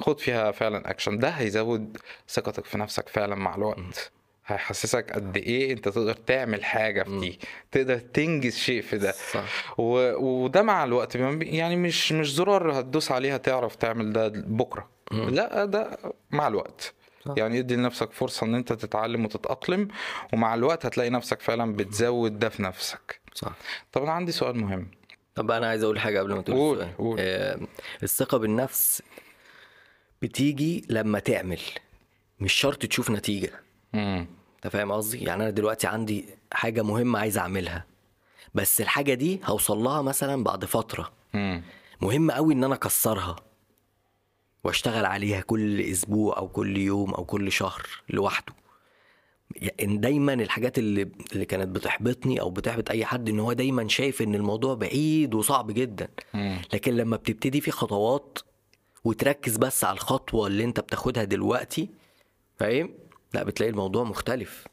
[0.00, 1.96] خد فيها فعلا اكشن ده هيزود
[2.28, 4.10] ثقتك في نفسك فعلا مع الوقت
[4.46, 7.38] هيحسسك قد إيه أنت تقدر تعمل حاجة في دي
[7.72, 9.12] تقدر تنجز شيء في ده.
[9.32, 9.74] صح.
[9.80, 10.14] و...
[10.44, 14.88] وده مع الوقت يعني مش مش زرار هتدوس عليها تعرف تعمل ده بكرة.
[15.10, 15.98] لا ده
[16.30, 16.94] مع الوقت.
[17.36, 19.88] يعني ادي لنفسك فرصة إن أنت تتعلم وتتأقلم
[20.32, 23.20] ومع الوقت هتلاقي نفسك فعلا بتزود ده في نفسك.
[23.34, 23.52] صح.
[23.92, 24.90] طب أنا عندي سؤال مهم.
[25.34, 27.16] طب أنا عايز أقول حاجة قبل ما تقول قول.
[27.20, 27.58] آه،
[28.02, 29.02] الثقة بالنفس
[30.22, 31.60] بتيجي لما تعمل
[32.40, 33.50] مش شرط تشوف نتيجة.
[33.94, 34.26] امم
[34.56, 37.84] انت فاهم قصدي؟ يعني أنا دلوقتي عندي حاجة مهمة عايز أعملها.
[38.54, 41.12] بس الحاجة دي هوصل لها مثلا بعد فترة.
[41.34, 41.62] امم
[42.00, 43.36] مهم قوي إن أنا أكسرها.
[44.64, 48.52] وأشتغل عليها كل أسبوع أو كل يوم أو كل شهر لوحده.
[49.56, 54.22] يعني دايما الحاجات اللي اللي كانت بتحبطني أو بتحبط أي حد إن هو دايما شايف
[54.22, 56.08] إن الموضوع بعيد وصعب جدا.
[56.74, 58.38] لكن لما بتبتدي في خطوات
[59.04, 61.88] وتركز بس على الخطوة اللي أنت بتاخدها دلوقتي
[62.56, 62.90] فاهم؟
[63.36, 64.66] لا بتلاقي الموضوع مختلف.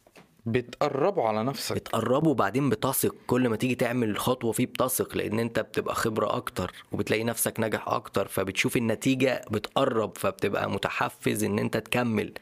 [0.46, 1.76] بتقربوا على نفسك.
[1.76, 3.16] بتقربه وبعدين بتثق.
[3.28, 7.88] كل ما تيجي تعمل خطوة فيه بتثق لأن أنت بتبقى خبرة أكتر وبتلاقي نفسك ناجح
[7.88, 12.34] أكتر فبتشوف النتيجة بتقرب فبتبقى متحفز إن أنت تكمل.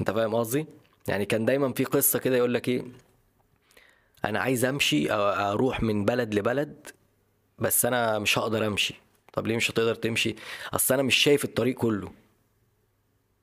[0.00, 0.66] أنت فاهم قصدي؟
[1.08, 2.84] يعني كان دايما في قصة كده يقول لك إيه؟
[4.24, 5.20] أنا عايز أمشي أو
[5.52, 6.86] أروح من بلد لبلد
[7.58, 8.94] بس أنا مش هقدر أمشي.
[9.32, 10.36] طب ليه مش هتقدر تمشي؟
[10.72, 12.12] أصل أنا مش شايف الطريق كله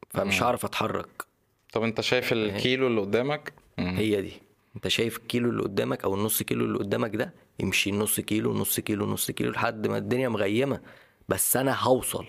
[0.09, 1.28] فمش هعرف أتحرك.
[1.72, 3.53] طب انت شايف الكيلو اللي قدامك.
[3.80, 4.34] هي دي.
[4.76, 8.80] انت شايف الكيلو اللي قدامك أو النص كيلو اللي قدامك ده امشي نص كيلو نص
[8.80, 10.82] كيلو نص كيلو لحد ما الدنيا مغيمة.
[11.30, 12.26] بس أنا هوصل.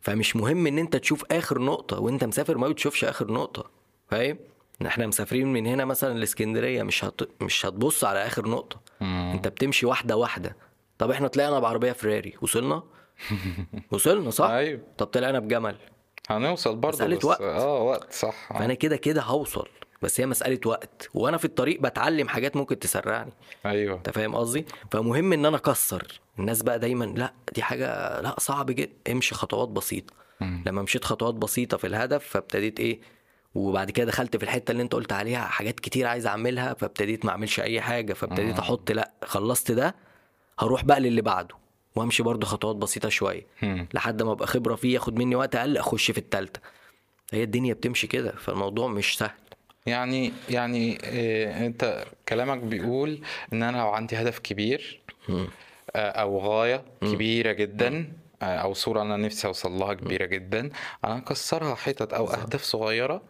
[0.00, 3.70] فمش مهم ان انت تشوف اخر نقطة وانت مسافر ما بتشوفش اخر نقطة.
[4.08, 4.38] فاهم؟
[4.86, 7.42] إحنا مسافرين من هنا مثلا لإسكندرية مش هت...
[7.42, 8.80] مش هتبص على اخر نقطة.
[9.34, 10.56] انت بتمشي واحدة واحدة.
[10.98, 12.34] طب إحنا طلعنا بعربية فراري.
[12.42, 12.82] وصلنا؟
[13.92, 15.76] وصلنا صح؟ أيوه طب طلعنا بجمل.
[16.28, 17.40] هنوصل برضه مسألة بس وقت.
[17.40, 18.48] آه وقت صح.
[18.52, 18.58] آه.
[18.58, 19.68] فأنا كده كده هوصل
[20.02, 21.08] بس هي مسألة وقت.
[21.14, 23.32] وأنا في الطريق بتعلم حاجات ممكن تسرعني.
[23.66, 23.96] أيوه.
[23.96, 26.20] أنت فاهم قصدي؟ فمهم إن أنا أكسر.
[26.38, 28.92] الناس بقى دايما لأ دي حاجة لأ صعب جدا.
[29.10, 30.14] امشي خطوات بسيطة.
[30.40, 30.62] مم.
[30.66, 33.00] لما مشيت خطوات بسيطة في الهدف فابتديت إيه
[33.54, 37.30] وبعد كده دخلت في الحتة اللي أنت قلت عليها حاجات كتير عايز أعملها فابتديت ما
[37.30, 39.94] أعملش أي حاجة فابتديت أحط لأ خلصت ده
[40.58, 41.54] هروح بقى للي بعده.
[41.96, 43.46] وامشي برضو خطوات بسيطة شوية.
[43.94, 46.60] لحد ما ابقى خبرة فيه ياخد مني وقت أقل أخش في التالتة.
[47.32, 49.30] هي الدنيا بتمشي كده فالموضوع مش سهل.
[49.86, 53.20] يعني يعني إيه انت كلامك بيقول
[53.52, 55.00] إن أنا لو عندي هدف كبير.
[55.96, 60.70] آه، أو غاية كبيرة جدا آه، أو صورة أنا نفسي أوصل لها كبيرة جدا
[61.04, 63.22] أنا اكسرها حتت أو أهداف صغيرة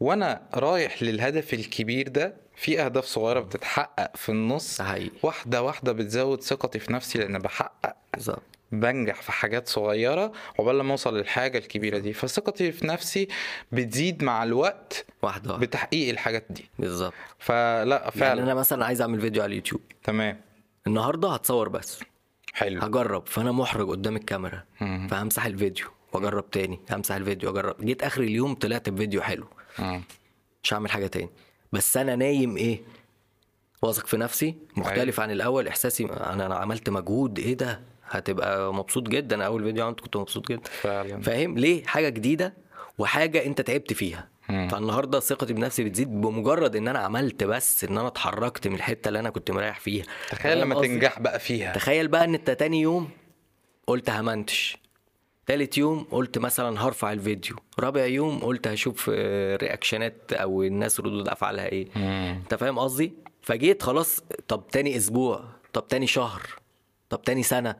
[0.00, 5.10] وأنا رايح للهدف الكبير ده في أهداف صغيرة بتتحقق في النص حقيقي.
[5.22, 8.42] واحدة واحدة بتزود ثقتي في نفسي لأن بحقق بالظبط.
[8.72, 12.12] بنجح في حاجات صغيرة عقبال لما أوصل للحاجة الكبيرة دي.
[12.12, 13.28] فثقتي في نفسي
[13.72, 16.70] بتزيد مع الوقت واحدة بتحقيق الحاجات دي.
[16.78, 17.12] بالظبط.
[17.38, 18.42] فلا يعني فعلا.
[18.42, 19.80] أنا مثلا عايز أعمل فيديو على اليوتيوب.
[20.04, 20.40] تمام.
[20.86, 22.00] النهارده هتصور بس.
[22.52, 22.80] حلو.
[22.80, 23.26] هجرب.
[23.26, 24.64] فأنا محرج قدام الكاميرا.
[24.80, 25.08] مم.
[25.10, 26.80] فهمسح الفيديو وأجرب تاني.
[26.90, 27.84] همسح الفيديو وأجرب.
[27.84, 29.46] جيت آخر اليوم طلعت بفيديو حلو.
[29.78, 30.02] مم.
[30.62, 31.30] مش هعمل حاجة تاني.
[31.72, 32.82] بس أنا نايم إيه؟
[33.82, 35.68] واثق في نفسي مختلف عن الأول.
[35.68, 37.38] إحساسي أنا عملت مجهود.
[37.38, 39.44] إيه ده؟ هتبقى مبسوط جدا.
[39.46, 40.62] أول فيديو عملته كنت مبسوط جدا.
[40.70, 41.20] فعلا.
[41.20, 42.54] فاهم؟ ليه؟ حاجة جديدة
[42.98, 44.28] وحاجة أنت تعبت فيها.
[44.48, 49.18] فالنهاردة ثقتي بنفسي بتزيد بمجرد إن أنا عملت بس إن أنا اتحركت من الحتة اللي
[49.18, 50.04] أنا كنت مريح فيها.
[50.30, 51.72] تخيل لما؟ تنجح بقى فيها.
[51.72, 53.10] تخيل بقى إن أنت تاني يوم
[53.86, 54.76] قلت همنتش.
[55.46, 57.56] تالت يوم قلت مثلا هرفع الفيديو.
[57.80, 61.88] رابع يوم قلت هشوف آه، رياكشنات أو الناس ردود أفعالها إيه.
[62.32, 66.42] أنت فاهم قصدي؟ فجيت خلاص طب تاني أسبوع طب تاني شهر
[67.10, 67.74] طب تاني سنة.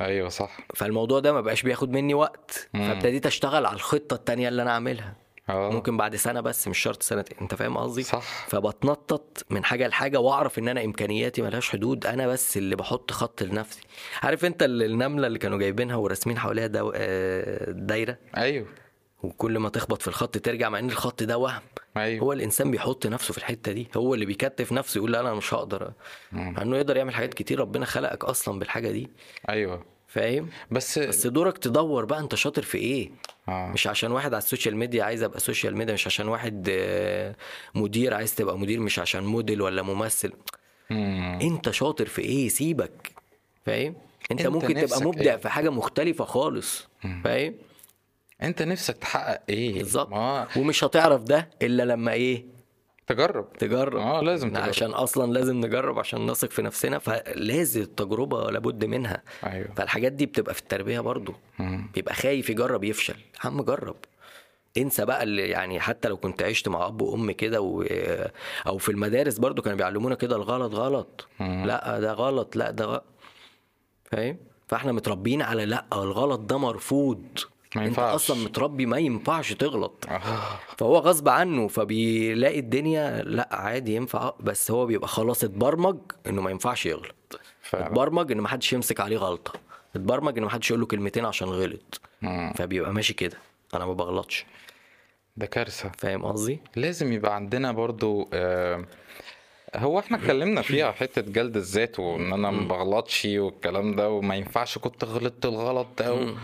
[0.00, 0.56] أيوه صح.
[0.74, 2.88] فالموضوع ده ما بقاش بياخد مني وقت مم.
[2.88, 5.14] فابتديت أشتغل على الخطة التانية اللي أنا عاملها
[5.48, 5.70] آه.
[5.70, 8.46] ممكن بعد سنة بس مش شرط سنتين أنت فاهم قصدي؟ صح.
[8.48, 13.42] فبتنطط من حاجة لحاجة وأعرف إن أنا إمكانياتي ملهاش حدود أنا بس اللي بحط خط
[13.42, 13.80] لنفسي.
[14.22, 16.92] عارف أنت ال- النملة اللي كانوا جايبينها وراسمين حواليها دو...
[16.94, 18.66] آه، دايرة؟ أيوه.
[19.22, 21.62] وكل ما تخبط في الخط ترجع مع إن الخط ده وهم.
[21.96, 22.22] أيوه.
[22.24, 23.88] هو الإنسان بيحط نفسه في الحتة دي.
[23.96, 25.92] هو اللي بيكتف نفسه يقول لا أنا مش هقدر.
[26.32, 29.10] مع إنه يقدر يعمل حاجات كتير ربنا خلقك أصلا بالحاجة دي.
[29.48, 29.84] أيوه.
[30.06, 33.10] فاهم؟ بس بس دورك تدور بقى أنت شاطر في إيه.
[33.48, 33.66] آه.
[33.66, 37.36] مش عشان واحد على ال social media عايز أبقى social media مش عشان واحد آه،
[37.74, 40.32] مدير عايز تبقى مدير مش عشان موديل ولا ممثل.
[40.90, 41.38] مم.
[41.42, 43.12] أنت شاطر في إيه؟ سيبك.
[43.66, 43.94] فاهم؟
[44.30, 46.88] أنت, أنت ممكن تبقى مبدع إيه؟ في حاجة مختلفة خالص.
[47.24, 47.54] فاهم؟
[48.42, 50.08] انت نفسك تحقق إيه؟ بالظبط.
[50.10, 52.46] ما ومش هتعرف ده إلا لما إيه؟
[53.06, 53.52] تجرب.
[53.52, 53.96] تجرب.
[54.00, 54.62] آه لازم تجرب.
[54.68, 59.22] عشان أصلا لازم نجرب عشان نثق في نفسنا فلازم التجربة لابد منها.
[59.46, 59.68] أيوه.
[59.76, 61.34] فالحاجات دي بتبقى في التربية برضو.
[61.58, 61.90] مم.
[61.94, 63.16] بيبقى خايف يجرب يفشل.
[63.44, 63.96] عم جرب.
[64.78, 67.84] انسى بقى اللي يعني حتى لو كنت عشت مع أب وأم كده و...
[68.66, 71.28] أو في المدارس برضو كانوا بيعلمونا كده الغلط غلط.
[71.40, 71.64] مم.
[71.66, 73.04] لا ده غلط لا ده غلط
[74.04, 74.36] فاهم؟
[74.68, 77.24] فاحنا متربيين على لا الغلط ده مرفوض.
[77.76, 78.14] ما انت ينفعش.
[78.14, 80.06] أصلا متربي ما ينفعش تغلط.
[80.08, 80.20] آه.
[80.78, 85.96] فهو غصب عنه فبيلاقي الدنيا لا عادي ينفع بس هو بيبقى خلاص اتبرمج
[86.26, 87.40] انه ما ينفعش يغلط.
[87.62, 87.86] فعلا.
[87.86, 89.52] اتبرمج ان ما حدش يمسك عليه غلطة.
[89.96, 92.00] اتبرمج ان ما حدش يقول له كلمتين عشان غلط.
[92.22, 92.52] مم.
[92.56, 93.36] فبيبقى ماشي كده.
[93.74, 94.46] أنا ما بغلطش.
[95.36, 95.92] ده كارثة.
[95.98, 98.84] فاهم قصدي؟ لازم يبقى عندنا برضو آه،
[99.76, 104.78] هو إحنا اتكلمنا فيها حتة جلد الذات وان أنا ما بغلطش والكلام ده وما ينفعش
[104.78, 106.34] كنت غلطت الغلط ده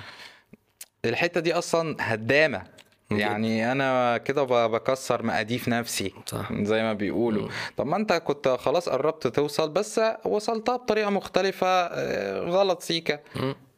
[1.05, 1.09] و...
[1.09, 2.63] الحتة دي أصلا هدامة.
[3.11, 6.53] يعني أنا كده بكسر مقاديف نفسي صح.
[6.53, 7.49] زي ما بيقولوا.
[7.77, 13.21] طب ما أنت كنت خلاص قربت توصل بس وصلتها بطريقة مختلفة آه، غلط سيكا.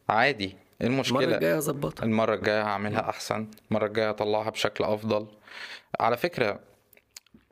[0.09, 0.45] عادي.
[0.45, 3.47] إيه المرة المشكلة الجاية اظبطها المرة الجاية هعملها أحسن.
[3.71, 5.27] المرة الجاية هطلعها بشكل أفضل.
[5.99, 6.59] على فكرة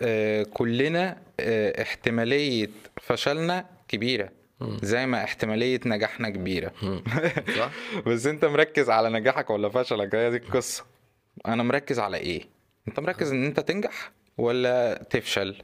[0.02, 2.70] آه، كلنا آه، احتمالية
[3.02, 4.30] فشلنا كبيرة.
[4.62, 6.72] زي ما احتمالية نجاحنا كبيرة.
[7.60, 7.72] صح.
[8.06, 10.86] بس انت مركز على نجاحك ولا فشلك؟ هي دي القصة.
[11.48, 12.44] أنا مركز على إيه؟
[12.88, 15.56] أنت مركز إن أنت تنجح ولا تفشل؟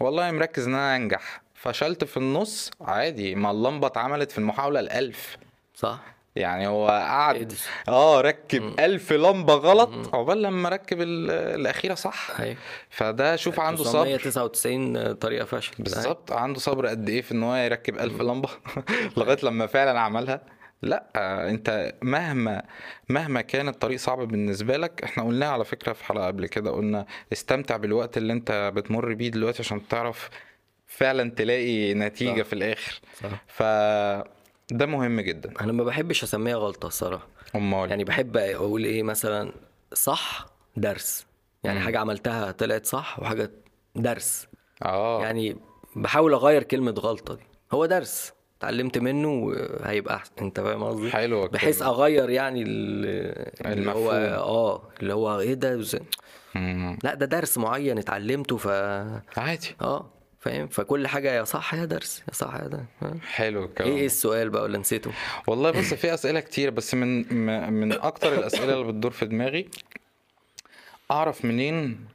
[0.00, 1.42] والله مركز إن أنا أنجح.
[1.54, 3.34] فشلت في النص عادي.
[3.34, 5.36] ما اللمبة اتعملت في المحاولة الألف.
[5.74, 6.00] صح.
[6.38, 7.72] يعني هو قعد إديسون.
[7.88, 12.40] آه ركب ألف لمبة غلط عقبال لما ركب ال- الأخيرة صح.
[12.40, 12.56] أيوة.
[12.90, 14.16] فده شوف عنده صبر.
[14.16, 15.72] 999 طريقة فشل.
[15.78, 16.32] بالظبط.
[16.32, 18.48] عنده صبر قد إيه في إن هو يركب ألف لمبة
[19.16, 20.40] لغاية لما فعلا عملها.
[20.82, 21.04] لا
[21.50, 22.62] أنت مهما
[23.08, 27.06] مهما كان الطريق صعب بالنسبة لك إحنا قلناها على فكرة في حلقة قبل كده قلنا
[27.32, 30.30] استمتع بالوقت اللي أنت بتمر بيه دلوقتي عشان تعرف
[30.86, 32.46] فعلا تلاقي نتيجة صح.
[32.48, 33.00] في الآخر.
[33.22, 33.28] صح.
[33.46, 33.62] ف
[34.70, 35.52] ده مهم جدا.
[35.60, 37.26] أنا ما بحبش أسميها غلطة الصراحة.
[37.56, 37.90] أمال.
[37.90, 39.52] يعني بحب أقول إيه مثلا
[39.92, 40.46] صح
[40.76, 41.26] درس.
[41.64, 41.84] يعني مم.
[41.84, 43.50] حاجة عملتها طلعت صح وحاجة
[43.96, 44.46] درس.
[44.84, 45.22] آه.
[45.22, 45.56] يعني
[45.96, 47.42] بحاول أغير كلمة غلطة دي.
[47.72, 48.32] هو درس.
[48.58, 50.32] اتعلمت منه وهيبقى أحسن.
[50.40, 51.82] أنت فاهم قصدي؟ حلوة بحيث.
[51.82, 54.10] أغير يعني ال- اللي هو.
[54.12, 55.84] آه اللي هو إيه ده.
[57.04, 58.66] لا ده درس معين اتعلمته ف
[59.38, 59.76] عادي.
[59.80, 60.06] آه.
[60.40, 62.84] فاهم؟ فكل حاجة يا صح يا درس يا صح يا ده؟
[63.22, 65.12] حلو الكلام إيه السؤال بقى ولا نسيته؟
[65.46, 67.34] والله بص في أسئلة كتير بس من
[67.72, 69.68] من أكتر الأسئلة اللي بتدور في دماغي
[71.10, 72.06] أعرف منين؟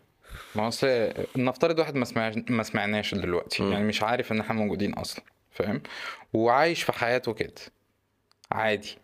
[0.56, 2.06] ما أصل نفترض واحد ما
[2.50, 5.82] ما سمعناش دلوقتي يعني مش عارف إن إحنا موجودين أصلا فاهم؟
[6.34, 7.54] وعايش في حياته كده
[8.52, 8.98] عادي.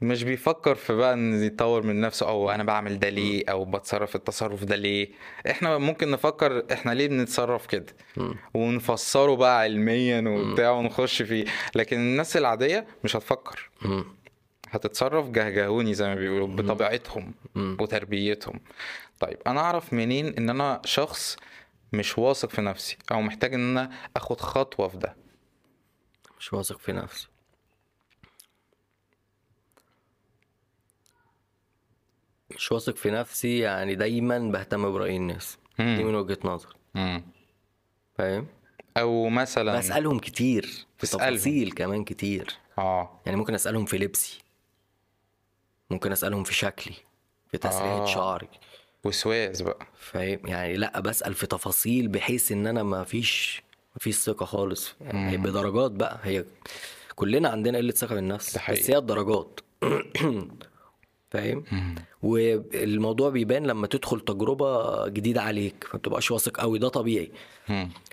[0.00, 4.16] مش بيفكر في بقى إن يطور من نفسه أو أنا بعمل ده ليه؟ أو بتصرف
[4.16, 5.08] التصرف ده ليه؟
[5.50, 7.86] إحنا ممكن نفكر إحنا ليه بنتصرف كده؟
[8.54, 11.44] ونفسره بقى علميا وبتاع ونخش فيه.
[11.74, 13.70] لكن الناس العادية مش هتفكر.
[14.70, 17.34] هتتصرف جهجهوني زي ما بيقولوا بطبيعتهم.
[17.56, 18.60] وتربيتهم.
[19.20, 21.36] طيب أنا أعرف منين إن أنا شخص
[21.92, 25.16] مش واثق في نفسي أو محتاج إن أنا آخد خطوة في ده؟
[26.38, 27.28] مش واثق في نفسي.
[32.56, 35.58] مش واثق في نفسي يعني دايما بهتم برأي الناس.
[35.78, 36.06] دي مم.
[36.06, 36.76] من وجهة نظر.
[38.18, 38.46] فاهم؟
[38.96, 41.06] أو مثلا بسألهم كتير في.
[41.06, 42.54] تفاصيل كمان كتير.
[42.78, 43.20] آه.
[43.26, 44.38] يعني ممكن أسألهم في لبسي.
[45.90, 46.94] ممكن أسألهم في شكلي
[47.50, 48.06] في تسريحة آه.
[48.06, 48.48] شعري.
[49.04, 49.86] وسواس بقى.
[49.98, 53.62] فاهم؟ يعني لأ بسأل في تفاصيل بحيث إن أنا ما فيش
[53.94, 54.94] ما فيش ثقة خالص.
[55.00, 56.20] يعني هي بدرجات بقى.
[56.22, 56.44] هي
[57.14, 58.58] كلنا عندنا قلة ثقة بالنفس.
[58.70, 59.60] بس هي الدرجات.
[61.34, 61.64] فاهم؟
[62.22, 67.32] والموضوع بيبان لما تدخل تجربة جديدة عليك ما بتبقاش واثق قوي ده طبيعي.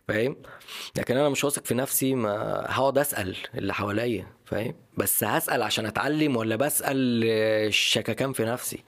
[0.07, 0.35] فاهم؟
[0.97, 2.33] لكن أنا مش واثق في نفسي ما
[2.69, 8.83] هقعد أسأل اللي حواليا فاهم؟ بس هسأل عشان أتعلم ولا بسأل آه، شككان في نفسي؟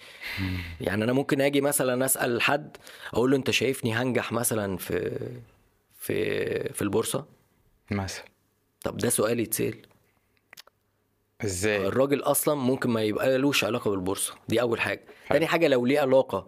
[0.82, 2.78] يعني أنا ممكن آجي مثلا أسأل حد
[3.14, 5.20] أقول له أنت شايفني هنجح مثلا في
[6.00, 7.26] في في البورصة؟
[7.92, 8.26] مثلا.
[8.84, 9.76] طب ده سؤال يتسأل.
[11.44, 14.34] إزاي؟ الراجل أصلا ممكن ما يبقى لوش علاقة بالبورصة.
[14.50, 15.06] دي أول حاجة.
[15.30, 16.48] تاني حاجة لو ليه علاقة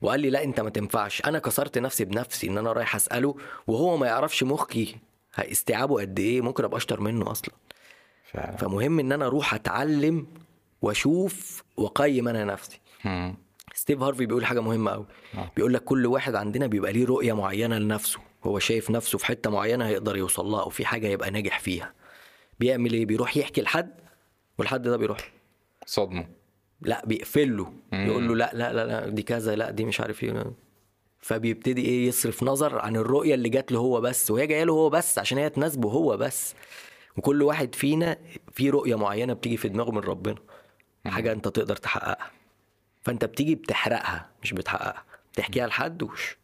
[0.00, 1.22] وقال لي لا أنت ما تنفعش.
[1.26, 3.36] أنا كسرت نفسي بنفسي إن أنا رايح أسأله
[3.66, 4.96] وهو ما يعرفش مخي
[5.38, 7.54] استيعابه قد إيه ممكن أبقى أشطر منه أصلا.
[8.32, 8.56] فعلا.
[8.56, 10.26] فمهم إن أنا أروح أتعلم
[10.82, 12.80] وأشوف وأقيم أنا نفسي.
[13.04, 13.34] مم.
[13.74, 15.06] ستيف هارفي بيقول حاجة مهمة قوي
[15.56, 18.18] بيقول لك كل واحد عندنا بيبقى ليه رؤية معينة لنفسه.
[18.44, 21.92] هو شايف نفسه في حتة معينة هيقدر يوصل لها أو في حاجة يبقى ناجح فيها.
[22.60, 23.90] بيعمل إيه؟ بيروح يحكي لحد
[24.58, 25.32] والحد ده بيروح.
[25.86, 26.28] صدمة.
[26.80, 30.22] لا بيقفل له يقول له لا لا لا لا دي كذا لا دي مش عارف
[30.22, 30.52] إيه.
[31.20, 34.90] فبيبتدي إيه يصرف نظر عن الرؤية اللي جات له هو بس وهي جاية له هو
[34.90, 36.54] بس عشان هي تناسبه هو بس.
[37.16, 38.18] وكل واحد فينا
[38.52, 40.36] في رؤية معينة بتيجي في دماغه من ربنا.
[41.06, 42.30] حاجة انت تقدر تحققها.
[43.02, 45.04] فانت بتيجي بتحرقها مش بتحققها.
[45.32, 46.38] بتحكيها لحد وش.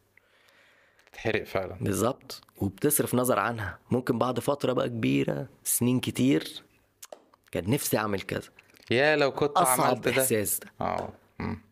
[1.12, 1.76] تحرق فعلا.
[1.80, 2.40] بالظبط.
[2.56, 3.78] وبتصرف نظر عنها.
[3.90, 6.62] ممكن بعد فترة بقى كبيرة سنين كتير
[7.50, 8.48] كان نفسي أعمل كذا.
[8.90, 10.22] يا لو كنت أصعب عملت ده.
[10.22, 10.60] إحساس.
[10.60, 11.12] ده آه.
[11.38, 11.62] مم.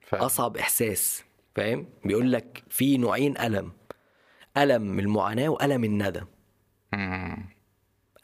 [0.00, 1.24] فعلا أصعب إحساس
[1.56, 3.72] فاهم؟ بيقول لك في نوعين ألم.
[4.56, 6.26] ألم المعاناة وألم الندم.
[6.92, 7.48] مم.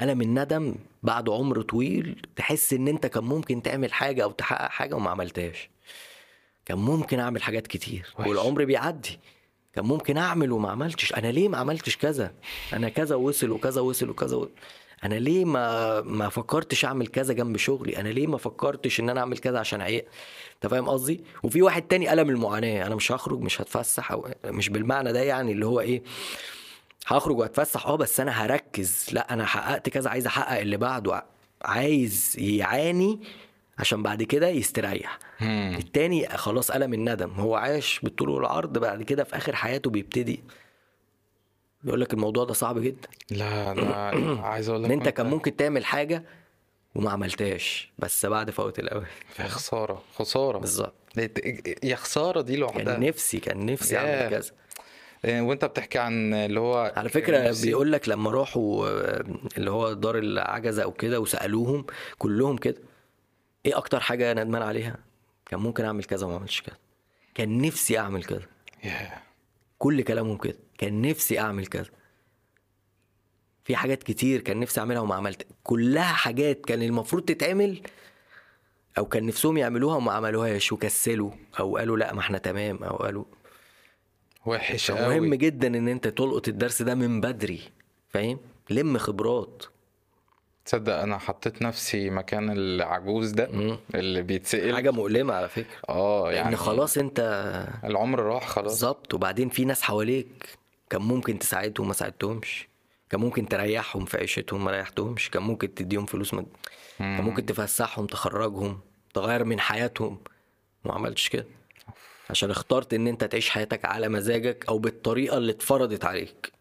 [0.03, 4.95] ألم الندم بعد عمر طويل تحس إن أنت كان ممكن تعمل حاجة أو تحقق حاجة
[4.95, 5.71] وما عملتهاش.
[6.65, 8.29] كان ممكن أعمل حاجات كتير وحش.
[8.29, 9.19] والعمر بيعدي.
[9.73, 11.15] كان ممكن أعمل وما عملتش.
[11.15, 12.35] أنا ليه ما عملتش كذا؟
[12.73, 14.51] أنا كذا وصل وكذا وصل وكذا وصل.
[15.05, 19.21] أنا ليه ما ما فكرتش أعمل كذا جنب شغلي؟ أنا ليه ما فكرتش إن أنا
[19.21, 20.07] أعمل كذا عشان عيق
[20.55, 24.69] أنت فاهم قصدي؟ وفي واحد تاني الم المعاناة أنا مش هخرج مش هتفسح أو مش
[24.69, 26.03] بالمعنى ده يعني اللي هو إيه
[27.07, 29.07] هخرج وأتفسح آه بس أنا هركز.
[29.13, 31.25] لا أنا حققت كذا عايز أحقق اللي بعده.
[31.63, 33.21] عايز يعاني
[33.79, 35.19] عشان بعد كده يستريح.
[35.79, 37.31] التاني خلاص ألم الندم.
[37.31, 40.41] هو عاش بالطول والعرض بعد كده في آخر حياته بيبتدي
[41.85, 43.09] بيقول لك الموضوع ده صعب جدا.
[43.31, 44.13] لا لا
[44.47, 46.23] عايز أقول لك إن أنت كان ممكن تعمل حاجة
[46.95, 49.07] وما عملتهاش بس بعد فوت الأوان
[49.39, 50.59] يا خسارة خسارة.
[50.59, 50.95] بالظبط.
[51.83, 52.85] يا خسارة دي لوحدها.
[52.95, 53.97] كان نفسي كان نفسي.
[53.99, 54.51] أعمل كذا.
[55.25, 57.11] إيه، وأنت بتحكي عن اللي هو على
[57.49, 59.25] نفسي- بيقول لك لما راحوا آه،
[59.57, 61.87] اللي هو دار العجزة أو كده وسألوهم
[62.19, 62.79] كلهم كده
[63.67, 64.97] إيه أكتر حاجة ندمان عليها؟
[65.47, 66.77] كان ممكن أعمل كذا وما أعملش كذا.
[67.35, 68.43] كان نفسي أعمل كذا.
[68.85, 69.19] ياه.
[69.85, 70.59] كل كلامهم كده.
[70.79, 71.91] كان نفسي أعمل كذا.
[73.65, 75.47] في حاجات كتير كان نفسي أعملها وما عملت.
[75.63, 77.81] كلها حاجات كان المفروض تتعمل
[78.99, 81.31] أو كان نفسهم يعملوها وما عملوهاش وكسلوا
[81.61, 83.25] أو قالوا لأ ما إحنا تمام أو قالوا
[84.47, 87.61] وحش مهم جدا إن أنت تلقط الدرس ده من بدري
[88.09, 88.39] فاهم؟
[88.71, 89.65] لم خبرات.
[90.65, 93.79] تصدق أنا حطيت نفسي مكان العجوز ده مم.
[93.95, 94.75] اللي بيتسأل.
[94.75, 95.77] حاجة مؤلمة على فكرة.
[95.89, 97.21] آه يعني يعني خلاص أنت
[97.85, 98.73] العمر راح خلاص.
[98.73, 99.15] بالظبط.
[99.15, 100.59] وبعدين في ناس حواليك
[100.91, 102.69] كان ممكن تساعدهم ما ساعدتهمش.
[103.11, 105.31] كان ممكن تريحهم في عيشتهم ما ريحتهمش.
[105.31, 106.47] كان ممكن تديهم فلوس ما
[106.99, 108.81] كان ممكن تفسحهم تخرجهم
[109.15, 110.19] تغير من حياتهم.
[110.85, 111.47] وما عملتش كده.
[112.31, 116.53] عشان اخترت إن أنت تعيش حياتك على مزاجك أو بالطريقة اللي اتفرضت عليك.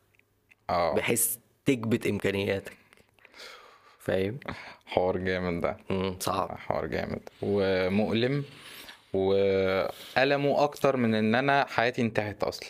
[0.69, 0.95] آه.
[0.95, 1.35] بحيث
[1.65, 2.82] تكبت إمكانياتك.
[4.03, 4.39] فاهم؟
[4.85, 5.77] حوار جامد ده.
[5.89, 6.57] مم، صعب.
[6.57, 7.21] حوار جامد.
[7.41, 8.43] ومؤلم
[9.13, 12.69] وألمه أكتر من إن أنا حياتي انتهت أصلا.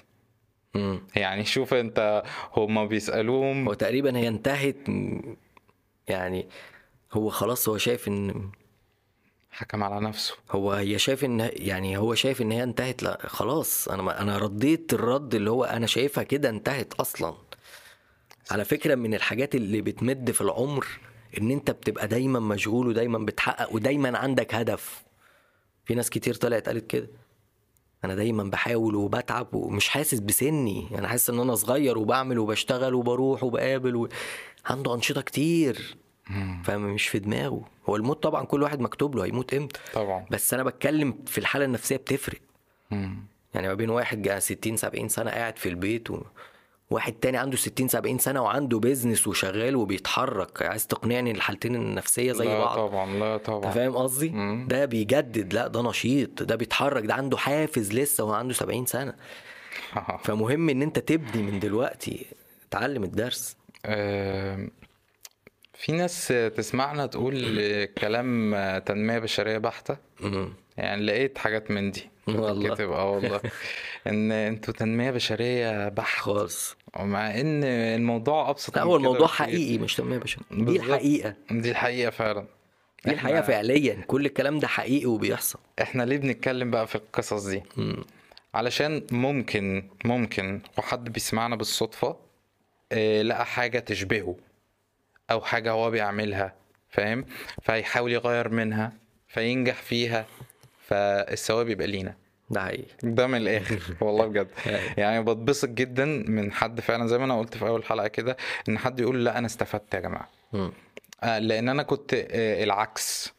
[0.75, 1.01] مم.
[1.15, 2.23] يعني شوف أنت
[2.57, 3.67] هما بيسألوهم.
[3.67, 4.75] هو تقريبا هي انتهت
[6.07, 6.47] يعني
[7.13, 8.51] هو خلاص هو شايف إن
[9.51, 10.35] حكم على نفسه.
[10.51, 13.87] هو هي شايف إن يعني هو شايف إن هي انتهت لا خلاص.
[13.87, 17.33] أنا ما أنا رديت الرد اللي هو أنا شايفها كده انتهت أصلا.
[18.51, 20.87] على فكرة من الحاجات اللي بتمد في العمر
[21.37, 25.03] إن أنت بتبقى دايما مشغول ودايما بتحقق ودايما عندك هدف.
[25.85, 27.07] في ناس كتير طلعت قالت كده.
[28.05, 30.87] أنا دايما بحاول وبتعب ومش حاسس بسني.
[30.97, 34.07] أنا حاسس إن أنا صغير وبعمل وبشتغل وبروح وبقابل و...
[34.65, 35.95] عنده أنشطة كتير.
[36.63, 37.61] فمش في دماغه.
[37.89, 40.25] هو الموت طبعا كل واحد مكتوب له هيموت إمتى؟ طبعا.
[40.31, 42.39] بس أنا بتكلم في الحالة النفسية بتفرق.
[42.91, 43.25] مم.
[43.53, 46.21] يعني ما بين واحد جا 60 70 سنة قاعد في البيت و...
[46.93, 50.61] واحد تاني عنده 60 70 سنة وعنده بيزنس وشغال وبيتحرك.
[50.61, 53.71] عايز تقنعني ان الحالتين النفسية زي لا بعض؟ طبعا لا طبعا.
[53.71, 54.33] فاهم قصدي.
[54.67, 59.13] ده بيجدد لا ده نشيط ده بيتحرك ده عنده حافز لسه وهو عنده 70 سنة.
[60.25, 62.25] فمهم إن أنت تبني من دلوقتي
[62.71, 63.57] تعلم الدرس.
[65.73, 67.35] في ناس تسمعنا تقول
[68.01, 68.55] كلام
[68.85, 69.97] تنمية بشرية بحتة.
[70.19, 70.53] مم.
[70.77, 72.09] يعني لقيت حاجات من دي.
[72.27, 72.75] والله.
[72.75, 73.41] كتب آه والله.
[74.07, 76.75] إن أنتوا تنمية بشرية بحت خالص.
[76.99, 79.27] ومع إن الموضوع أبسط لا هو الموضوع.
[79.27, 80.45] حقيقي مش تنمية بشرية.
[80.51, 80.75] دي.
[80.79, 82.45] الحقيقة دي الحقيقة فعلا.
[83.05, 84.03] دي الحقيقة فعليا.
[84.07, 85.59] كل الكلام ده حقيقي وبيحصل.
[85.81, 88.03] إحنا ليه بنتكلم بقى في القصص دي؟ مم.
[88.53, 92.15] علشان ممكن ممكن وحد بيسمعنا بالصدفة
[92.91, 94.35] آه، لقى حاجة تشبهه.
[95.33, 96.53] أو حاجة هو بيعملها
[96.89, 97.25] فاهم؟
[97.61, 98.93] فيحاول يغير منها
[99.27, 100.25] فينجح فيها
[100.87, 102.15] فالثواب يبقى لينا.
[102.49, 102.85] ده حقيقي.
[103.03, 103.79] ده من الآخر.
[104.05, 104.47] والله بجد.
[104.97, 107.07] يعني بتبسط جدا من حد فعلا.
[107.07, 108.37] زي ما أنا قلت في أول حلقة كده
[108.69, 110.29] إن حد يقول لا أنا استفدت يا جماعة.
[110.53, 110.71] مم.
[111.23, 113.33] آه، لأن أنا كنت آه، العكس.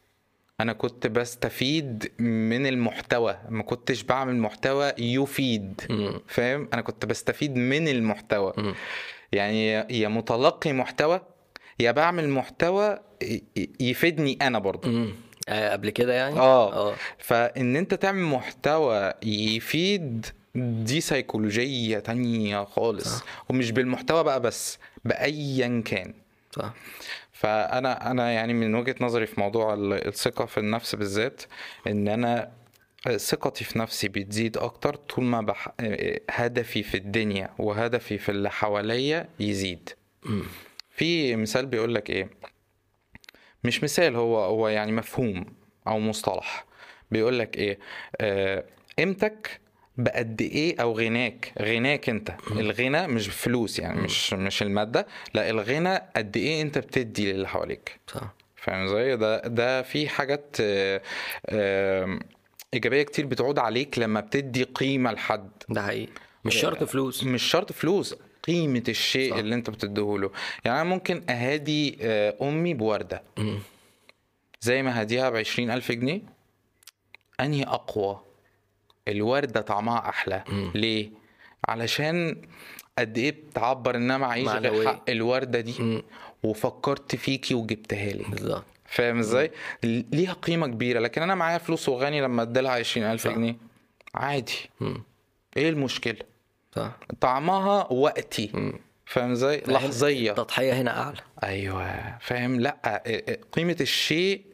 [0.59, 3.37] أنا كنت بستفيد من المحتوى.
[3.49, 5.81] ما كنتش بعمل محتوى يفيد.
[6.27, 8.53] فاهم؟ أنا كنت بستفيد من المحتوى.
[9.31, 11.21] يعني يا متلقي محتوى
[11.79, 12.99] يا بعمل محتوى
[13.79, 15.13] يفيدني أنا برضه.
[15.49, 16.73] آه قبل كده يعني؟ آه.
[16.91, 16.95] آه.
[17.17, 20.25] فإن أنت تعمل محتوى يفيد
[20.55, 23.23] دي سيكولوجية تانية خالص.
[23.49, 26.13] ومش بالمحتوى بقى بس بأيا كان.
[26.51, 26.73] صح.
[27.31, 31.41] فأنا أنا يعني من وجهة نظري في موضوع ال- الثقة في النفس بالذات
[31.87, 32.51] إن أنا
[33.17, 35.71] ثقتي في نفسي بتزيد أكتر طول ما بح...
[36.29, 39.89] هدفي في الدنيا وهدفي في اللي حواليا يزيد.
[40.25, 40.43] مم.
[40.95, 42.29] في مثال بيقول لك إيه؟
[43.63, 45.45] مش مثال هو هو يعني مفهوم
[45.87, 46.65] أو مصطلح.
[47.11, 47.79] بيقول لك إيه؟
[48.21, 48.63] آه،
[48.99, 49.59] قيمتك
[49.97, 52.35] بقد إيه أو غناك؟ غناك أنت.
[52.51, 55.07] الغنى مش فلوس يعني مش مش المادة.
[55.33, 57.99] لا الغنى قد إيه أنت بتدي للي حواليك.
[58.07, 58.33] صح.
[58.55, 61.01] فاهم إزاي؟ ده ده في حاجات آه،
[61.45, 62.19] آه،
[62.73, 65.49] إيجابية كتير بتعود عليك لما بتدي قيمة لحد.
[65.69, 66.11] ده حقيقي.
[66.45, 67.23] مش شرط فلوس.
[67.23, 68.15] مش شرط فلوس.
[68.47, 69.37] قيمة الشيء صح.
[69.37, 70.31] اللي انت بتديهوله
[70.65, 73.23] يعني أنا ممكن أهادي آه، أمي بوردة.
[74.61, 76.21] زي ما هديها ب ألف جنيه
[77.39, 78.19] أنهي أقوى
[79.07, 80.71] الوردة طعمها أحلى مم.
[80.75, 81.09] ليه
[81.67, 82.41] علشان
[82.97, 84.87] قد إيه بتعبر إن أنا معيش غير.
[84.87, 86.03] حق الوردة دي مم.
[86.43, 89.51] وفكرت فيكي وجبتها لي بالظبط فاهم إزاي؟
[89.83, 93.31] ليها قيمة كبيرة لكن أنا معايا فلوس وغني لما أديلها 20000 صح.
[93.31, 93.55] جنيه
[94.15, 95.03] عادي مم.
[95.57, 96.19] إيه المشكلة؟
[96.75, 96.91] صح
[97.21, 98.51] طعمها وقتي.
[98.53, 98.79] مم.
[99.05, 100.31] فاهم إزاي؟ لحظية.
[100.31, 101.17] التضحية هنا أعلى.
[101.43, 102.17] أيوه.
[102.19, 103.03] فاهم؟ لأ
[103.51, 104.45] قيمة الشيء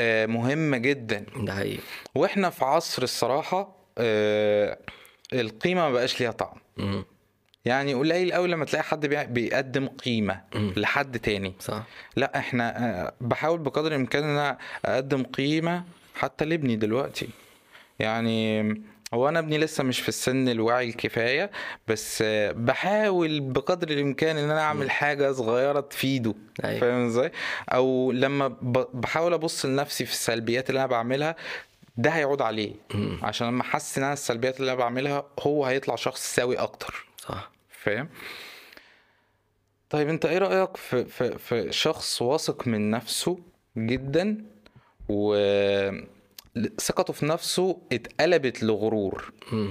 [0.00, 1.26] آه، مهمة جدا.
[1.36, 1.78] ده حقيقي.
[2.14, 4.78] وإحنا في عصر الصراحة آه،
[5.32, 6.56] القيمة ما بقاش ليها طعم.
[6.76, 7.04] مم.
[7.64, 11.54] يعني قليل قوي لما تلاقي حد بيقدم قيمة لحد تاني.
[11.60, 11.82] صح.
[12.16, 17.28] لأ إحنا آه، بحاول بقدر الإمكان إن أنا أقدم قيمة حتى لابني دلوقتي.
[17.98, 18.74] يعني
[19.14, 21.50] هو أنا ابني لسه مش في السن الواعي الكفاية
[21.88, 26.80] بس بحاول بقدر الإمكان إن أنا أعمل حاجة صغيرة تفيده أيوة.
[26.80, 27.32] فاهم إزاي؟
[27.68, 28.48] أو لما
[28.94, 31.36] بحاول أبص لنفسي في السلبيات اللي أنا بعملها
[31.96, 32.72] ده هيعود عليه.
[33.22, 37.06] عشان لما احس ان أنا السلبيات اللي أنا بعملها هو هيطلع شخص سوي أكتر.
[37.18, 37.50] صح.
[37.70, 38.08] فاهم؟
[39.90, 43.38] طيب أنت إيه رأيك في في في شخص واثق من نفسه
[43.78, 44.44] جدا
[45.08, 45.34] و
[46.80, 49.70] ثقته في نفسه اتقلبت لغرور مم.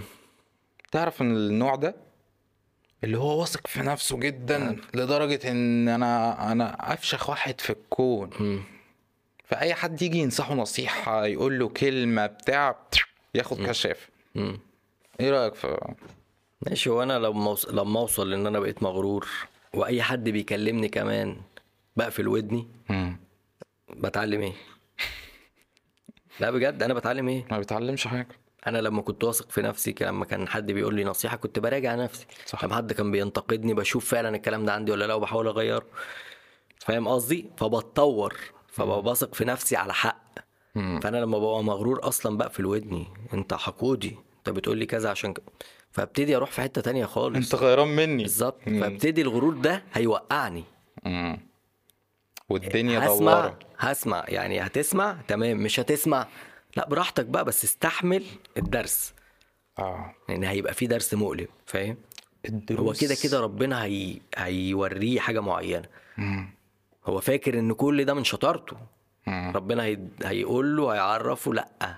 [0.91, 1.95] تعرف إن النوع ده
[3.03, 8.63] اللي هو واثق في نفسه جدا لدرجة إن أنا أنا أفشخ واحد في الكون مم.
[9.45, 12.75] فأي حد يجي ينصحه نصيحة يقول له كلمة بتاع
[13.35, 14.09] ياخد كشاف.
[15.19, 15.93] إيه رأيك في
[16.67, 19.27] ماشي هو أنا لما لما أوصل لأن أنا بقيت مغرور
[19.73, 21.37] وأي حد بيكلمني كمان
[21.97, 22.67] بقفل ودني.
[23.89, 24.53] بتعلم إيه
[26.39, 28.27] لا بجد أنا بتعلم إيه؟ ما بيتعلمش حاجة.
[28.67, 32.25] أنا لما كنت واثق في نفسي لما كان حد بيقول لي نصيحة كنت براجع نفسي.
[32.45, 32.63] صح.
[32.63, 35.85] لما حد كان بينتقدني بشوف فعلا الكلام ده عندي ولا لا وبحاول أغيره.
[36.79, 38.37] فاهم قصدي؟ فبتطور
[38.67, 40.23] فبثق في نفسي على حق.
[40.75, 40.99] مم.
[40.99, 45.39] فأنا لما ببقى مغرور أصلا بقفل ودني أنت حقودي أنت بتقول لي كذا عشان ك...
[45.91, 47.53] فابتدي أروح في حتة تانية خالص.
[47.53, 48.23] أنت غيران مني.
[48.23, 48.59] بالظبط.
[48.65, 50.63] فابتدي الغرور ده هيوقعني.
[51.03, 51.39] مم.
[52.49, 53.59] والدنيا هسمع دوارة.
[53.83, 56.27] هسمع يعني هتسمع تمام مش هتسمع.
[56.77, 58.23] لا براحتك بقى بس استحمل
[58.57, 59.13] الدرس.
[59.79, 60.15] آه.
[60.29, 61.97] لأن هيبقى في درس مؤلم فاهم؟
[62.45, 62.79] الدروس.
[63.03, 64.19] هو كده كده ربنا هي...
[64.37, 65.85] هيوريه حاجة معينة.
[66.17, 66.49] مم.
[67.05, 68.77] هو فاكر إن كل ده من شطارته؟
[69.27, 69.51] مم.
[69.55, 69.97] ربنا هي...
[70.23, 71.95] هيقول له هيعرفه لأ.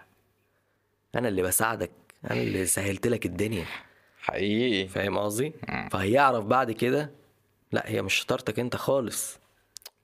[1.16, 1.91] أنا اللي بساعدك
[2.32, 3.66] أنا اللي سهلت لك الدنيا.
[4.22, 4.88] حقيقي.
[4.88, 5.53] فاهم قصدي؟
[5.91, 7.12] فهيعرف بعد كده
[7.72, 9.40] لأ هي مش شطارتك أنت خالص.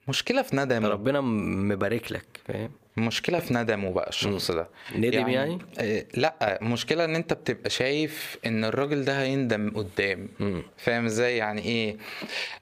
[0.08, 0.88] مشكلة في ندمه.
[0.88, 7.04] ربنا مبارك لك فاهم؟ مشكلة في ندمه بقى الشخص ده؟ ندم يعني؟ آه، لا مشكلة
[7.04, 10.28] إن أنت بتبقى شايف إن الراجل ده هيندم قدام.
[10.40, 10.62] مم.
[10.76, 11.96] فاهم إزاي؟ يعني إيه؟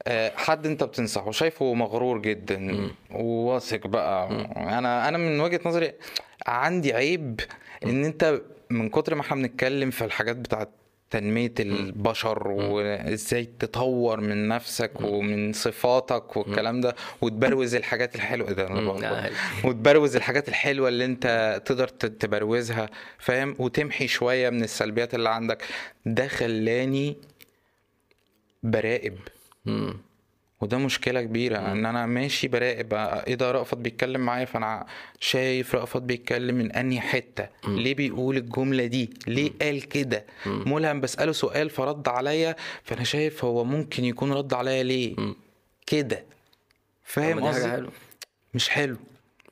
[0.07, 4.29] آه، حد أنت بتنصحه شايفه مغرور جدا وواثق بقى.
[4.57, 5.93] أنا أنا من وجهة نظري
[6.47, 7.41] عندي عيب
[7.85, 8.41] إن أنت
[8.71, 10.69] من كتر ما إحنا بنتكلم في الحاجات بتاعت
[11.11, 18.53] تنمية البشر وإزاي تطور من نفسك ومن صفاتك والكلام ده وتبروز الحاجات الحلوة.
[18.53, 18.87] ده؟ أنا مم.
[18.87, 19.05] بقول.
[19.05, 19.31] آه.
[19.65, 22.89] وتبروز الحاجات الحلوة اللي أنت تقدر تبروزها
[23.19, 25.65] فاهم؟ وتمحي شوية من السلبيات اللي عندك.
[26.07, 27.17] ده خلاني
[28.63, 29.19] براقب.
[30.61, 34.87] وده مشكلة كبيرة إن أنا ماشي براقب إيه ده رأفت بيتكلم معايا فأنا
[35.21, 41.33] شايف رأفت بيتكلم من أنهي حتة؟ ليه بيقول الجملة دي؟ ليه قال كده؟ ملهم بسأله
[41.33, 45.17] سؤال فرد عليا فأنا شايف هو ممكن يكون رد عليا ليه؟
[45.87, 46.25] كده.
[47.05, 47.87] فاهم قصدي؟
[48.55, 48.97] مش حلو.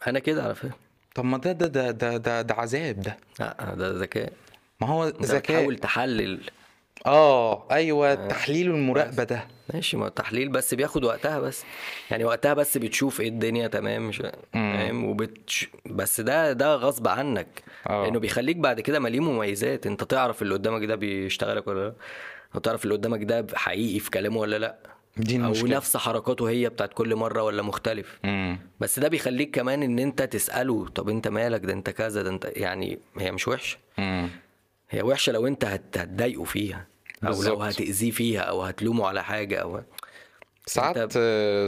[0.07, 0.77] أنا كده على فكرة.
[1.15, 3.17] طب ما ده ده ده ده ده, ده عذاب ده.
[3.41, 4.33] لا ده ذكاء.
[4.81, 5.39] ما هو ذكاء.
[5.39, 6.41] بتحاول تحلل.
[7.07, 9.47] آه أيوه التحليل والمراقبة ده.
[9.75, 11.65] ماشي ما التحليل بس بياخد وقتها بس.
[12.11, 14.23] يعني وقتها بس بتشوف إيه الدنيا تمام؟ مش
[14.55, 15.69] فاهم؟ وبتش...
[15.87, 17.63] بس ده ده غصب عنك.
[17.89, 18.05] آه.
[18.05, 21.95] لأنه بيخليك بعد كده مليء مميزات انت تعرف اللي قدامك ده بيشتغلك ولا لأ؟
[22.55, 24.77] وتعرف اللي قدامك ده حقيقي في كلامه ولا لأ؟
[25.17, 25.77] دي أو المشكلة.
[25.77, 28.19] نفس حركاته هي بتاعت كل مرة ولا مختلف.
[28.25, 32.31] امم بس ده بيخليك كمان إن أنت تسأله طب أنت مالك؟ ده أنت كذا ده
[32.31, 33.79] أنت يعني هي مش وحشة.
[34.91, 36.87] هي وحشة لو أنت هت- هتضايقه فيها.
[37.25, 37.63] أو لو.
[37.63, 39.81] هتأذيه فيها أو هتلومه على حاجة أو
[40.67, 41.13] ساعات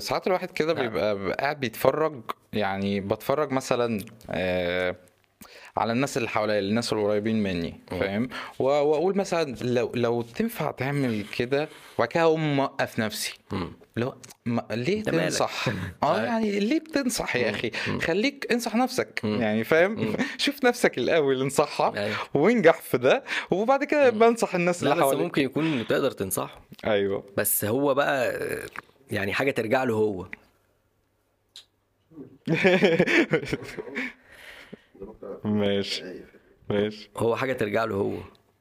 [0.03, 2.23] ساعات الواحد كده بيبقى قاعد بيتفرج
[2.53, 4.97] يعني بتفرج مثلا آه،
[5.77, 8.29] على الناس اللي حواليا الناس القريبين مني فاهم؟
[8.59, 11.69] وأقول مثلا لو لو تنفع تعمل كده
[11.99, 13.39] وبعد كده أقوم موقف نفسي.
[13.97, 14.15] لو
[14.47, 15.69] ما ليه؟ تنصح؟
[16.03, 22.05] آه يعني ليه بتنصح يا أخي؟ خليك انصح نفسك يعني فاهم؟ شوف نفسك الأول انصحها
[22.05, 22.17] أيوة.
[22.35, 25.23] وانجح في ده وبعد كده يبقى انصح الناس اللي بس حواليك.
[25.23, 26.61] ممكن يكون تقدر تنصحه.
[26.85, 27.25] أيوه.
[27.37, 28.39] بس هو بقى
[29.11, 30.27] يعني حاجة ترجع له هو.
[35.45, 36.05] ماشي.
[36.71, 37.11] ماشي.
[37.17, 38.17] هو حاجة ترجع له هو.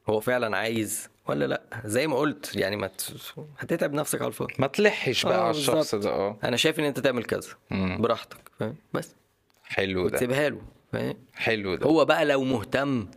[0.09, 3.13] هو فعلا عايز ولا لا؟ زي ما قلت يعني ما ت...
[3.59, 4.53] هتتعب نفسك على الفاضي.
[4.59, 5.95] ما تلحش بقى آه، على الشخص.
[5.95, 6.37] ده آه.
[6.43, 7.49] أنا شايف إن أنت تعمل كذا.
[7.71, 9.15] براحتك فاهم؟ بس.
[9.63, 10.15] حلو ده.
[10.15, 10.61] وتسيبها له
[10.93, 11.87] فاهم؟ حلو ده.
[11.87, 13.07] هو بقى لو مهتم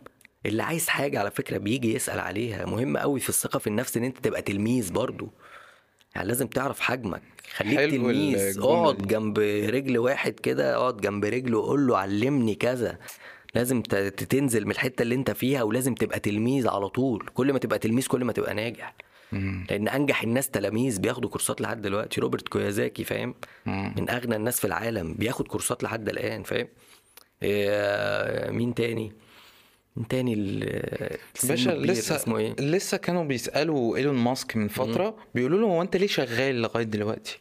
[0.45, 2.65] اللي عايز حاجة على فكرة بيجي يسأل عليها.
[2.65, 5.29] مهم قوي في الثقة في النفس إن أنت تبقى تلميذ برضو.
[6.15, 7.21] يعني لازم تعرف حجمك.
[7.55, 8.59] خليك تلميذ.
[8.59, 8.97] اقعد.
[8.97, 12.97] جنب رجل واحد كده اقعد جنب رجله وقول له علمني كذا.
[13.55, 13.81] لازم
[14.29, 17.25] تنزل من الحتة اللي انت فيها ولازم تبقى تلميذ على طول.
[17.33, 18.95] كل ما تبقى تلميذ كل ما تبقى ناجح.
[19.69, 22.21] لأن أنجح الناس تلاميذ بياخدوا كورسات لحد دلوقتي.
[22.21, 23.35] روبرت كويازاكي فاهم.
[23.65, 25.13] من أغنى الناس في العالم.
[25.13, 26.67] بياخد كورسات لحد الآن فاهم؟
[27.43, 29.13] إيه مين تاني؟
[29.95, 30.35] مين تاني
[31.43, 35.97] باشا لسه اسمه إيه؟ لسه كانوا بيسألوا إيلون ماسك من فترة بيقولوا له هو أنت
[35.97, 37.39] ليه شغال لغاية دلوقتي؟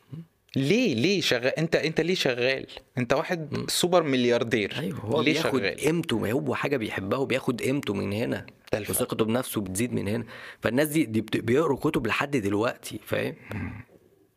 [0.56, 2.66] ليه؟ ليه شغال انت انت ليه شغال؟
[2.98, 4.78] انت واحد سوبر ملياردير.
[4.78, 8.46] أيوه هو ليه بياخد شغال؟ قيمته هو حاجة بيحبها وبياخد قيمته من هنا.
[8.74, 10.24] وثقته بنفسه بتزيد من هنا.
[10.60, 13.34] فالناس دي, دي بيقروا كتب لحد دلوقتي فاهم؟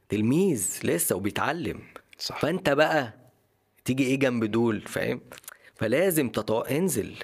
[0.09, 1.79] تلميذ لسه وبيتعلم.
[2.17, 2.39] صح.
[2.39, 3.13] فانت بقى
[3.85, 5.21] تيجي إيه جنب دول فاهم؟
[5.75, 6.61] فلازم تطو...
[6.61, 7.15] انزل.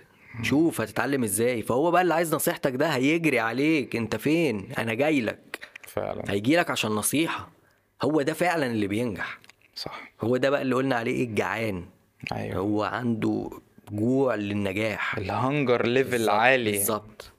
[0.42, 1.62] شوف هتتعلم إزاي.
[1.62, 3.96] فهو بقى اللي عايز نصيحتك ده هيجري عليك.
[3.96, 5.68] انت فين؟ أنا جاي لك.
[5.88, 6.24] فعلا.
[6.30, 7.61] هيجي لك عشان نصيحة.
[8.02, 9.40] هو ده فعلا اللي بينجح.
[9.76, 10.02] صح.
[10.22, 11.86] هو ده بقى اللي قلنا عليه إيه؟ الجعان.
[12.32, 12.56] أيوه.
[12.58, 13.50] هو عنده
[13.92, 15.18] جوع للنجاح.
[15.18, 16.72] ال hunger level عالي.
[16.72, 17.32] بالظبط.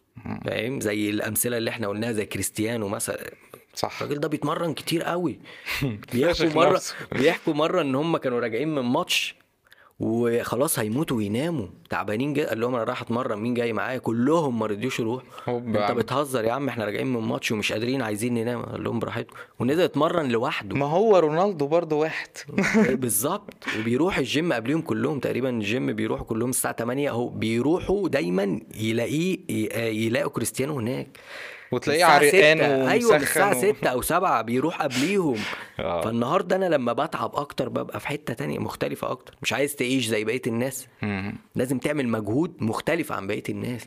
[0.45, 3.31] فاهم؟ زي الأمثلة اللي إحنا قلناها زي كريستيانو مثلا.
[3.75, 4.03] صح.
[4.03, 5.39] الراجل ده بيتمرن كتير قوي.
[6.13, 6.81] بيحكوا مرة.
[7.13, 9.35] بيحكوا مرة إن هم كانوا راجعين من ماتش
[10.01, 11.67] وخلاص هيموتوا ويناموا.
[11.91, 12.49] تعبانين جدا.
[12.49, 13.39] قال لهم أنا رايح أتمرن.
[13.39, 15.91] مين جاي معايا؟ كلهم ما رضيوش هوب أنت.
[15.93, 16.69] بتهزر يا عم.
[16.69, 18.63] إحنا راجعين من ماتش ومش قادرين عايزين ننام.
[18.63, 19.37] قال لهم براحتكم.
[19.61, 20.77] ونزل اتمرن لوحده.
[20.77, 22.29] ما هو رونالدو برضو واحد.
[23.03, 23.55] بالظبط.
[23.81, 25.21] وبيروح الجيم قبليهم كلهم.
[25.21, 31.19] تقريبا الجيم بيروحوا كلهم الساعة 8 أهو بيروحوا دايما يلاقيه ي- يلاقوا كريستيانو هناك.
[31.73, 32.91] وتلاقيه الساعة عرقان ستة.
[32.91, 35.39] أيوه الساعة ومسخن و- 6 أو 7 بيروح قبليهم
[35.81, 36.01] آه.
[36.01, 40.25] فالنهاردة أنا لما بتعب أكتر ببقى في حتة تانية مختلفة أكتر مش عايز تعيش زي
[40.25, 40.87] بقية الناس.
[41.55, 43.83] لازم تعمل مجهود مختلف عن بقية الناس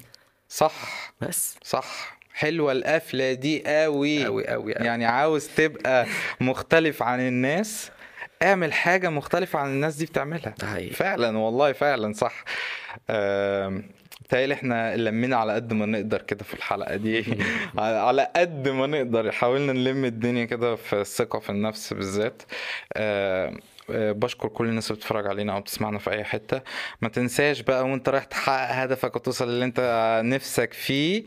[0.50, 0.74] صح
[1.22, 4.72] بس صح حلوة القفلة دي قوي أوي أوي.
[4.72, 6.06] يعني عاوز تبقى
[6.42, 7.92] مختلف عن الناس
[8.44, 10.56] اعمل حاجة مختلفة عن الناس دي بتعملها.
[10.94, 12.44] فعلا والله فعلا صح
[14.26, 17.26] بتهيألي إحنا لمينا على قد ما نقدر كده في الحلقة دي.
[17.78, 22.42] على قد ما نقدر حاولنا نلم الدنيا كده في الثقة في النفس بالذات.
[22.98, 23.60] آم،
[23.92, 26.62] آه، بشكر كل الناس اللي بتتفرج علينا أو بتسمعنا في أي حتة.
[27.02, 31.24] ما تنساش بقى وأنت رايح تحقق هدفك وتوصل اللي أنت نفسك فيه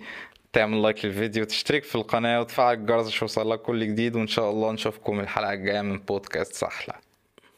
[0.53, 4.17] تعمل لايك للفيديو وتشترك في القناة وتفعل الجرس عشان يوصل لك كل جديد.
[4.17, 6.95] وإن شاء الله نشوفكم الحلقة الجاية من بودكاست سحلة.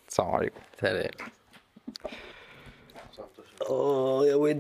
[0.09, 0.61] السلام عليكم.
[0.81, 1.11] سلام.
[3.71, 4.59] آه يا ود